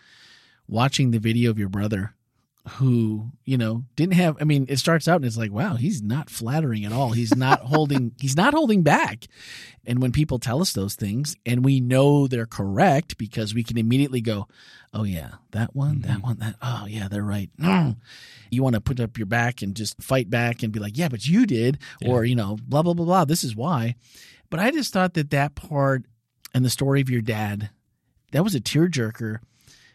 watching 0.67 1.13
the 1.13 1.21
video 1.21 1.53
of 1.53 1.59
your 1.61 1.69
brother 1.69 2.17
who, 2.73 3.31
you 3.45 3.59
know, 3.59 3.85
didn't 3.97 4.15
have 4.15 4.37
I 4.41 4.45
mean, 4.45 4.67
it 4.69 4.79
starts 4.79 5.09
out 5.09 5.17
and 5.17 5.25
it's 5.25 5.37
like, 5.37 5.53
wow, 5.53 5.75
he's 5.75 6.03
not 6.03 6.31
flattering 6.31 6.85
at 6.85 6.93
all. 6.93 7.11
He's 7.11 7.35
not 7.35 7.61
holding 7.65 8.13
he's 8.21 8.37
not 8.37 8.55
holding 8.55 8.83
back. 8.83 9.27
And 9.85 10.01
when 10.01 10.13
people 10.13 10.39
tell 10.39 10.61
us 10.61 10.73
those 10.73 10.95
things 10.95 11.37
and 11.45 11.65
we 11.65 11.81
know 11.81 12.27
they're 12.27 12.47
correct 12.47 13.19
because 13.19 13.55
we 13.55 13.65
can 13.65 13.79
immediately 13.79 14.21
go, 14.21 14.47
Oh 14.93 15.05
yeah, 15.05 15.35
that 15.53 15.75
one, 15.75 16.01
that 16.03 16.19
mm-hmm. 16.19 16.21
one, 16.21 16.39
that 16.39 16.57
oh 16.63 16.87
yeah, 16.89 17.09
they're 17.09 17.23
right. 17.23 17.51
No. 17.59 17.97
You 18.51 18.63
want 18.63 18.75
to 18.75 18.81
put 18.81 19.01
up 19.01 19.19
your 19.19 19.27
back 19.27 19.63
and 19.63 19.75
just 19.75 20.03
fight 20.03 20.31
back 20.31 20.63
and 20.63 20.73
be 20.73 20.81
like, 20.81 20.97
Yeah, 20.97 21.09
but 21.09 21.27
you 21.27 21.47
did, 21.47 21.79
or 22.05 22.25
you 22.25 22.35
know, 22.35 22.59
blah 22.67 22.83
blah 22.83 22.95
blah 22.95 23.07
blah. 23.07 23.25
This 23.25 23.45
is 23.45 23.57
why. 23.57 23.97
But 24.49 24.61
I 24.61 24.71
just 24.71 24.93
thought 24.93 25.15
that 25.15 25.31
that 25.31 25.55
part 25.55 26.05
and 26.55 26.65
the 26.65 26.71
story 26.71 27.01
of 27.01 27.11
your 27.11 27.21
dad, 27.21 27.71
that 28.33 28.45
was 28.45 28.55
a 28.55 28.61
tearjerker 28.61 29.39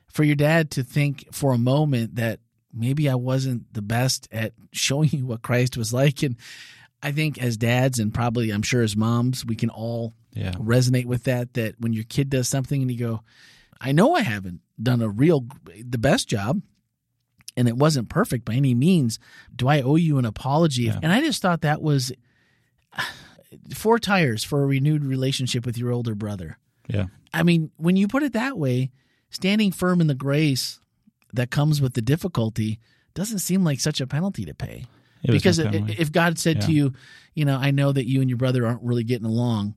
for 0.07 0.23
your 0.23 0.35
dad 0.35 0.71
to 0.71 0.83
think 0.83 1.27
for 1.33 1.53
a 1.53 1.57
moment 1.57 2.15
that 2.15 2.39
maybe 2.75 3.09
I 3.09 3.15
wasn't 3.15 3.73
the 3.73 3.81
best 3.81 4.27
at 4.31 4.53
showing 4.71 5.09
you 5.11 5.25
what 5.25 5.41
Christ 5.41 5.77
was 5.77 5.93
like. 5.93 6.21
And 6.23 6.35
I 7.01 7.11
think 7.11 7.41
as 7.41 7.57
dads 7.57 7.99
and 7.99 8.13
probably 8.13 8.49
I'm 8.51 8.61
sure 8.61 8.81
as 8.83 8.95
moms, 8.97 9.45
we 9.45 9.55
can 9.55 9.69
all 9.69 10.13
Yeah. 10.33 10.51
resonate 10.53 11.05
with 11.05 11.23
that. 11.25 11.53
That 11.53 11.75
when 11.79 11.93
your 11.93 12.03
kid 12.03 12.29
does 12.29 12.49
something 12.49 12.81
and 12.81 12.91
you 12.91 12.97
go, 12.97 13.21
I 13.79 13.91
know 13.91 14.15
I 14.15 14.21
haven't 14.21 14.61
done 14.81 15.01
a 15.01 15.09
real, 15.09 15.45
the 15.83 15.97
best 15.97 16.27
job. 16.27 16.61
And 17.57 17.69
it 17.69 17.77
wasn't 17.77 18.09
perfect 18.09 18.43
by 18.43 18.55
any 18.55 18.75
means. 18.75 19.17
Do 19.55 19.69
I 19.69 19.81
owe 19.81 19.95
you 19.95 20.17
an 20.17 20.25
apology? 20.25 20.83
Yeah. 20.83 20.99
And 21.01 21.11
I 21.13 21.21
just 21.21 21.41
thought 21.41 21.61
that 21.61 21.81
was 21.81 22.11
four 23.73 23.99
tires 23.99 24.43
for 24.43 24.63
a 24.63 24.65
renewed 24.67 25.05
relationship 25.05 25.65
with 25.65 25.77
your 25.77 25.91
older 25.91 26.15
brother. 26.15 26.57
Yeah. 26.87 27.05
I 27.33 27.43
mean, 27.43 27.71
when 27.77 27.95
you 27.95 28.07
put 28.07 28.23
it 28.23 28.33
that 28.33 28.57
way, 28.57 28.91
standing 29.29 29.71
firm 29.71 30.01
in 30.01 30.07
the 30.07 30.15
grace 30.15 30.79
that 31.35 31.51
comes 31.51 31.81
with 31.81 31.93
the 31.93 32.01
difficulty 32.01 32.79
doesn't 33.13 33.39
seem 33.39 33.63
like 33.63 33.79
such 33.79 34.01
a 34.01 34.07
penalty 34.07 34.45
to 34.45 34.53
pay. 34.53 34.85
It 35.23 35.31
because 35.31 35.57
if 35.59 36.11
God 36.11 36.37
said 36.37 36.61
to 36.61 36.71
you, 36.71 36.93
you 37.33 37.45
know, 37.45 37.57
I 37.57 37.71
know 37.71 37.91
that 37.91 38.07
you 38.07 38.21
and 38.21 38.29
your 38.29 38.37
brother 38.37 38.65
aren't 38.67 38.83
really 38.83 39.03
getting 39.03 39.25
along, 39.25 39.75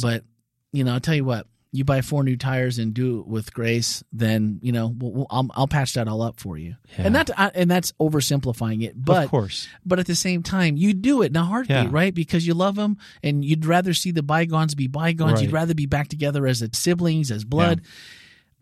but 0.00 0.24
you 0.72 0.84
know, 0.84 0.92
I'll 0.94 1.00
tell 1.00 1.14
you 1.14 1.24
what, 1.24 1.46
you 1.74 1.84
buy 1.84 2.02
four 2.02 2.22
new 2.22 2.36
tires 2.36 2.78
and 2.78 2.92
do 2.92 3.20
it 3.20 3.26
with 3.26 3.54
grace, 3.54 4.04
then 4.12 4.58
you 4.62 4.72
know, 4.72 4.88
we'll, 4.98 5.12
we'll, 5.12 5.26
I'll, 5.30 5.48
I'll 5.54 5.68
patch 5.68 5.94
that 5.94 6.06
all 6.08 6.20
up 6.20 6.38
for 6.38 6.58
you. 6.58 6.76
Yeah. 6.98 7.06
And 7.06 7.14
that 7.14 7.30
and 7.54 7.70
that's 7.70 7.92
oversimplifying 7.92 8.82
it, 8.82 8.92
but 9.02 9.24
of 9.24 9.30
course. 9.30 9.68
but 9.86 9.98
at 9.98 10.06
the 10.06 10.14
same 10.14 10.42
time, 10.42 10.76
you 10.76 10.92
do 10.92 11.22
it 11.22 11.26
in 11.26 11.36
a 11.36 11.44
heartbeat, 11.44 11.70
Yeah. 11.76 11.88
right? 11.90 12.12
Because 12.14 12.46
you 12.46 12.52
love 12.52 12.74
them 12.74 12.98
and 13.22 13.42
you'd 13.42 13.64
rather 13.64 13.94
see 13.94 14.10
the 14.10 14.22
bygones 14.22 14.74
be 14.74 14.86
bygones. 14.86 15.40
You'd 15.40 15.52
rather 15.52 15.74
be 15.74 15.86
back 15.86 16.08
together 16.08 16.46
as 16.46 16.62
siblings, 16.74 17.30
as 17.30 17.44
blood. 17.44 17.80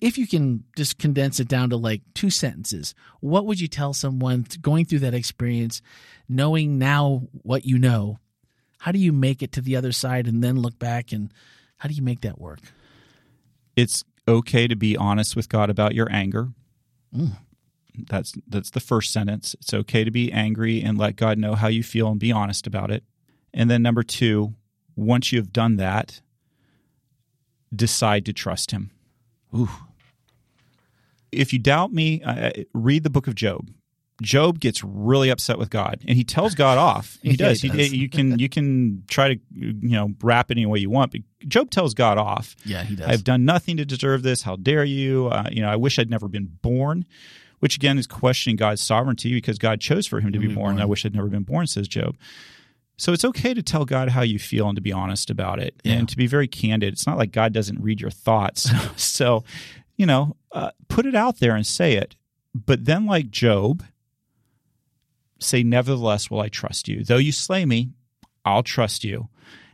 If 0.01 0.17
you 0.17 0.27
can 0.27 0.65
just 0.77 0.99
condense 0.99 1.41
it 1.41 1.49
down 1.49 1.71
to 1.71 1.77
like 1.77 2.03
two 2.15 2.31
sentences, 2.31 2.95
what 3.21 3.47
would 3.47 3.61
you 3.61 3.69
tell 3.69 3.93
someone 3.93 4.47
going 4.61 4.87
through 4.87 5.01
that 5.01 5.15
experience, 5.15 5.83
knowing 6.29 6.79
now 6.79 7.29
what 7.43 7.65
you 7.65 7.79
know? 7.79 8.19
How 8.79 8.93
do 8.93 8.99
you 8.99 9.13
make 9.13 9.43
it 9.43 9.53
to 9.53 9.61
the 9.61 9.77
other 9.77 9.93
side 9.93 10.27
and 10.27 10.43
then 10.43 10.59
look 10.59 10.79
back 10.79 11.13
and 11.13 11.33
how 11.79 11.89
do 11.89 11.95
you 11.95 12.03
make 12.03 12.23
that 12.23 12.41
work? 12.41 12.61
It's 13.77 14.05
okay 14.27 14.67
to 14.67 14.77
be 14.77 14.97
honest 14.97 15.37
with 15.37 15.49
God 15.49 15.69
about 15.69 15.95
your 15.95 16.11
anger. 16.11 16.49
Mm. 17.15 17.37
That's 18.09 18.33
that's 18.47 18.71
the 18.71 18.81
first 18.81 19.13
sentence. 19.13 19.55
It's 19.61 19.75
okay 19.75 20.05
to 20.05 20.11
be 20.11 20.33
angry 20.33 20.83
and 20.83 20.97
let 20.97 21.17
God 21.17 21.39
know 21.39 21.55
how 21.55 21.69
you 21.69 21.83
feel 21.83 22.09
and 22.09 22.21
be 22.21 22.33
honest 22.33 22.67
about 22.67 22.91
it. 22.91 23.05
And 23.53 23.71
then 23.71 23.83
number 23.83 24.03
2, 24.03 24.55
once 24.97 25.33
you've 25.33 25.53
done 25.53 25.77
that, 25.77 26.21
decide 27.75 28.25
to 28.27 28.33
trust 28.33 28.71
him. 28.71 28.91
Ooh. 29.55 29.69
If 31.33 31.53
you 31.53 31.59
doubt 31.59 31.93
me, 31.93 32.23
uh, 32.23 32.51
read 32.75 33.03
the 33.05 33.11
book 33.11 33.27
of 33.27 33.35
Job. 33.35 33.71
Job 34.23 34.61
gets 34.61 34.85
really 34.85 35.31
upset 35.31 35.59
with 35.59 35.71
God, 35.71 36.01
and 36.07 36.15
he 36.15 36.25
tells 36.25 36.55
God 36.55 36.77
off. 36.77 37.17
He 37.23 37.37
does. 37.37 37.63
he 37.63 37.69
He- 37.69 37.77
does. 37.79 37.93
you 37.95 38.09
can 38.11 38.39
you 38.39 38.49
can 38.51 39.05
try 39.09 39.35
to 39.35 39.41
you 39.55 39.75
know 39.97 40.13
wrap 40.23 40.51
it 40.51 40.59
any 40.59 40.67
way 40.67 40.79
you 40.79 40.91
want, 40.91 41.13
but 41.13 41.23
Job 41.49 41.71
tells 41.71 41.95
God 41.95 42.19
off. 42.19 42.55
Yeah, 42.67 42.83
he 42.83 42.97
does. 42.97 43.07
I've 43.09 43.25
done 43.25 43.47
nothing 43.47 43.79
to 43.79 43.87
deserve 43.87 44.23
this. 44.23 44.43
How 44.43 44.57
dare 44.57 44.85
you? 44.85 45.29
Uh, 45.29 45.49
you 45.51 45.63
know, 45.63 45.71
I 45.71 45.77
wish 45.77 45.99
I'd 45.99 46.11
never 46.11 46.29
been 46.29 46.51
born. 46.61 47.07
Which 47.61 47.77
again 47.77 47.99
is 47.99 48.07
questioning 48.07 48.57
God's 48.57 48.81
sovereignty 48.81 49.33
because 49.35 49.59
God 49.59 49.81
chose 49.83 50.07
for 50.07 50.21
him 50.21 50.33
to 50.33 50.39
be 50.39 50.49
be 50.49 50.55
born. 50.55 50.77
born. 50.77 50.83
I 50.83 50.87
wish 50.87 51.05
I'd 51.05 51.15
never 51.15 51.29
been 51.29 51.43
born, 51.43 51.67
says 51.67 51.89
Job. 51.89 52.17
So 52.97 53.13
it's 53.13 53.25
okay 53.25 53.53
to 53.55 53.63
tell 53.63 53.85
God 53.87 54.09
how 54.11 54.23
you 54.23 54.39
feel 54.39 54.67
and 54.69 54.77
to 54.77 54.83
be 54.83 54.93
honest 54.93 55.29
about 55.31 55.59
it 55.61 55.75
Yeah. 55.85 55.95
and 55.95 56.09
to 56.09 56.17
be 56.17 56.27
very 56.27 56.49
candid. 56.49 56.93
It's 56.95 57.07
not 57.07 57.17
like 57.19 57.33
God 57.33 57.53
doesn't 57.53 57.81
read 57.83 58.01
your 58.01 58.11
thoughts. 58.11 58.71
so, 58.97 59.45
you 60.01 60.07
know, 60.07 60.35
uh, 60.51 60.71
put 60.89 61.05
it 61.05 61.15
out 61.15 61.41
there 61.41 61.55
and 61.55 61.67
say 61.67 61.93
it. 61.93 62.17
But 62.55 62.87
then, 62.87 63.05
like 63.05 63.31
Job, 63.31 63.83
say, 65.39 65.63
Nevertheless, 65.63 66.31
will 66.31 66.41
I 66.41 66.49
trust 66.49 66.89
you. 66.89 67.05
Though 67.05 67.19
you 67.19 67.33
slay 67.33 67.67
me, 67.67 67.91
I'll 68.43 68.63
trust 68.63 69.05
you. 69.05 69.29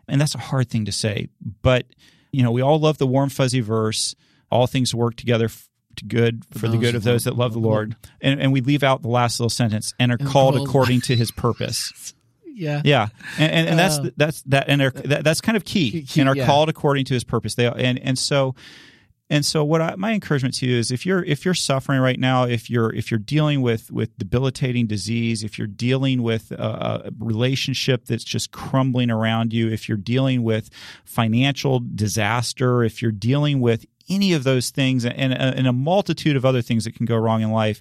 And 0.08 0.20
that's 0.20 0.34
a 0.34 0.38
hard 0.38 0.68
thing 0.68 0.84
to 0.86 0.92
say. 0.92 1.28
But, 1.62 1.86
you 2.32 2.42
know, 2.42 2.50
we 2.50 2.60
all 2.60 2.80
love 2.80 2.98
the 2.98 3.06
warm, 3.06 3.28
fuzzy 3.30 3.60
verse 3.60 4.14
all 4.50 4.66
things 4.66 4.94
work 4.94 5.14
together 5.16 5.46
f- 5.46 5.68
to 5.96 6.04
good 6.04 6.44
for, 6.56 6.66
the 6.68 6.76
good 6.78 6.94
of 6.96 7.02
those 7.04 7.24
that 7.24 7.36
love 7.36 7.52
the 7.52 7.58
Lord. 7.58 7.96
And, 8.20 8.40
and 8.40 8.52
we 8.52 8.60
leave 8.60 8.82
out 8.84 9.02
the 9.02 9.08
last 9.08 9.38
little 9.40 9.48
sentence 9.50 9.94
and 9.98 10.10
are 10.12 10.16
And 10.20 10.28
called 10.28 10.54
called- 10.54 10.68
according 10.68 11.00
to 11.02 11.16
his 11.22 11.30
purpose. 11.30 12.14
yeah. 12.44 12.80
Yeah, 12.84 13.08
and 13.38 13.52
and, 13.52 13.68
and 13.70 13.78
that's 13.78 13.98
Uh, 13.98 14.10
that's 14.16 14.42
that 14.42 14.68
and 14.68 14.82
are, 14.82 14.90
that, 14.90 15.24
that's 15.24 15.40
kind 15.40 15.56
of 15.56 15.64
key, 15.64 16.02
key, 16.02 16.20
and 16.20 16.28
are 16.28 16.36
yeah. 16.36 16.46
called 16.46 16.68
according 16.68 17.04
to 17.06 17.14
His 17.14 17.24
purpose. 17.24 17.54
They 17.56 17.66
and 17.66 17.98
and 17.98 18.16
so 18.18 18.54
and 19.28 19.44
so 19.44 19.64
what 19.64 19.80
I, 19.80 19.96
my 19.96 20.12
encouragement 20.12 20.54
to 20.56 20.66
you 20.66 20.78
is 20.78 20.92
if 20.92 21.04
you're 21.04 21.24
if 21.24 21.44
you're 21.44 21.54
suffering 21.54 22.00
right 22.00 22.18
now, 22.18 22.44
if 22.44 22.70
you're 22.70 22.94
if 22.94 23.10
you're 23.10 23.18
dealing 23.18 23.60
with 23.60 23.90
with 23.90 24.16
debilitating 24.18 24.86
disease, 24.86 25.42
if 25.42 25.58
you're 25.58 25.66
dealing 25.66 26.22
with 26.22 26.52
a, 26.52 27.06
a 27.06 27.10
relationship 27.18 28.04
that's 28.04 28.22
just 28.22 28.52
crumbling 28.52 29.10
around 29.10 29.52
you, 29.52 29.68
if 29.68 29.88
you're 29.88 29.98
dealing 29.98 30.44
with 30.44 30.70
financial 31.04 31.80
disaster, 31.80 32.84
if 32.84 33.02
you're 33.02 33.10
dealing 33.10 33.60
with 33.60 33.84
any 34.08 34.32
of 34.32 34.44
those 34.44 34.70
things 34.70 35.04
and, 35.04 35.32
and 35.34 35.66
a 35.66 35.72
multitude 35.72 36.36
of 36.36 36.44
other 36.44 36.62
things 36.62 36.84
that 36.84 36.94
can 36.94 37.06
go 37.06 37.16
wrong 37.16 37.42
in 37.42 37.50
life, 37.50 37.80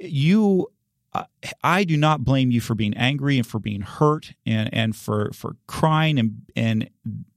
you 0.00 0.66
uh, 1.12 1.24
I 1.64 1.84
do 1.84 1.96
not 1.96 2.24
blame 2.24 2.50
you 2.50 2.60
for 2.60 2.74
being 2.74 2.94
angry 2.94 3.36
and 3.36 3.46
for 3.46 3.58
being 3.58 3.80
hurt 3.80 4.32
and, 4.46 4.72
and 4.72 4.94
for, 4.94 5.32
for 5.32 5.56
crying 5.66 6.18
and, 6.20 6.42
and 6.54 6.90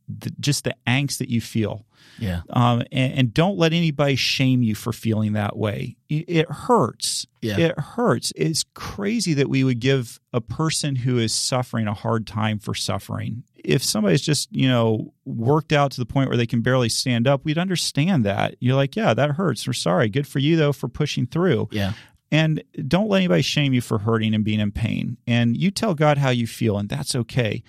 the, 0.07 0.31
just 0.39 0.63
the 0.63 0.75
angst 0.87 1.17
that 1.19 1.29
you 1.29 1.41
feel. 1.41 1.85
Yeah. 2.19 2.41
Um, 2.51 2.83
and, 2.91 3.13
and 3.13 3.33
don't 3.33 3.57
let 3.57 3.73
anybody 3.73 4.15
shame 4.15 4.61
you 4.61 4.75
for 4.75 4.93
feeling 4.93 5.33
that 5.33 5.57
way. 5.57 5.97
It, 6.09 6.25
it 6.27 6.51
hurts. 6.51 7.25
Yeah. 7.41 7.57
It 7.57 7.79
hurts. 7.79 8.31
It's 8.35 8.63
crazy 8.73 9.33
that 9.33 9.49
we 9.49 9.63
would 9.63 9.79
give 9.79 10.19
a 10.31 10.41
person 10.41 10.95
who 10.97 11.17
is 11.17 11.33
suffering 11.33 11.87
a 11.87 11.93
hard 11.93 12.27
time 12.27 12.59
for 12.59 12.75
suffering. 12.75 13.43
If 13.55 13.83
somebody's 13.83 14.21
just, 14.21 14.49
you 14.51 14.67
know, 14.67 15.13
worked 15.25 15.71
out 15.71 15.91
to 15.91 15.99
the 15.99 16.05
point 16.05 16.29
where 16.29 16.37
they 16.37 16.45
can 16.45 16.61
barely 16.61 16.89
stand 16.89 17.27
up, 17.27 17.45
we'd 17.45 17.57
understand 17.57 18.25
that. 18.25 18.55
You're 18.59 18.75
like, 18.75 18.95
yeah, 18.95 19.13
that 19.13 19.31
hurts. 19.31 19.65
We're 19.65 19.73
sorry. 19.73 20.09
Good 20.09 20.27
for 20.27 20.39
you, 20.39 20.55
though, 20.55 20.73
for 20.73 20.89
pushing 20.89 21.25
through. 21.25 21.69
Yeah. 21.71 21.93
And 22.31 22.63
don't 22.87 23.09
let 23.09 23.19
anybody 23.19 23.43
shame 23.43 23.73
you 23.73 23.81
for 23.81 23.99
hurting 23.99 24.33
and 24.33 24.43
being 24.43 24.59
in 24.59 24.71
pain. 24.71 25.17
And 25.25 25.55
you 25.55 25.71
tell 25.71 25.93
God 25.93 26.17
how 26.17 26.29
you 26.29 26.47
feel, 26.47 26.77
and 26.77 26.89
that's 26.89 27.15
okay. 27.15 27.63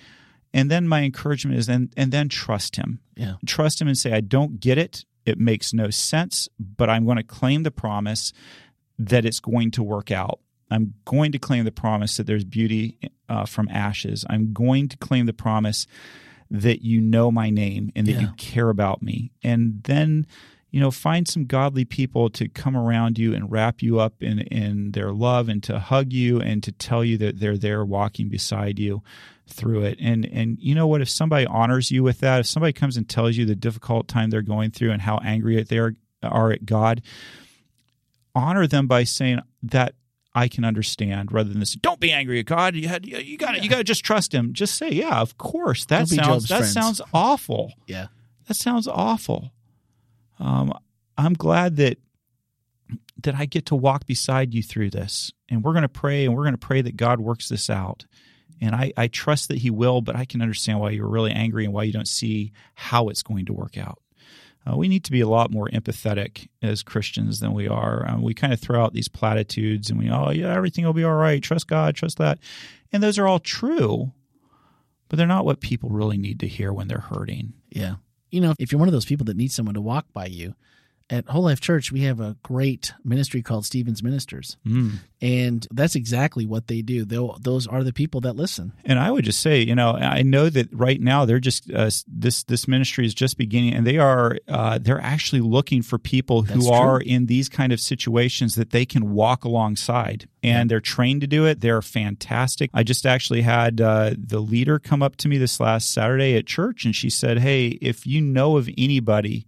And 0.55 0.71
then 0.71 0.87
my 0.87 1.01
encouragement 1.03 1.59
is, 1.59 1.67
and, 1.69 1.93
and 1.97 2.11
then 2.11 2.29
trust 2.29 2.77
Him. 2.77 2.99
Yeah. 3.15 3.33
Trust 3.45 3.79
Him 3.81 3.87
and 3.87 3.97
say, 3.97 4.13
I 4.13 4.21
don't 4.21 4.59
get 4.59 4.77
it. 4.79 5.05
It 5.25 5.37
makes 5.37 5.73
no 5.73 5.89
sense, 5.89 6.47
but 6.59 6.89
I'm 6.89 7.03
going 7.05 7.17
to 7.17 7.23
claim 7.23 7.63
the 7.63 7.71
promise 7.71 8.31
that 8.97 9.25
it's 9.25 9.39
going 9.39 9.71
to 9.71 9.83
work 9.83 10.09
out. 10.11 10.39
I'm 10.71 10.93
going 11.03 11.31
to 11.33 11.39
claim 11.39 11.65
the 11.65 11.71
promise 11.71 12.17
that 12.17 12.25
there's 12.25 12.45
beauty 12.45 12.97
uh, 13.29 13.45
from 13.45 13.67
ashes. 13.69 14.25
I'm 14.29 14.53
going 14.53 14.87
to 14.89 14.97
claim 14.97 15.25
the 15.25 15.33
promise 15.33 15.85
that 16.49 16.83
you 16.83 17.01
know 17.01 17.31
my 17.31 17.49
name 17.49 17.91
and 17.95 18.07
that 18.07 18.13
Yeah. 18.13 18.21
you 18.21 18.29
care 18.37 18.69
about 18.69 19.01
me. 19.01 19.31
And 19.43 19.83
then, 19.83 20.25
you 20.75 20.81
know, 20.81 20.91
find 20.91 21.25
some 21.25 21.45
godly 21.45 21.85
people 21.85 22.29
to 22.31 22.49
come 22.49 22.75
around 22.75 23.17
you 23.17 23.33
and 23.33 23.49
wrap 23.49 23.81
you 23.81 23.97
up 23.97 24.21
in, 24.21 24.39
in 24.39 24.91
their 24.91 25.13
love 25.13 25.47
and 25.47 25.63
to 25.63 25.79
hug 25.79 26.11
you 26.11 26.41
and 26.41 26.61
to 26.63 26.71
tell 26.73 27.01
you 27.01 27.17
that 27.17 27.39
they're 27.39 27.55
there 27.57 27.85
walking 27.85 28.27
beside 28.27 28.77
you 28.77 29.01
through 29.47 29.83
it. 29.83 29.97
And 30.01 30.25
and 30.25 30.57
you 30.59 30.75
know 30.75 30.85
what? 30.85 30.99
If 30.99 31.09
somebody 31.09 31.45
honors 31.45 31.91
you 31.91 32.03
with 32.03 32.19
that, 32.19 32.41
if 32.41 32.47
somebody 32.47 32.73
comes 32.73 32.97
and 32.97 33.07
tells 33.07 33.37
you 33.37 33.45
the 33.45 33.55
difficult 33.55 34.09
time 34.09 34.31
they're 34.31 34.41
going 34.41 34.71
through 34.71 34.91
and 34.91 35.01
how 35.01 35.17
angry 35.23 35.63
they 35.63 35.77
are, 35.77 35.95
are 36.21 36.51
at 36.51 36.65
God, 36.65 37.01
honor 38.35 38.67
them 38.67 38.85
by 38.85 39.05
saying 39.05 39.39
that 39.63 39.95
I 40.33 40.49
can 40.49 40.65
understand 40.65 41.31
rather 41.31 41.47
than 41.47 41.61
this. 41.61 41.75
Don't 41.75 42.01
be 42.01 42.11
angry 42.11 42.41
at 42.41 42.47
God. 42.47 42.75
You 42.75 42.89
had 42.89 43.05
you 43.05 43.37
got 43.37 43.53
to 43.53 43.63
you 43.63 43.69
got 43.69 43.77
to 43.77 43.85
just 43.85 44.03
trust 44.03 44.33
Him. 44.33 44.51
Just 44.51 44.75
say, 44.75 44.89
yeah, 44.89 45.21
of 45.21 45.37
course. 45.37 45.85
That 45.85 45.99
Don't 45.99 46.07
sounds 46.07 46.49
that 46.49 46.57
friends. 46.57 46.73
sounds 46.73 47.01
awful. 47.13 47.71
Yeah. 47.87 48.07
That 48.49 48.55
sounds 48.55 48.89
awful. 48.89 49.51
Um, 50.39 50.73
I'm 51.17 51.33
glad 51.33 51.77
that 51.77 51.97
that 53.23 53.35
I 53.35 53.45
get 53.45 53.65
to 53.67 53.75
walk 53.75 54.05
beside 54.05 54.53
you 54.53 54.61
through 54.61 54.91
this, 54.91 55.31
and 55.49 55.63
we're 55.63 55.73
going 55.73 55.81
to 55.83 55.89
pray, 55.89 56.25
and 56.25 56.35
we're 56.35 56.43
going 56.43 56.53
to 56.53 56.57
pray 56.57 56.81
that 56.81 56.97
God 56.97 57.19
works 57.19 57.49
this 57.49 57.69
out. 57.69 58.05
And 58.61 58.75
I, 58.75 58.93
I 58.95 59.07
trust 59.07 59.47
that 59.49 59.57
He 59.57 59.69
will, 59.69 60.01
but 60.01 60.15
I 60.15 60.25
can 60.25 60.41
understand 60.41 60.79
why 60.79 60.91
you're 60.91 61.07
really 61.07 61.31
angry 61.31 61.65
and 61.65 61.73
why 61.73 61.83
you 61.83 61.93
don't 61.93 62.07
see 62.07 62.51
how 62.73 63.09
it's 63.09 63.23
going 63.23 63.45
to 63.45 63.53
work 63.53 63.77
out. 63.77 63.99
Uh, 64.67 64.75
we 64.75 64.87
need 64.87 65.03
to 65.03 65.11
be 65.11 65.21
a 65.21 65.27
lot 65.27 65.51
more 65.51 65.69
empathetic 65.69 66.47
as 66.61 66.81
Christians 66.81 67.39
than 67.39 67.53
we 67.53 67.67
are. 67.67 68.05
Um, 68.09 68.23
we 68.23 68.33
kind 68.33 68.51
of 68.51 68.59
throw 68.59 68.83
out 68.83 68.93
these 68.93 69.07
platitudes 69.07 69.89
and 69.89 69.99
we, 69.99 70.09
oh, 70.09 70.31
yeah, 70.31 70.55
everything 70.55 70.85
will 70.85 70.93
be 70.93 71.03
all 71.03 71.13
right. 71.13 71.41
Trust 71.41 71.67
God, 71.67 71.95
trust 71.95 72.17
that. 72.17 72.39
And 72.91 73.03
those 73.03 73.19
are 73.19 73.27
all 73.27 73.39
true, 73.39 74.11
but 75.07 75.17
they're 75.17 75.27
not 75.27 75.45
what 75.45 75.59
people 75.59 75.89
really 75.89 76.17
need 76.17 76.39
to 76.39 76.47
hear 76.47 76.73
when 76.73 76.87
they're 76.87 76.97
hurting. 76.97 77.53
Yeah. 77.69 77.95
You 78.35 78.41
know, 78.41 78.53
if 78.59 78.69
you're 78.69 78.79
one 78.79 78.89
of 78.89 78.91
those 78.91 79.05
people 79.05 79.23
that 79.27 79.37
needs 79.37 79.55
someone 79.55 79.75
to 79.75 79.81
walk 79.81 80.11
by 80.11 80.25
you, 80.25 80.55
at 81.09 81.27
Whole 81.27 81.43
Life 81.43 81.61
Church, 81.61 81.91
we 81.91 82.01
have 82.01 82.19
a 82.19 82.35
great 82.41 82.93
ministry 83.03 83.43
called 83.43 83.65
Stephen's 83.65 84.01
Ministers. 84.01 84.57
Mm. 84.65 84.99
And 85.21 85.67
that's 85.71 85.95
exactly 85.95 86.45
what 86.45 86.67
they 86.67 86.81
do. 86.81 87.05
They'll, 87.05 87.37
those 87.39 87.67
are 87.67 87.83
the 87.83 87.93
people 87.93 88.21
that 88.21 88.35
listen. 88.35 88.73
And 88.83 88.97
I 88.97 89.11
would 89.11 89.23
just 89.23 89.39
say, 89.39 89.61
you 89.61 89.75
know, 89.75 89.91
I 89.91 90.23
know 90.23 90.49
that 90.49 90.67
right 90.73 90.99
now 90.99 91.25
they're 91.25 91.39
just 91.39 91.71
uh, 91.71 91.89
this 92.07 92.43
this 92.43 92.67
ministry 92.67 93.05
is 93.05 93.13
just 93.13 93.37
beginning, 93.37 93.73
and 93.73 93.85
they 93.85 93.97
are 93.97 94.37
uh, 94.47 94.79
they're 94.79 95.01
actually 95.01 95.41
looking 95.41 95.81
for 95.81 95.97
people 95.97 96.43
who 96.43 96.55
That's 96.55 96.67
true. 96.67 96.75
are 96.75 96.99
in 96.99 97.27
these 97.27 97.49
kind 97.49 97.71
of 97.71 97.79
situations 97.79 98.55
that 98.55 98.71
they 98.71 98.85
can 98.85 99.13
walk 99.13 99.45
alongside, 99.45 100.27
and 100.43 100.69
they're 100.69 100.79
trained 100.79 101.21
to 101.21 101.27
do 101.27 101.45
it. 101.45 101.61
They're 101.61 101.81
fantastic. 101.81 102.69
I 102.73 102.83
just 102.83 103.05
actually 103.05 103.41
had 103.43 103.79
uh, 103.79 104.11
the 104.17 104.39
leader 104.39 104.79
come 104.79 105.01
up 105.01 105.15
to 105.17 105.27
me 105.27 105.37
this 105.37 105.59
last 105.59 105.91
Saturday 105.91 106.35
at 106.35 106.45
church, 106.45 106.85
and 106.85 106.95
she 106.95 107.09
said, 107.09 107.39
"Hey, 107.39 107.67
if 107.81 108.05
you 108.05 108.21
know 108.21 108.57
of 108.57 108.69
anybody." 108.77 109.45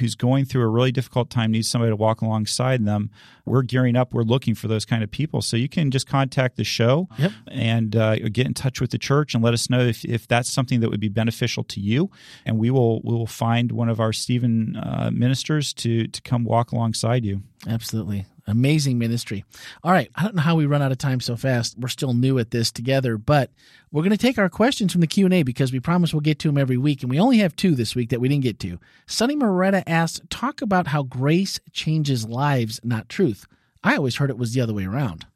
Who's 0.00 0.14
going 0.14 0.44
through 0.44 0.62
a 0.62 0.68
really 0.68 0.92
difficult 0.92 1.30
time 1.30 1.50
needs 1.50 1.68
somebody 1.68 1.90
to 1.90 1.96
walk 1.96 2.20
alongside 2.22 2.84
them 2.84 3.10
we're 3.44 3.62
gearing 3.62 3.96
up 3.96 4.12
we're 4.12 4.22
looking 4.22 4.54
for 4.54 4.68
those 4.68 4.84
kind 4.84 5.02
of 5.02 5.10
people 5.10 5.40
so 5.42 5.56
you 5.56 5.68
can 5.68 5.90
just 5.90 6.06
contact 6.06 6.56
the 6.56 6.64
show 6.64 7.08
Yep. 7.18 7.32
and 7.50 7.96
uh, 7.96 8.16
get 8.30 8.46
in 8.46 8.54
touch 8.54 8.80
with 8.80 8.90
the 8.90 8.98
church 8.98 9.34
and 9.34 9.42
let 9.42 9.54
us 9.54 9.70
know 9.70 9.80
if, 9.80 10.04
if 10.04 10.28
that's 10.28 10.52
something 10.52 10.80
that 10.80 10.90
would 10.90 11.00
be 11.00 11.08
beneficial 11.08 11.64
to 11.64 11.80
you 11.80 12.10
and 12.44 12.58
we 12.58 12.70
will 12.70 13.00
we 13.02 13.14
will 13.14 13.26
find 13.26 13.72
one 13.72 13.88
of 13.88 14.00
our 14.00 14.12
stephen 14.12 14.76
uh, 14.76 15.10
ministers 15.12 15.72
to 15.72 16.06
to 16.08 16.20
come 16.22 16.44
walk 16.44 16.72
alongside 16.72 17.24
you 17.24 17.42
Absolutely. 17.66 18.24
Amazing 18.48 18.98
ministry. 18.98 19.44
All 19.84 19.92
right. 19.92 20.10
I 20.14 20.24
don't 20.24 20.34
know 20.34 20.42
how 20.42 20.56
we 20.56 20.66
run 20.66 20.82
out 20.82 20.90
of 20.90 20.98
time 20.98 21.20
so 21.20 21.36
fast. 21.36 21.76
We're 21.78 21.88
still 21.88 22.14
new 22.14 22.38
at 22.38 22.50
this 22.50 22.70
together, 22.70 23.18
but 23.18 23.50
we're 23.92 24.02
going 24.02 24.10
to 24.10 24.16
take 24.16 24.38
our 24.38 24.48
questions 24.48 24.90
from 24.92 25.02
the 25.02 25.06
Q&A 25.06 25.42
because 25.42 25.72
we 25.72 25.80
promise 25.80 26.12
we'll 26.12 26.20
get 26.20 26.38
to 26.40 26.48
them 26.48 26.58
every 26.58 26.76
week. 26.76 27.02
And 27.02 27.10
we 27.10 27.20
only 27.20 27.38
have 27.38 27.54
two 27.54 27.74
this 27.74 27.94
week 27.94 28.10
that 28.10 28.20
we 28.20 28.28
didn't 28.28 28.42
get 28.42 28.58
to. 28.60 28.78
Sunny 29.06 29.36
Moretta 29.36 29.82
asked, 29.86 30.28
talk 30.30 30.62
about 30.62 30.88
how 30.88 31.02
grace 31.02 31.60
changes 31.72 32.26
lives, 32.26 32.80
not 32.82 33.08
truth. 33.08 33.46
I 33.84 33.96
always 33.96 34.16
heard 34.16 34.30
it 34.30 34.38
was 34.38 34.54
the 34.54 34.60
other 34.60 34.74
way 34.74 34.84
around. 34.84 35.26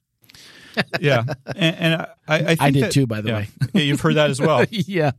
yeah 1.00 1.24
and, 1.54 1.76
and 1.76 1.94
I, 2.02 2.08
I, 2.26 2.38
think 2.38 2.62
I 2.62 2.70
did 2.70 2.82
that- 2.84 2.92
too, 2.92 3.06
by 3.06 3.20
the 3.20 3.28
yeah. 3.28 3.36
way. 3.36 3.48
Yeah, 3.74 3.82
you've 3.82 4.00
heard 4.00 4.14
that 4.14 4.30
as 4.30 4.40
well 4.40 4.64
yeah. 4.70 5.10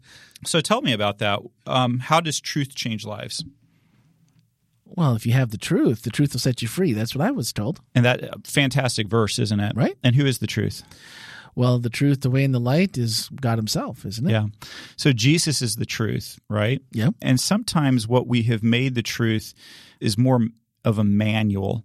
so 0.46 0.62
tell 0.62 0.82
me 0.82 0.94
about 0.94 1.20
that 1.20 1.42
um, 1.68 2.00
how 2.00 2.20
does 2.20 2.40
truth 2.40 2.74
change 2.74 3.06
lives 3.06 3.44
Well, 4.96 5.16
if 5.16 5.26
you 5.26 5.34
have 5.34 5.50
the 5.52 5.58
truth, 5.58 6.04
the 6.04 6.10
truth 6.12 6.34
will 6.34 6.40
set 6.40 6.62
you 6.62 6.68
free. 6.68 6.94
That's 6.94 7.16
what 7.16 7.26
I 7.28 7.32
was 7.32 7.52
told. 7.52 7.82
and 7.96 8.06
that 8.06 8.24
uh, 8.24 8.32
fantastic 8.44 9.08
verse 9.08 9.40
isn't 9.40 9.60
it 9.60 9.74
Right. 9.76 9.98
and 10.04 10.16
who 10.16 10.26
is 10.26 10.38
the 10.40 10.48
truth 10.48 10.84
Well, 11.56 11.80
the 11.80 11.90
truth, 11.90 12.22
the 12.22 12.30
way, 12.32 12.44
and 12.44 12.54
the 12.54 12.60
light 12.60 12.98
is 12.98 13.30
God 13.40 13.58
Himself, 13.60 14.06
isn't 14.06 14.28
it? 14.28 14.32
Yeah. 14.32 14.48
So 14.96 15.14
Jesus 15.14 15.62
is 15.62 15.76
the 15.76 15.86
truth, 15.86 16.40
right? 16.50 16.82
Yeah. 16.92 17.10
And 17.22 17.40
sometimes 17.40 18.08
what 18.08 18.28
we 18.28 18.44
have 18.44 18.64
made 18.64 18.96
the 18.96 19.04
truth 19.04 19.54
is 20.00 20.18
more 20.18 20.40
of 20.84 20.98
a 20.98 21.04
manual. 21.04 21.84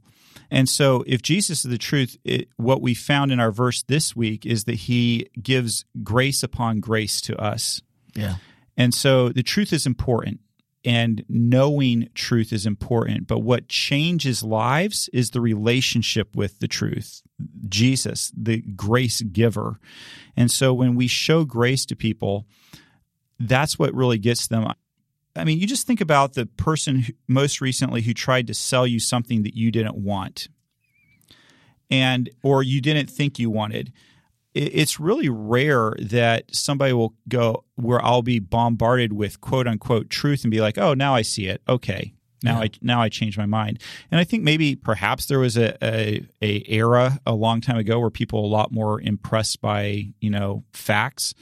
And 0.51 0.67
so 0.69 1.05
if 1.07 1.21
Jesus 1.21 1.65
is 1.67 1.71
the 1.71 1.77
truth, 1.79 2.17
it, 2.25 2.49
what 2.57 2.81
we 2.81 2.95
found 2.95 3.31
in 3.33 3.41
our 3.41 3.53
verse 3.53 3.83
this 3.83 4.17
week 4.17 4.47
is 4.47 4.65
that 4.65 4.77
he 4.89 5.29
gives 5.43 5.85
grace 6.03 6.43
upon 6.43 6.81
grace 6.81 7.21
to 7.23 7.37
us. 7.39 7.83
Yeah. 8.15 8.37
And 8.77 8.95
so 8.95 9.29
the 9.29 9.43
truth 9.43 9.73
is 9.75 9.85
important. 9.87 10.41
And 10.89 11.23
knowing 11.29 12.09
truth 12.15 12.51
is 12.51 12.65
important. 12.65 13.27
But 13.27 13.41
what 13.41 13.69
changes 13.69 14.43
lives 14.43 15.11
is 15.13 15.31
the 15.31 15.41
relationship 15.43 16.35
with 16.35 16.61
the 16.61 16.67
truth, 16.67 17.21
Jesus, 17.69 18.33
the 18.35 18.63
grace 18.63 19.21
giver. 19.21 19.81
And 20.35 20.51
so 20.51 20.73
when 20.73 20.95
we 20.95 21.07
show 21.07 21.45
grace 21.45 21.85
to 21.87 21.95
people, 21.95 22.47
that's 23.39 23.79
what 23.79 23.93
really 23.93 24.17
gets 24.17 24.47
them. 24.47 24.73
I 25.37 25.45
mean, 25.45 25.59
you 25.59 25.67
just 25.67 25.87
think 25.87 26.01
about 26.01 26.33
the 26.33 26.47
person 26.47 27.01
who, 27.01 27.13
most 27.29 27.61
recently 27.61 28.01
who 28.01 28.15
tried 28.15 28.47
to 28.47 28.55
sell 28.55 28.87
you 28.87 28.99
something 28.99 29.43
that 29.43 29.55
you 29.55 29.71
didn't 29.71 29.97
want 29.97 30.49
and 31.91 32.31
or 32.43 32.63
you 32.63 32.81
didn't 32.81 33.11
think 33.11 33.39
you 33.39 33.51
wanted 33.51 33.93
it's 34.59 34.99
really 34.99 35.29
rare 35.29 35.95
that 35.99 36.55
somebody 36.55 36.93
will 36.93 37.15
go 37.29 37.65
where 37.77 38.05
I'll 38.05 38.23
be 38.23 38.39
bombarded 38.39 39.13
with 39.13 39.41
quote 39.41 39.67
unquote 39.67 40.11
truth 40.11 40.45
and 40.45 40.51
be 40.51 40.61
like, 40.61 40.79
"Oh, 40.79 40.95
now 40.95 41.15
I 41.15 41.23
see 41.23 41.47
it. 41.47 41.63
Okay, 41.69 42.15
now 42.43 42.59
yeah. 42.59 42.65
I 42.65 42.71
now 42.83 43.01
I 43.01 43.09
change 43.09 43.39
my 43.39 43.47
mind." 43.47 43.81
And 44.11 44.21
I 44.21 44.25
think 44.25 44.43
maybe 44.43 44.75
perhaps 44.75 45.27
there 45.27 45.39
was 45.39 45.57
a, 45.57 45.77
a, 45.85 46.27
a 46.43 46.65
era 46.67 47.21
a 47.27 47.35
long 47.35 47.61
time 47.61 47.77
ago 47.77 48.01
where 48.01 48.11
people 48.11 48.45
a 48.45 48.47
lot 48.47 48.73
more 48.73 49.01
impressed 49.01 49.61
by 49.61 50.09
you 50.21 50.31
know 50.31 50.65
facts. 50.73 51.35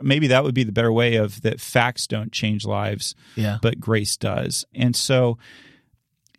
Maybe 0.00 0.28
that 0.28 0.44
would 0.44 0.54
be 0.54 0.62
the 0.62 0.72
better 0.72 0.92
way 0.92 1.16
of 1.16 1.42
that. 1.42 1.60
Facts 1.60 2.06
don't 2.06 2.30
change 2.30 2.64
lives, 2.64 3.14
yeah, 3.36 3.58
but 3.60 3.80
grace 3.80 4.16
does. 4.16 4.64
And 4.74 4.94
so 4.94 5.38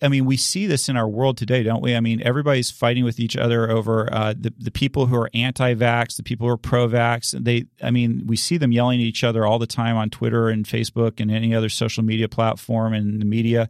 I 0.01 0.09
mean, 0.09 0.25
we 0.25 0.35
see 0.35 0.67
this 0.67 0.89
in 0.89 0.97
our 0.97 1.07
world 1.07 1.37
today, 1.37 1.63
don't 1.63 1.81
we? 1.81 1.95
I 1.95 2.01
mean, 2.01 2.21
everybody's 2.21 2.69
fighting 2.69 3.05
with 3.05 3.19
each 3.19 3.37
other 3.37 3.69
over 3.69 4.13
uh, 4.13 4.33
the 4.37 4.53
the 4.57 4.71
people 4.71 5.05
who 5.05 5.15
are 5.15 5.29
anti-vax, 5.33 6.17
the 6.17 6.23
people 6.23 6.47
who 6.47 6.53
are 6.53 6.57
pro-vax. 6.57 7.31
They, 7.41 7.65
I 7.81 7.91
mean, 7.91 8.23
we 8.25 8.35
see 8.35 8.57
them 8.57 8.73
yelling 8.73 8.99
at 8.99 9.05
each 9.05 9.23
other 9.23 9.45
all 9.45 9.57
the 9.57 9.67
time 9.67 9.95
on 9.95 10.09
Twitter 10.09 10.49
and 10.49 10.65
Facebook 10.65 11.19
and 11.21 11.31
any 11.31 11.55
other 11.55 11.69
social 11.69 12.03
media 12.03 12.27
platform 12.27 12.93
and 12.93 13.21
the 13.21 13.25
media, 13.25 13.69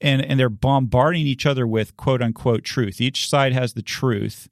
and 0.00 0.24
and 0.24 0.38
they're 0.38 0.48
bombarding 0.48 1.26
each 1.26 1.44
other 1.44 1.66
with 1.66 1.96
quote 1.96 2.22
unquote 2.22 2.62
truth. 2.62 3.00
Each 3.00 3.28
side 3.28 3.52
has 3.52 3.72
the 3.72 3.82
truth, 3.82 4.48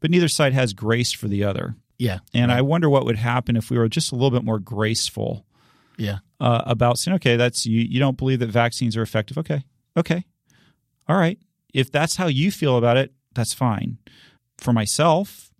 but 0.00 0.10
neither 0.10 0.28
side 0.28 0.52
has 0.54 0.72
grace 0.72 1.12
for 1.12 1.28
the 1.28 1.44
other. 1.44 1.76
Yeah, 1.98 2.18
and 2.34 2.50
right. 2.50 2.58
I 2.58 2.62
wonder 2.62 2.90
what 2.90 3.04
would 3.04 3.16
happen 3.16 3.56
if 3.56 3.70
we 3.70 3.78
were 3.78 3.88
just 3.88 4.10
a 4.10 4.16
little 4.16 4.32
bit 4.32 4.44
more 4.44 4.58
graceful. 4.58 5.46
Yeah, 5.96 6.18
uh, 6.40 6.62
about 6.66 6.98
saying, 6.98 7.14
okay, 7.16 7.36
that's 7.36 7.64
you. 7.64 7.80
You 7.80 8.00
don't 8.00 8.18
believe 8.18 8.40
that 8.40 8.50
vaccines 8.50 8.96
are 8.96 9.02
effective. 9.02 9.38
Okay, 9.38 9.64
Okay. 9.96 10.24
All 11.08 11.16
right. 11.16 11.38
If 11.72 11.90
that's 11.92 12.16
how 12.16 12.26
you 12.26 12.50
feel 12.50 12.76
about 12.76 12.96
it, 12.96 13.12
that's 13.34 13.54
fine. 13.54 13.98
For 14.58 14.72
myself, 14.72 15.50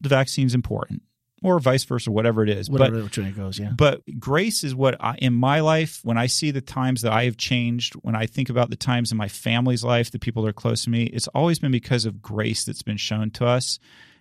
the 0.00 0.08
vaccine's 0.08 0.54
important 0.54 1.02
or 1.42 1.58
vice 1.58 1.84
versa, 1.84 2.10
whatever 2.10 2.42
it 2.42 2.50
is. 2.50 2.70
Whatever 2.70 2.96
but, 2.96 3.04
which 3.04 3.18
way 3.18 3.26
it 3.26 3.36
goes, 3.36 3.58
yeah. 3.58 3.70
But 3.76 4.02
grace 4.18 4.62
is 4.64 4.74
what 4.74 4.96
I, 5.00 5.16
in 5.18 5.34
my 5.34 5.60
life, 5.60 6.00
when 6.04 6.16
I 6.16 6.26
see 6.26 6.50
the 6.50 6.60
times 6.60 7.02
that 7.02 7.12
I 7.12 7.24
have 7.24 7.36
changed, 7.36 7.94
when 7.94 8.14
I 8.14 8.26
think 8.26 8.48
about 8.48 8.70
the 8.70 8.76
times 8.76 9.10
in 9.10 9.18
my 9.18 9.28
family's 9.28 9.82
life, 9.82 10.10
the 10.10 10.18
people 10.18 10.42
that 10.42 10.50
are 10.50 10.54
close 10.54 10.84
to 10.84 10.90
me, 10.90 11.04
it's 11.04 11.28
always 11.28 11.58
been 11.58 11.72
because 11.72 12.04
of 12.04 12.22
grace 12.22 12.64
that's 12.64 12.82
been 12.82 12.96
shown 12.96 13.30
to 13.32 13.46
us. 13.46 13.78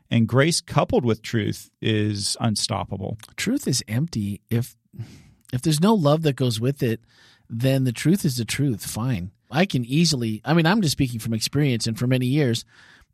And 0.09 0.27
grace 0.27 0.59
coupled 0.61 1.05
with 1.05 1.21
truth 1.21 1.69
is 1.81 2.35
unstoppable. 2.39 3.17
Truth 3.37 3.67
is 3.67 3.83
empty. 3.87 4.41
If 4.49 4.75
if 5.53 5.61
there's 5.61 5.79
no 5.79 5.93
love 5.93 6.23
that 6.23 6.35
goes 6.35 6.59
with 6.59 6.83
it, 6.83 7.01
then 7.49 7.85
the 7.85 7.93
truth 7.93 8.25
is 8.25 8.37
the 8.37 8.45
truth. 8.45 8.85
Fine. 8.85 9.31
I 9.51 9.65
can 9.65 9.85
easily, 9.85 10.41
I 10.45 10.53
mean, 10.53 10.65
I'm 10.65 10.81
just 10.81 10.93
speaking 10.93 11.19
from 11.19 11.33
experience, 11.33 11.87
and 11.87 11.97
for 11.97 12.07
many 12.07 12.25
years, 12.25 12.65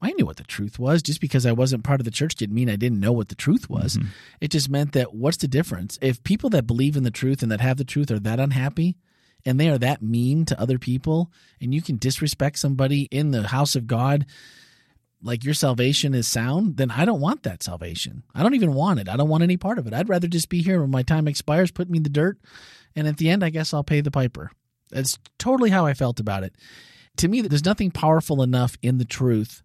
I 0.01 0.11
knew 0.13 0.25
what 0.25 0.37
the 0.37 0.43
truth 0.43 0.77
was. 0.77 1.01
Just 1.01 1.21
because 1.21 1.45
I 1.45 1.51
wasn't 1.51 1.83
part 1.83 1.99
of 1.99 2.05
the 2.05 2.11
church 2.11 2.35
didn't 2.35 2.55
mean 2.55 2.69
I 2.69 2.75
didn't 2.75 2.99
know 2.99 3.11
what 3.11 3.29
the 3.29 3.35
truth 3.35 3.69
was. 3.69 3.97
Mm-hmm. 3.97 4.09
It 4.41 4.51
just 4.51 4.69
meant 4.69 4.93
that 4.93 5.13
what's 5.13 5.37
the 5.37 5.47
difference? 5.47 5.97
If 6.01 6.23
people 6.23 6.49
that 6.51 6.67
believe 6.67 6.95
in 6.95 7.03
the 7.03 7.11
truth 7.11 7.41
and 7.41 7.51
that 7.51 7.61
have 7.61 7.77
the 7.77 7.83
truth 7.83 8.11
are 8.11 8.19
that 8.19 8.39
unhappy 8.39 8.95
and 9.45 9.59
they 9.59 9.69
are 9.69 9.77
that 9.77 10.01
mean 10.01 10.45
to 10.45 10.59
other 10.59 10.77
people, 10.77 11.31
and 11.61 11.73
you 11.73 11.81
can 11.81 11.97
disrespect 11.97 12.59
somebody 12.59 13.03
in 13.03 13.31
the 13.31 13.47
house 13.47 13.75
of 13.75 13.87
God, 13.87 14.25
like 15.21 15.43
your 15.43 15.53
salvation 15.53 16.13
is 16.13 16.27
sound, 16.27 16.77
then 16.77 16.91
I 16.91 17.05
don't 17.05 17.21
want 17.21 17.43
that 17.43 17.63
salvation. 17.63 18.23
I 18.35 18.43
don't 18.43 18.55
even 18.55 18.73
want 18.73 18.99
it. 18.99 19.09
I 19.09 19.17
don't 19.17 19.29
want 19.29 19.43
any 19.43 19.57
part 19.57 19.79
of 19.79 19.87
it. 19.87 19.93
I'd 19.93 20.09
rather 20.09 20.27
just 20.27 20.49
be 20.49 20.61
here 20.61 20.81
when 20.81 20.91
my 20.91 21.01
time 21.01 21.27
expires, 21.27 21.71
put 21.71 21.89
me 21.89 21.97
in 21.97 22.03
the 22.03 22.09
dirt, 22.09 22.37
and 22.95 23.07
at 23.07 23.17
the 23.17 23.29
end, 23.29 23.43
I 23.43 23.49
guess 23.49 23.73
I'll 23.73 23.83
pay 23.83 24.01
the 24.01 24.11
piper. 24.11 24.51
That's 24.89 25.17
totally 25.37 25.69
how 25.69 25.85
I 25.85 25.93
felt 25.93 26.19
about 26.19 26.43
it. 26.43 26.55
To 27.17 27.27
me, 27.27 27.41
there's 27.41 27.65
nothing 27.65 27.91
powerful 27.91 28.41
enough 28.41 28.77
in 28.81 28.97
the 28.97 29.05
truth 29.05 29.63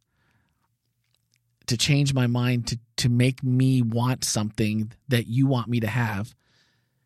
to 1.67 1.77
change 1.77 2.13
my 2.13 2.27
mind 2.27 2.67
to 2.69 2.79
to 2.97 3.09
make 3.09 3.43
me 3.43 3.83
want 3.83 4.25
something 4.25 4.93
that 5.09 5.27
you 5.27 5.47
want 5.47 5.69
me 5.69 5.81
to 5.81 5.87
have 5.87 6.35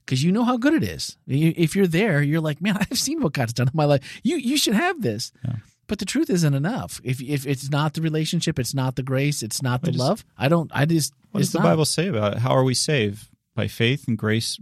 because 0.04 0.22
you 0.22 0.30
know 0.32 0.44
how 0.44 0.56
good 0.56 0.74
it 0.74 0.84
is. 0.84 1.16
If 1.26 1.74
you're 1.74 1.86
there, 1.86 2.22
you're 2.22 2.40
like, 2.40 2.60
man, 2.60 2.76
I've 2.80 2.98
seen 2.98 3.20
what 3.22 3.32
God's 3.32 3.52
done 3.52 3.68
in 3.68 3.72
my 3.74 3.84
life. 3.84 4.20
You 4.22 4.36
you 4.36 4.56
should 4.56 4.74
have 4.74 5.02
this. 5.02 5.32
Yeah. 5.44 5.56
But 5.88 6.00
the 6.00 6.04
truth 6.04 6.30
isn't 6.30 6.54
enough. 6.54 7.00
If 7.04 7.20
if 7.20 7.46
it's 7.46 7.70
not 7.70 7.94
the 7.94 8.00
relationship, 8.00 8.58
it's 8.58 8.74
not 8.74 8.96
the 8.96 9.02
grace, 9.02 9.42
it's 9.42 9.62
not 9.62 9.82
the 9.82 9.92
just, 9.92 9.98
love. 9.98 10.24
I 10.36 10.48
don't. 10.48 10.70
I 10.74 10.84
just. 10.84 11.12
What 11.30 11.40
does 11.40 11.52
the 11.52 11.58
not. 11.58 11.64
Bible 11.64 11.84
say 11.84 12.08
about 12.08 12.34
it? 12.34 12.38
How 12.38 12.50
are 12.50 12.64
we 12.64 12.74
saved? 12.74 13.28
By 13.54 13.68
faith 13.68 14.06
and 14.08 14.18
grace 14.18 14.58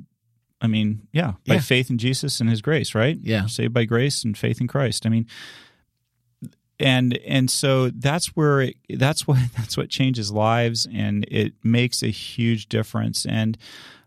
I 0.65 0.67
mean, 0.67 1.07
yeah, 1.13 1.33
by 1.47 1.55
yeah. 1.55 1.61
faith 1.61 1.91
in 1.91 1.99
Jesus 1.99 2.41
and 2.41 2.49
His 2.49 2.63
grace, 2.63 2.95
right? 2.95 3.17
Yeah, 3.21 3.47
saved 3.47 3.75
by 3.75 3.85
grace 3.85 4.25
and 4.25 4.37
faith 4.37 4.61
in 4.61 4.67
Christ. 4.67 5.07
I 5.07 5.11
mean, 5.11 5.27
and 6.81 7.17
and 7.19 7.51
so 7.51 7.91
that's 7.91 8.29
where 8.29 8.63
it, 8.63 8.77
that's 8.89 9.27
what 9.27 9.39
that's 9.57 9.77
what 9.77 9.91
changes 9.91 10.33
lives, 10.33 10.87
and 10.93 11.25
it 11.31 11.53
makes 11.63 12.03
a 12.03 12.09
huge 12.09 12.69
difference. 12.69 13.27
And 13.27 13.59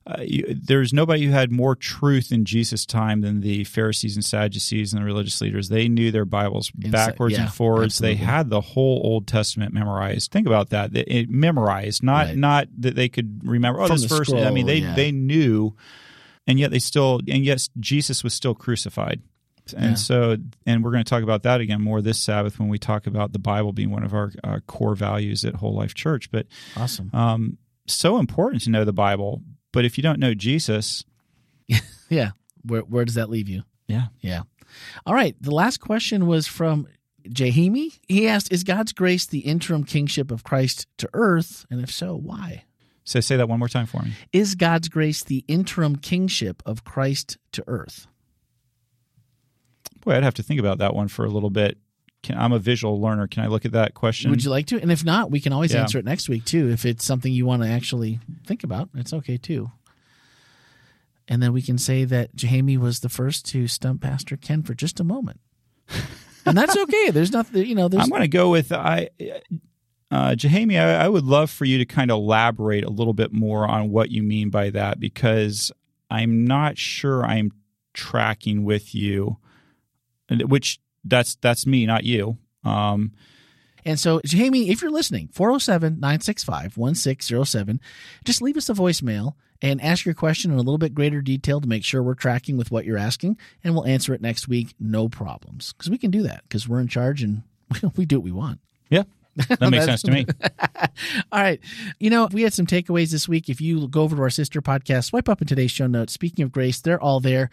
uh, 0.07 0.21
you, 0.21 0.45
there's 0.47 0.93
nobody 0.93 1.25
who 1.25 1.31
had 1.31 1.51
more 1.51 1.75
truth 1.75 2.31
in 2.31 2.45
Jesus' 2.45 2.85
time 2.85 3.21
than 3.21 3.41
the 3.41 3.65
Pharisees 3.65 4.15
and 4.15 4.23
Sadducees 4.23 4.93
and 4.93 5.01
the 5.01 5.05
religious 5.05 5.41
leaders. 5.41 5.67
They 5.67 5.89
knew 5.89 6.11
their 6.11 6.23
Bibles 6.23 6.71
backwards 6.71 7.35
yeah, 7.35 7.43
and 7.43 7.53
forwards. 7.53 7.95
Absolutely. 7.95 8.15
They 8.15 8.23
had 8.23 8.49
the 8.49 8.61
whole 8.61 9.01
Old 9.03 9.27
Testament 9.27 9.73
memorized. 9.73 10.31
Think 10.31 10.47
about 10.47 10.69
that. 10.69 10.95
It 10.95 11.29
memorized, 11.29 12.03
not 12.03 12.27
right. 12.27 12.37
not 12.37 12.67
that 12.77 12.95
they 12.95 13.09
could 13.09 13.41
remember. 13.43 13.81
Oh, 13.81 13.87
From 13.87 13.97
this 13.97 14.05
verse. 14.05 14.27
Scroll, 14.27 14.45
I 14.45 14.51
mean, 14.51 14.65
they 14.65 14.77
yeah. 14.77 14.95
they 14.95 15.11
knew 15.11 15.75
and 16.47 16.59
yet 16.59 16.71
they 16.71 16.79
still 16.79 17.19
and 17.27 17.45
yes 17.45 17.69
jesus 17.79 18.23
was 18.23 18.33
still 18.33 18.55
crucified. 18.55 19.21
And 19.75 19.91
yeah. 19.91 19.95
so 19.95 20.37
and 20.65 20.81
we're 20.81 20.91
going 20.91 21.03
to 21.03 21.09
talk 21.09 21.23
about 21.23 21.43
that 21.43 21.59
again 21.59 21.81
more 21.81 22.01
this 22.01 22.17
sabbath 22.17 22.57
when 22.57 22.69
we 22.69 22.79
talk 22.79 23.05
about 23.05 23.33
the 23.33 23.39
bible 23.39 23.73
being 23.73 23.91
one 23.91 24.03
of 24.03 24.13
our 24.13 24.31
uh, 24.43 24.59
core 24.65 24.95
values 24.95 25.43
at 25.43 25.55
whole 25.55 25.75
life 25.75 25.93
church. 25.93 26.31
But 26.31 26.47
awesome. 26.77 27.09
um, 27.13 27.57
so 27.85 28.17
important 28.17 28.63
to 28.63 28.69
know 28.69 28.85
the 28.85 28.93
bible. 28.93 29.43
But 29.73 29.83
if 29.83 29.97
you 29.97 30.01
don't 30.01 30.19
know 30.19 30.33
jesus 30.33 31.03
yeah. 32.09 32.31
Where, 32.63 32.81
where 32.81 33.05
does 33.05 33.15
that 33.15 33.29
leave 33.29 33.49
you? 33.49 33.63
Yeah. 33.87 34.07
Yeah. 34.21 34.43
All 35.05 35.13
right. 35.13 35.35
The 35.41 35.51
last 35.51 35.79
question 35.79 36.27
was 36.27 36.47
from 36.47 36.87
Jahimi. 37.27 37.99
He 38.07 38.27
asked, 38.27 38.51
Is 38.51 38.63
God's 38.63 38.93
grace 38.93 39.25
the 39.25 39.39
interim 39.39 39.83
kingship 39.83 40.31
of 40.31 40.43
Christ 40.43 40.87
to 40.97 41.09
earth? 41.13 41.65
And 41.69 41.81
if 41.81 41.91
so, 41.91 42.15
why? 42.15 42.65
So 43.07 43.21
say 43.21 43.37
that 43.37 43.47
one 43.47 43.57
more 43.57 43.69
time 43.69 43.85
for 43.85 44.01
me. 44.01 44.11
Is 44.33 44.55
God's 44.55 44.89
grace 44.89 45.23
the 45.23 45.45
interim 45.47 45.95
kingship 45.95 46.61
of 46.65 46.83
Christ 46.83 47.37
to 47.53 47.63
earth? 47.65 48.05
Boy, 50.01 50.15
I'd 50.15 50.23
have 50.23 50.33
to 50.33 50.43
think 50.43 50.59
about 50.59 50.79
that 50.79 50.93
one 50.93 51.07
for 51.07 51.23
a 51.23 51.29
little 51.29 51.49
bit. 51.49 51.77
Can, 52.21 52.37
I'm 52.37 52.51
a 52.51 52.59
visual 52.59 52.99
learner. 52.99 53.25
Can 53.25 53.45
I 53.45 53.47
look 53.47 53.63
at 53.63 53.71
that 53.71 53.93
question? 53.93 54.29
Would 54.29 54.43
you 54.43 54.49
like 54.49 54.65
to? 54.67 54.81
And 54.81 54.91
if 54.91 55.05
not, 55.05 55.31
we 55.31 55.39
can 55.39 55.53
always 55.53 55.73
yeah. 55.73 55.83
answer 55.83 55.97
it 55.97 56.03
next 56.03 56.27
week 56.27 56.43
too. 56.43 56.69
If 56.69 56.85
it's 56.85 57.05
something 57.05 57.31
you 57.31 57.45
want 57.45 57.63
to 57.63 57.69
actually 57.69 58.19
think 58.45 58.65
about, 58.65 58.89
it's 58.93 59.13
okay 59.13 59.37
too. 59.37 59.71
And 61.29 61.41
then 61.41 61.53
we 61.53 61.61
can 61.61 61.77
say 61.77 62.03
that 62.03 62.35
Jamie 62.35 62.77
was 62.77 62.99
the 62.99 63.09
first 63.09 63.45
to 63.51 63.69
stump 63.69 64.01
Pastor 64.01 64.35
Ken 64.35 64.63
for 64.63 64.73
just 64.73 64.99
a 64.99 65.05
moment. 65.05 65.39
and 66.45 66.57
that's 66.57 66.75
okay. 66.75 67.11
There's 67.11 67.31
nothing, 67.31 67.65
you 67.65 67.75
know. 67.75 67.87
There's, 67.87 68.03
I'm 68.03 68.09
going 68.09 68.21
to 68.21 68.27
go 68.27 68.49
with 68.49 68.73
I. 68.73 69.11
Uh, 70.09 70.31
Jahami, 70.31 70.79
I, 70.79 71.05
I, 71.05 71.09
would 71.09 71.25
love 71.25 71.49
for 71.49 71.65
you 71.65 71.77
to 71.79 71.85
kind 71.85 72.11
of 72.11 72.19
elaborate 72.19 72.85
a 72.85 72.89
little 72.89 73.13
bit 73.13 73.33
more 73.33 73.67
on 73.67 73.89
what 73.89 74.09
you 74.09 74.23
mean 74.23 74.49
by 74.49 74.69
that 74.69 75.01
because 75.01 75.69
I'm 76.09 76.45
not 76.45 76.77
sure 76.77 77.25
I'm 77.25 77.51
tracking 77.93 78.63
with 78.63 78.95
you, 78.95 79.37
which 80.29 80.79
that's 81.03 81.35
that's 81.35 81.67
me, 81.67 81.85
not 81.85 82.05
you. 82.05 82.37
Um, 82.63 83.11
and 83.83 83.99
so, 83.99 84.21
Jamie, 84.25 84.69
if 84.69 84.81
you're 84.81 84.91
listening, 84.91 85.29
407 85.31 85.99
965 85.99 86.77
1607, 86.77 87.79
just 88.23 88.41
leave 88.41 88.57
us 88.57 88.69
a 88.69 88.73
voicemail 88.73 89.33
and 89.61 89.81
ask 89.81 90.05
your 90.05 90.13
question 90.13 90.51
in 90.51 90.57
a 90.57 90.61
little 90.61 90.77
bit 90.77 90.93
greater 90.93 91.21
detail 91.21 91.61
to 91.61 91.67
make 91.67 91.83
sure 91.83 92.03
we're 92.03 92.13
tracking 92.13 92.57
with 92.57 92.71
what 92.71 92.85
you're 92.85 92.97
asking, 92.97 93.37
and 93.63 93.73
we'll 93.73 93.85
answer 93.85 94.13
it 94.13 94.21
next 94.21 94.47
week. 94.47 94.73
No 94.79 95.09
problems. 95.09 95.73
Because 95.73 95.89
we 95.89 95.97
can 95.97 96.11
do 96.11 96.23
that 96.23 96.43
because 96.43 96.67
we're 96.67 96.79
in 96.79 96.87
charge 96.87 97.23
and 97.23 97.43
we 97.95 98.05
do 98.05 98.19
what 98.19 98.25
we 98.25 98.31
want. 98.31 98.59
Yeah. 98.89 99.03
That 99.59 99.69
makes 99.69 99.85
sense 99.85 100.01
to 100.03 100.11
me. 100.11 100.25
All 101.31 101.41
right. 101.41 101.59
You 101.99 102.09
know, 102.09 102.27
we 102.31 102.41
had 102.41 102.53
some 102.53 102.65
takeaways 102.65 103.11
this 103.11 103.27
week. 103.27 103.49
If 103.49 103.61
you 103.61 103.87
go 103.87 104.01
over 104.01 104.15
to 104.15 104.21
our 104.23 104.29
sister 104.29 104.61
podcast, 104.61 105.05
swipe 105.05 105.29
up 105.29 105.41
in 105.41 105.47
today's 105.47 105.71
show 105.71 105.87
notes. 105.87 106.13
Speaking 106.13 106.43
of 106.43 106.51
grace, 106.51 106.81
they're 106.81 107.01
all 107.01 107.19
there. 107.19 107.49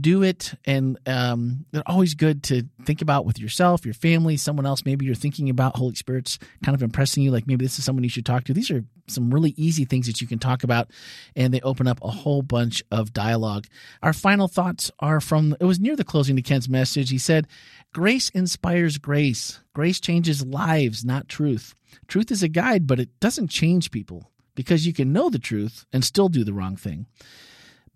Do 0.00 0.22
it. 0.22 0.54
And 0.64 0.98
um, 1.06 1.66
they're 1.72 1.82
always 1.86 2.14
good 2.14 2.42
to 2.44 2.64
think 2.84 3.02
about 3.02 3.26
with 3.26 3.38
yourself, 3.38 3.84
your 3.84 3.94
family, 3.94 4.36
someone 4.36 4.66
else. 4.66 4.84
Maybe 4.84 5.04
you're 5.04 5.14
thinking 5.14 5.50
about 5.50 5.76
Holy 5.76 5.94
Spirit's 5.94 6.38
kind 6.64 6.74
of 6.74 6.82
impressing 6.82 7.22
you, 7.22 7.30
like 7.30 7.46
maybe 7.46 7.64
this 7.64 7.78
is 7.78 7.84
someone 7.84 8.04
you 8.04 8.10
should 8.10 8.26
talk 8.26 8.44
to. 8.44 8.54
These 8.54 8.70
are 8.70 8.84
some 9.08 9.32
really 9.32 9.54
easy 9.56 9.84
things 9.84 10.06
that 10.06 10.20
you 10.20 10.26
can 10.26 10.38
talk 10.38 10.64
about, 10.64 10.90
and 11.34 11.52
they 11.52 11.60
open 11.60 11.86
up 11.86 11.98
a 12.02 12.10
whole 12.10 12.42
bunch 12.42 12.82
of 12.90 13.12
dialogue. 13.12 13.66
Our 14.02 14.12
final 14.12 14.48
thoughts 14.48 14.90
are 14.98 15.20
from 15.20 15.56
it 15.60 15.64
was 15.64 15.80
near 15.80 15.96
the 15.96 16.04
closing 16.04 16.36
to 16.36 16.42
Ken's 16.42 16.68
message. 16.68 17.10
He 17.10 17.18
said, 17.18 17.46
Grace 17.92 18.28
inspires 18.30 18.98
grace. 18.98 19.60
Grace 19.74 20.00
changes 20.00 20.44
lives, 20.44 21.04
not 21.04 21.28
truth. 21.28 21.74
Truth 22.08 22.30
is 22.30 22.42
a 22.42 22.48
guide, 22.48 22.86
but 22.86 23.00
it 23.00 23.08
doesn't 23.20 23.48
change 23.48 23.90
people 23.90 24.30
because 24.54 24.86
you 24.86 24.92
can 24.92 25.12
know 25.12 25.30
the 25.30 25.38
truth 25.38 25.86
and 25.92 26.04
still 26.04 26.28
do 26.28 26.44
the 26.44 26.52
wrong 26.52 26.76
thing. 26.76 27.06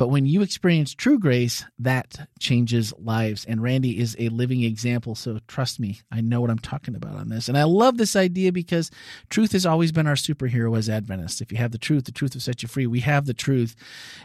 But 0.01 0.09
when 0.09 0.25
you 0.25 0.41
experience 0.41 0.95
true 0.95 1.19
grace, 1.19 1.63
that 1.79 2.27
changes 2.39 2.95
lives. 2.97 3.45
And 3.45 3.63
Randy 3.63 4.01
is 4.01 4.17
a 4.19 4.31
living 4.31 4.63
example. 4.63 5.15
So 5.15 5.41
trust 5.47 5.79
me, 5.79 6.01
I 6.11 6.23
know 6.23 6.41
what 6.41 6.49
I'm 6.49 6.59
talking 6.59 6.95
about 6.95 7.17
on 7.17 7.29
this. 7.29 7.51
And 7.51 7.59
I 7.59 7.65
love 7.65 7.99
this 7.99 8.17
idea 8.17 8.51
because 8.51 8.91
truth 9.29 9.53
has 9.53 9.67
always 9.67 9.93
been 9.93 10.07
our 10.07 10.15
superhero 10.15 10.79
as 10.79 10.89
Adventists. 10.89 11.43
If 11.43 11.53
you 11.53 11.59
have 11.59 11.73
the 11.73 11.77
truth, 11.77 12.05
the 12.05 12.13
truth 12.13 12.33
will 12.33 12.41
set 12.41 12.63
you 12.63 12.69
free. 12.71 12.87
We 12.87 13.01
have 13.01 13.27
the 13.27 13.35
truth 13.35 13.77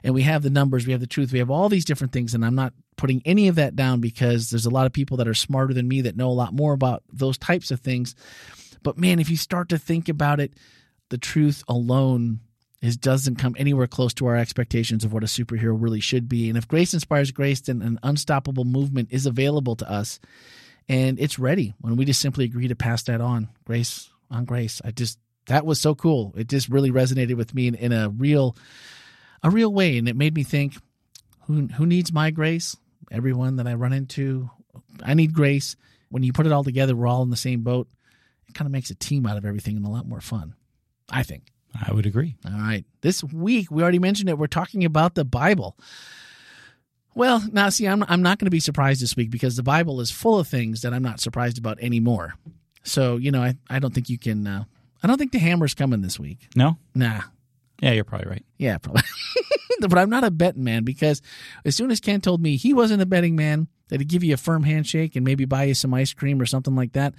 and 0.01 0.13
we 0.13 0.21
have 0.21 0.43
the 0.43 0.49
numbers, 0.49 0.85
we 0.85 0.93
have 0.93 1.01
the 1.01 1.07
truth, 1.07 1.33
we 1.33 1.39
have 1.39 1.51
all 1.51 1.67
these 1.67 1.83
different 1.83 2.13
things. 2.13 2.33
And 2.33 2.45
I'm 2.45 2.55
not 2.55 2.71
putting 2.95 3.21
any 3.25 3.49
of 3.49 3.55
that 3.55 3.75
down 3.75 3.99
because 3.99 4.51
there's 4.51 4.65
a 4.65 4.69
lot 4.69 4.85
of 4.85 4.93
people 4.93 5.17
that 5.17 5.27
are 5.27 5.33
smarter 5.33 5.73
than 5.73 5.89
me 5.89 5.99
that 5.99 6.15
know 6.15 6.29
a 6.29 6.31
lot 6.31 6.53
more 6.53 6.71
about 6.71 7.03
those 7.11 7.37
types 7.37 7.69
of 7.69 7.81
things. 7.81 8.15
But 8.81 8.97
man, 8.97 9.19
if 9.19 9.29
you 9.29 9.35
start 9.35 9.67
to 9.67 9.77
think 9.77 10.07
about 10.07 10.39
it, 10.39 10.53
the 11.09 11.17
truth 11.17 11.65
alone 11.67 12.39
doesn't 12.97 13.37
come 13.37 13.55
anywhere 13.57 13.87
close 13.87 14.13
to 14.15 14.27
our 14.27 14.35
expectations 14.35 15.03
of 15.03 15.13
what 15.13 15.23
a 15.23 15.27
superhero 15.27 15.75
really 15.77 15.99
should 15.99 16.27
be. 16.29 16.49
And 16.49 16.57
if 16.57 16.67
grace 16.67 16.93
inspires 16.93 17.31
grace, 17.31 17.61
then 17.61 17.81
an 17.81 17.99
unstoppable 18.03 18.65
movement 18.65 19.09
is 19.11 19.25
available 19.25 19.75
to 19.77 19.89
us, 19.89 20.19
and 20.87 21.19
it's 21.19 21.39
ready 21.39 21.73
when 21.81 21.95
we 21.95 22.05
just 22.05 22.21
simply 22.21 22.45
agree 22.45 22.67
to 22.67 22.75
pass 22.75 23.03
that 23.03 23.21
on. 23.21 23.49
Grace 23.65 24.09
on 24.29 24.45
grace. 24.45 24.81
I 24.83 24.91
just 24.91 25.19
that 25.47 25.65
was 25.65 25.79
so 25.79 25.95
cool. 25.95 26.33
It 26.35 26.47
just 26.49 26.69
really 26.69 26.91
resonated 26.91 27.35
with 27.35 27.53
me 27.53 27.67
in, 27.67 27.75
in 27.75 27.91
a 27.91 28.09
real, 28.09 28.55
a 29.43 29.49
real 29.49 29.71
way, 29.71 29.97
and 29.97 30.09
it 30.09 30.15
made 30.15 30.35
me 30.35 30.43
think, 30.43 30.75
who 31.47 31.67
who 31.67 31.85
needs 31.85 32.11
my 32.11 32.31
grace? 32.31 32.75
Everyone 33.11 33.57
that 33.57 33.67
I 33.67 33.75
run 33.75 33.93
into, 33.93 34.49
I 35.03 35.13
need 35.13 35.33
grace. 35.33 35.75
When 36.09 36.23
you 36.23 36.33
put 36.33 36.45
it 36.45 36.51
all 36.51 36.63
together, 36.63 36.95
we're 36.95 37.07
all 37.07 37.23
in 37.23 37.29
the 37.29 37.35
same 37.35 37.61
boat. 37.61 37.87
It 38.47 38.55
kind 38.55 38.67
of 38.67 38.71
makes 38.71 38.89
a 38.89 38.95
team 38.95 39.25
out 39.25 39.37
of 39.37 39.45
everything 39.45 39.77
and 39.77 39.85
a 39.85 39.89
lot 39.89 40.07
more 40.07 40.21
fun. 40.21 40.55
I 41.09 41.23
think. 41.23 41.51
I 41.87 41.93
would 41.93 42.05
agree. 42.05 42.35
All 42.45 42.51
right. 42.51 42.85
This 43.01 43.23
week, 43.23 43.69
we 43.71 43.81
already 43.81 43.99
mentioned 43.99 44.29
it. 44.29 44.37
We're 44.37 44.47
talking 44.47 44.85
about 44.85 45.15
the 45.15 45.25
Bible. 45.25 45.77
Well, 47.13 47.43
now, 47.51 47.69
see, 47.69 47.87
I'm, 47.87 48.03
I'm 48.07 48.21
not 48.21 48.39
going 48.39 48.47
to 48.47 48.51
be 48.51 48.59
surprised 48.59 49.01
this 49.01 49.15
week 49.15 49.29
because 49.29 49.55
the 49.55 49.63
Bible 49.63 50.01
is 50.01 50.11
full 50.11 50.37
of 50.37 50.47
things 50.47 50.81
that 50.81 50.93
I'm 50.93 51.03
not 51.03 51.19
surprised 51.19 51.57
about 51.57 51.79
anymore. 51.79 52.35
So, 52.83 53.17
you 53.17 53.31
know, 53.31 53.41
I, 53.41 53.55
I 53.69 53.79
don't 53.79 53.93
think 53.93 54.09
you 54.09 54.17
can, 54.17 54.45
uh, 54.45 54.63
I 55.01 55.07
don't 55.07 55.17
think 55.17 55.31
the 55.31 55.39
hammer's 55.39 55.73
coming 55.73 56.01
this 56.01 56.19
week. 56.19 56.47
No? 56.55 56.77
Nah. 56.93 57.21
Yeah, 57.81 57.91
you're 57.91 58.03
probably 58.03 58.29
right. 58.29 58.45
Yeah, 58.57 58.77
probably. 58.77 59.03
but 59.79 59.97
I'm 59.97 60.09
not 60.09 60.23
a 60.23 60.31
betting 60.31 60.63
man 60.63 60.83
because 60.83 61.21
as 61.63 61.75
soon 61.75 61.91
as 61.91 61.99
Ken 61.99 62.21
told 62.21 62.41
me 62.41 62.57
he 62.57 62.73
wasn't 62.73 63.01
a 63.01 63.05
betting 63.05 63.35
man, 63.35 63.67
that 63.89 63.99
he'd 63.99 64.09
give 64.09 64.23
you 64.23 64.33
a 64.33 64.37
firm 64.37 64.63
handshake 64.63 65.15
and 65.15 65.23
maybe 65.23 65.45
buy 65.45 65.65
you 65.65 65.73
some 65.73 65.93
ice 65.93 66.13
cream 66.13 66.41
or 66.41 66.45
something 66.45 66.75
like 66.75 66.93
that, 66.93 67.13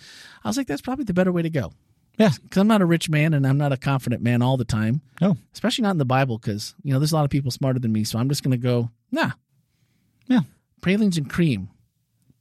I 0.45 0.49
was 0.49 0.57
like, 0.57 0.67
that's 0.67 0.83
probably 0.83 1.05
the 1.05 1.15
better 1.15 1.33
way 1.33 1.43
to 1.43 1.51
go. 1.51 1.73
Yeah. 2.19 2.31
Because 2.43 2.59
I'm 2.61 2.67
not 2.69 2.81
a 2.83 2.87
rich 2.87 3.09
man 3.11 3.35
and 3.35 3.47
I'm 3.47 3.59
not 3.59 3.73
a 3.73 3.77
confident 3.77 4.23
man 4.23 4.43
all 4.43 4.57
the 4.57 4.65
time. 4.65 5.01
No. 5.21 5.37
Especially 5.53 5.83
not 5.83 5.91
in 5.93 5.99
the 5.99 6.05
Bible 6.05 6.39
because, 6.39 6.75
you 6.83 6.93
know, 6.93 6.99
there's 6.99 7.13
a 7.13 7.15
lot 7.17 7.25
of 7.25 7.31
people 7.31 7.51
smarter 7.51 7.79
than 7.79 7.93
me. 7.93 8.05
So 8.05 8.19
I'm 8.19 8.29
just 8.29 8.43
going 8.43 8.53
to 8.53 8.57
go, 8.57 8.91
nah. 9.11 9.33
Yeah. 10.27 10.41
Pralines 10.81 11.19
and 11.19 11.29
cream. 11.29 11.69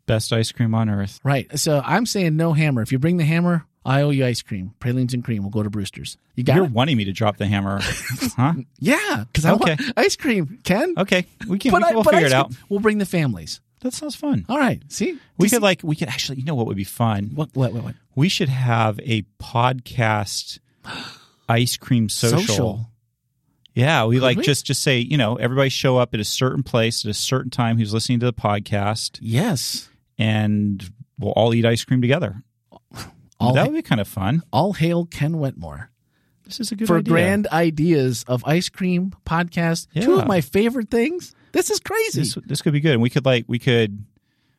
Best 0.05 0.31
ice 0.31 0.51
cream 0.51 0.73
on 0.75 0.89
earth. 0.89 1.19
Right. 1.23 1.57
So 1.59 1.81
I'm 1.83 2.05
saying 2.05 2.35
no 2.37 2.53
hammer. 2.53 2.81
If 2.81 2.91
you 2.91 2.99
bring 2.99 3.17
the 3.17 3.25
hammer, 3.25 3.65
I 3.83 4.01
owe 4.01 4.11
you 4.11 4.25
ice 4.25 4.41
cream. 4.41 4.73
Pralines 4.79 5.13
and 5.13 5.23
cream. 5.23 5.41
We'll 5.43 5.49
go 5.51 5.63
to 5.63 5.69
Brewster's. 5.69 6.17
You 6.35 6.43
got 6.43 6.55
You're 6.55 6.65
it? 6.65 6.71
wanting 6.71 6.95
me 6.97 7.05
to 7.05 7.11
drop 7.11 7.37
the 7.37 7.45
hammer, 7.47 7.79
huh? 8.37 8.53
Yeah. 8.79 9.23
Because 9.27 9.45
I 9.45 9.53
Okay. 9.53 9.75
want 9.79 9.93
ice 9.97 10.15
cream, 10.15 10.59
Ken. 10.63 10.93
Okay, 10.97 11.25
we 11.47 11.57
can. 11.59 11.71
But 11.71 11.81
we 11.81 11.83
I- 11.83 11.87
can 11.89 11.95
we'll 11.95 12.03
but 12.03 12.13
figure 12.13 12.27
it 12.27 12.33
out. 12.33 12.47
cream- 12.49 12.59
We'll 12.69 12.79
bring 12.79 12.97
the 12.99 13.05
families. 13.05 13.61
That 13.85 13.93
sounds 13.93 14.15
fun. 14.15 14.47
All 14.49 14.57
right. 14.57 14.81
See? 14.91 15.19
We 15.37 15.47
could 15.47 15.61
like 15.61 15.81
we 15.83 15.95
could 15.95 16.07
actually. 16.07 16.39
You 16.39 16.45
know 16.45 16.55
what 16.55 16.65
would 16.65 16.75
be 16.75 16.83
fun? 16.83 17.29
What, 17.35 17.49
what, 17.53 17.71
what, 17.71 17.83
what? 17.83 17.95
We 18.15 18.29
should 18.29 18.49
have 18.49 18.99
a 19.03 19.21
podcast 19.39 20.57
ice 21.47 21.77
cream 21.77 22.09
social. 22.09 22.39
Social. 22.39 22.89
Yeah, 23.75 24.05
we 24.05 24.19
like 24.19 24.37
we? 24.37 24.43
just 24.43 24.65
just 24.65 24.81
say 24.81 24.97
you 24.97 25.17
know 25.17 25.35
everybody 25.35 25.69
show 25.69 25.97
up 25.97 26.15
at 26.15 26.19
a 26.19 26.23
certain 26.23 26.63
place 26.63 27.05
at 27.05 27.11
a 27.11 27.13
certain 27.13 27.51
time 27.51 27.77
who's 27.77 27.93
listening 27.93 28.19
to 28.21 28.25
the 28.25 28.33
podcast, 28.33 29.19
Yes. 29.21 29.87
and 30.17 30.83
we'll 31.19 31.33
all 31.33 31.53
eat 31.53 31.63
ice 31.65 31.83
cream 31.83 32.01
together. 32.01 32.41
All, 33.39 33.53
that 33.53 33.67
would 33.67 33.75
be 33.75 33.81
kind 33.83 33.99
of 34.01 34.07
fun. 34.07 34.41
all 34.53 34.71
hail 34.73 35.05
Ken 35.05 35.37
Wetmore. 35.39 35.91
This 36.45 36.61
is 36.61 36.71
a 36.71 36.75
good 36.77 36.87
for 36.87 36.97
idea. 36.99 37.11
grand 37.11 37.47
ideas 37.47 38.23
of 38.29 38.45
ice 38.45 38.69
cream 38.69 39.11
podcast. 39.25 39.87
Two 40.01 40.15
of 40.15 40.25
my 40.25 40.39
favorite 40.39 40.89
things. 40.89 41.34
This 41.55 41.71
is 41.71 41.79
crazy. 41.79 42.19
This 42.19 42.37
this 42.45 42.61
could 42.61 42.73
be 42.73 42.81
good, 42.81 42.91
and 42.91 43.01
we 43.01 43.09
could 43.09 43.25
like 43.25 43.45
we 43.47 43.59
could 43.59 44.05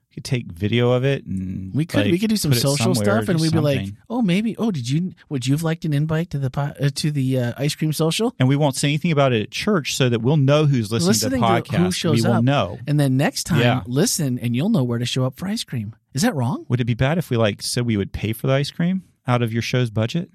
we 0.08 0.14
could 0.14 0.24
take 0.24 0.46
video 0.50 0.92
of 0.92 1.04
it 1.04 1.26
and 1.26 1.74
we 1.74 1.84
could 1.84 2.04
like, 2.04 2.10
we 2.10 2.18
could 2.18 2.30
do 2.30 2.36
some 2.38 2.54
social 2.54 2.94
stuff, 2.94 3.28
and 3.28 3.38
we'd 3.38 3.52
be 3.52 3.58
like, 3.60 3.88
oh, 4.08 4.22
maybe. 4.22 4.56
Oh, 4.56 4.70
did 4.70 4.88
you 4.88 5.12
would 5.28 5.46
you 5.46 5.52
have 5.52 5.62
liked 5.62 5.84
an 5.84 5.92
invite 5.92 6.30
to 6.30 6.38
the 6.38 6.48
po- 6.48 6.72
uh, 6.80 6.88
to 6.94 7.10
the 7.10 7.38
uh, 7.38 7.52
ice 7.58 7.74
cream 7.74 7.92
social? 7.92 8.34
and 8.38 8.48
we 8.48 8.56
won't 8.56 8.76
say 8.76 8.88
anything 8.88 9.12
about 9.12 9.34
it 9.34 9.42
at 9.42 9.50
church, 9.50 9.94
so 9.94 10.08
that 10.08 10.22
we'll 10.22 10.38
know 10.38 10.64
who's 10.64 10.90
listening, 10.90 11.08
Listening 11.08 11.40
to 11.42 11.46
the 11.46 11.60
to 11.60 11.70
podcast. 11.70 11.84
who 11.84 11.90
shows 11.92 12.22
we 12.22 12.28
will 12.28 12.36
up. 12.38 12.44
know. 12.44 12.78
And 12.86 12.98
then 12.98 13.18
next 13.18 13.44
time, 13.44 13.60
Yeah. 13.60 13.82
listen, 13.86 14.38
and 14.38 14.56
you'll 14.56 14.70
know 14.70 14.82
where 14.84 14.98
to 14.98 15.04
show 15.06 15.24
up 15.26 15.36
for 15.36 15.46
ice 15.48 15.64
cream. 15.64 15.94
Is 16.14 16.22
that 16.22 16.34
wrong? 16.34 16.64
Would 16.70 16.80
it 16.80 16.84
be 16.86 16.94
bad 16.94 17.18
if 17.18 17.28
we 17.28 17.36
like 17.36 17.60
said 17.60 17.84
we 17.84 17.98
would 17.98 18.12
pay 18.14 18.32
for 18.32 18.46
the 18.46 18.54
ice 18.54 18.70
cream 18.70 19.02
out 19.26 19.42
of 19.42 19.52
your 19.52 19.60
show's 19.60 19.90
budget? 19.90 20.30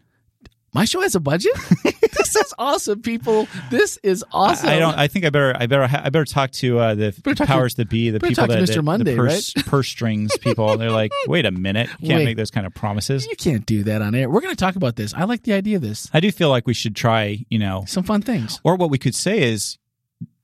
My 0.75 0.85
show 0.85 1.01
has 1.01 1.15
a 1.15 1.19
budget. 1.19 1.53
this 2.23 2.35
is 2.35 2.53
awesome, 2.57 3.01
people. 3.01 3.47
This 3.69 3.97
is 4.03 4.23
awesome. 4.31 4.69
I, 4.69 4.75
I 4.75 4.79
don't. 4.79 4.95
I 4.97 5.07
think 5.07 5.25
I 5.25 5.29
better. 5.29 5.55
I 5.57 5.67
better. 5.67 5.83
I 5.91 6.09
better 6.09 6.25
talk 6.25 6.51
to 6.51 6.79
uh, 6.79 6.95
the 6.95 7.11
Better 7.23 7.35
talk 7.35 7.47
to- 7.47 7.53
powers 7.53 7.75
that 7.75 7.89
be, 7.89 8.09
the 8.09 8.19
people 8.19 8.47
that 8.47 8.59
Mr. 8.59 8.75
that- 8.75 8.81
Monday, 8.83 9.11
the 9.11 9.17
purse, 9.17 9.53
purse 9.65 9.87
strings 9.87 10.37
people. 10.37 10.77
They're 10.77 10.91
like, 10.91 11.11
wait 11.27 11.45
a 11.45 11.51
minute, 11.51 11.89
you 11.99 12.07
can't 12.09 12.19
Wait. 12.19 12.25
make 12.25 12.37
those 12.37 12.51
kind 12.51 12.65
of 12.67 12.73
promises. 12.73 13.25
You 13.27 13.35
can't 13.35 13.65
do 13.65 13.83
that 13.83 14.01
on 14.01 14.15
air. 14.15 14.29
We're 14.29 14.41
going 14.41 14.55
to 14.55 14.59
talk 14.59 14.75
about 14.75 14.95
this. 14.95 15.13
I 15.13 15.23
like 15.25 15.43
the 15.43 15.53
idea 15.53 15.75
of 15.77 15.81
this. 15.81 16.09
I 16.13 16.19
do 16.19 16.31
feel 16.31 16.49
like 16.49 16.67
we 16.67 16.73
should 16.73 16.95
try. 16.95 17.45
You 17.49 17.59
know, 17.59 17.83
Some 17.87 18.03
fun 18.03 18.21
things. 18.21 18.59
or 18.63 18.75
what 18.75 18.89
we 18.89 18.97
could 18.97 19.15
say 19.15 19.41
is, 19.51 19.77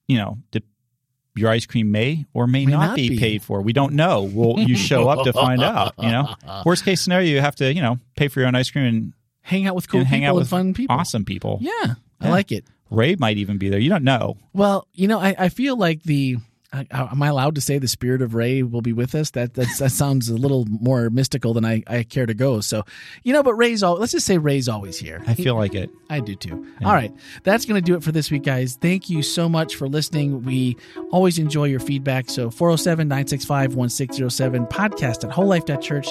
you 0.07 0.17
know, 0.17 0.37
the, 0.51 0.61
your 1.35 1.49
ice 1.51 1.65
cream 1.67 1.91
may 1.91 2.25
or 2.33 2.47
may, 2.47 2.65
May 2.65 2.71
not, 2.71 2.79
not 2.87 2.95
be, 2.95 3.09
be. 3.09 3.19
paid 3.19 3.43
for. 3.43 3.61
We 3.61 3.71
don't 3.73 3.93
know. 3.93 4.23
Well, 4.23 4.59
you 4.59 4.75
show 4.75 5.07
up 5.07 5.23
to 5.25 5.33
find 5.33 5.61
out. 5.61 5.93
You 5.99 6.09
know, 6.09 6.33
worst 6.65 6.83
case 6.85 7.01
scenario, 7.01 7.29
you 7.31 7.41
have 7.41 7.55
to 7.57 7.71
you 7.73 7.81
know 7.81 7.99
pay 8.15 8.27
for 8.27 8.39
your 8.39 8.47
own 8.47 8.55
ice 8.55 8.71
cream 8.71 8.85
and, 8.85 9.13
Hang 9.47 9.65
out 9.65 9.75
with 9.75 9.87
cool 9.89 10.01
and 10.01 10.07
people 10.07 10.17
hang 10.17 10.25
out 10.25 10.31
and 10.31 10.39
with 10.39 10.49
fun 10.49 10.73
people. 10.73 10.93
awesome 10.95 11.23
people. 11.23 11.59
Yeah, 11.61 11.71
I 12.19 12.25
Yeah. 12.25 12.31
like 12.31 12.51
it. 12.51 12.65
Ray 12.89 13.15
might 13.15 13.37
even 13.37 13.57
be 13.57 13.69
there. 13.69 13.79
You 13.79 13.89
don't 13.89 14.03
know. 14.03 14.37
Well, 14.53 14.87
you 14.93 15.07
know, 15.07 15.19
I, 15.19 15.35
I 15.39 15.49
feel 15.49 15.77
like 15.77 16.03
the. 16.03 16.37
I, 16.73 16.85
am 16.91 17.23
I 17.23 17.27
allowed 17.27 17.55
to 17.55 17.61
say 17.61 17.79
the 17.79 17.87
spirit 17.87 18.21
of 18.21 18.35
Ray 18.35 18.61
will 18.61 18.81
be 18.81 18.91
with 18.91 19.15
us? 19.15 19.31
That 19.31 19.53
that's, 19.53 19.79
that 19.79 19.91
sounds 19.91 20.27
a 20.27 20.35
little 20.35 20.65
more 20.65 21.09
mystical 21.09 21.53
than 21.53 21.63
I, 21.63 21.81
I 21.87 22.03
care 22.03 22.25
to 22.25 22.33
go. 22.33 22.59
So, 22.59 22.83
you 23.23 23.31
know, 23.31 23.41
but 23.41 23.53
Ray's 23.53 23.83
all. 23.83 23.95
Let's 23.95 24.11
just 24.11 24.25
say 24.25 24.37
Ray's 24.37 24.67
always 24.67 24.99
here. 24.99 25.23
I 25.27 25.33
feel 25.33 25.55
like 25.55 25.73
it. 25.73 25.89
I 26.09 26.19
do 26.19 26.35
too. 26.35 26.67
All 26.83 26.93
right. 26.93 27.13
That's 27.43 27.65
going 27.65 27.81
to 27.81 27.85
do 27.85 27.95
it 27.95 28.03
for 28.03 28.11
this 28.11 28.29
week, 28.29 28.43
guys. 28.43 28.77
Thank 28.81 29.09
you 29.09 29.23
so 29.23 29.47
much 29.47 29.75
for 29.75 29.87
listening. 29.87 30.43
We 30.43 30.75
always 31.11 31.39
enjoy 31.39 31.65
your 31.65 31.79
feedback. 31.79 32.29
So 32.29 32.49
407 32.49 33.07
965 33.07 33.75
1607, 33.75 34.65
podcast 34.67 35.23
at 35.23 35.33
wholelife.church. 35.33 36.09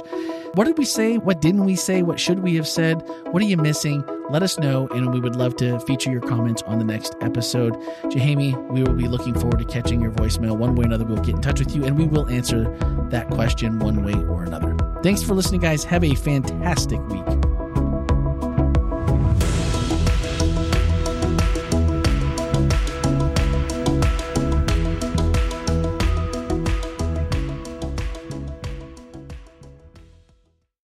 What 0.54 0.64
did 0.64 0.78
we 0.78 0.86
say? 0.86 1.18
What 1.18 1.42
didn't 1.42 1.64
we 1.64 1.76
say? 1.76 2.02
What 2.02 2.18
should 2.18 2.40
we 2.40 2.54
have 2.54 2.66
said? 2.66 3.02
What 3.30 3.42
are 3.42 3.46
you 3.46 3.59
missing? 3.59 4.02
Let 4.28 4.42
us 4.42 4.59
know, 4.59 4.88
and 4.88 5.12
we 5.12 5.20
would 5.20 5.36
love 5.36 5.54
to 5.57 5.78
feature 5.80 6.11
your 6.11 6.20
comments 6.20 6.61
on 6.62 6.80
the 6.80 6.84
next 6.84 7.14
episode. 7.20 7.74
Jahami, 8.07 8.57
we 8.70 8.82
will 8.82 8.94
be 8.94 9.07
looking 9.07 9.34
forward 9.34 9.61
to 9.61 9.64
catching 9.64 10.00
your 10.00 10.11
voicemail. 10.11 10.55
One 10.57 10.74
way 10.74 10.84
or 10.84 10.86
another, 10.86 11.04
we'll 11.04 11.22
get 11.22 11.36
in 11.36 11.40
touch 11.40 11.61
with 11.61 11.74
you, 11.74 11.84
and 11.84 11.98
we 11.98 12.07
will 12.07 12.28
answer 12.28 12.64
that 13.11 13.28
question 13.30 13.78
one 13.78 14.04
way 14.04 14.14
or 14.14 14.44
another. 14.44 14.76
Thanks 15.02 15.22
for 15.22 15.34
listening, 15.34 15.61
guys. 15.61 15.84
Have 15.84 16.04
a 16.04 16.14
fantastic 16.14 17.00
week. 17.09 17.55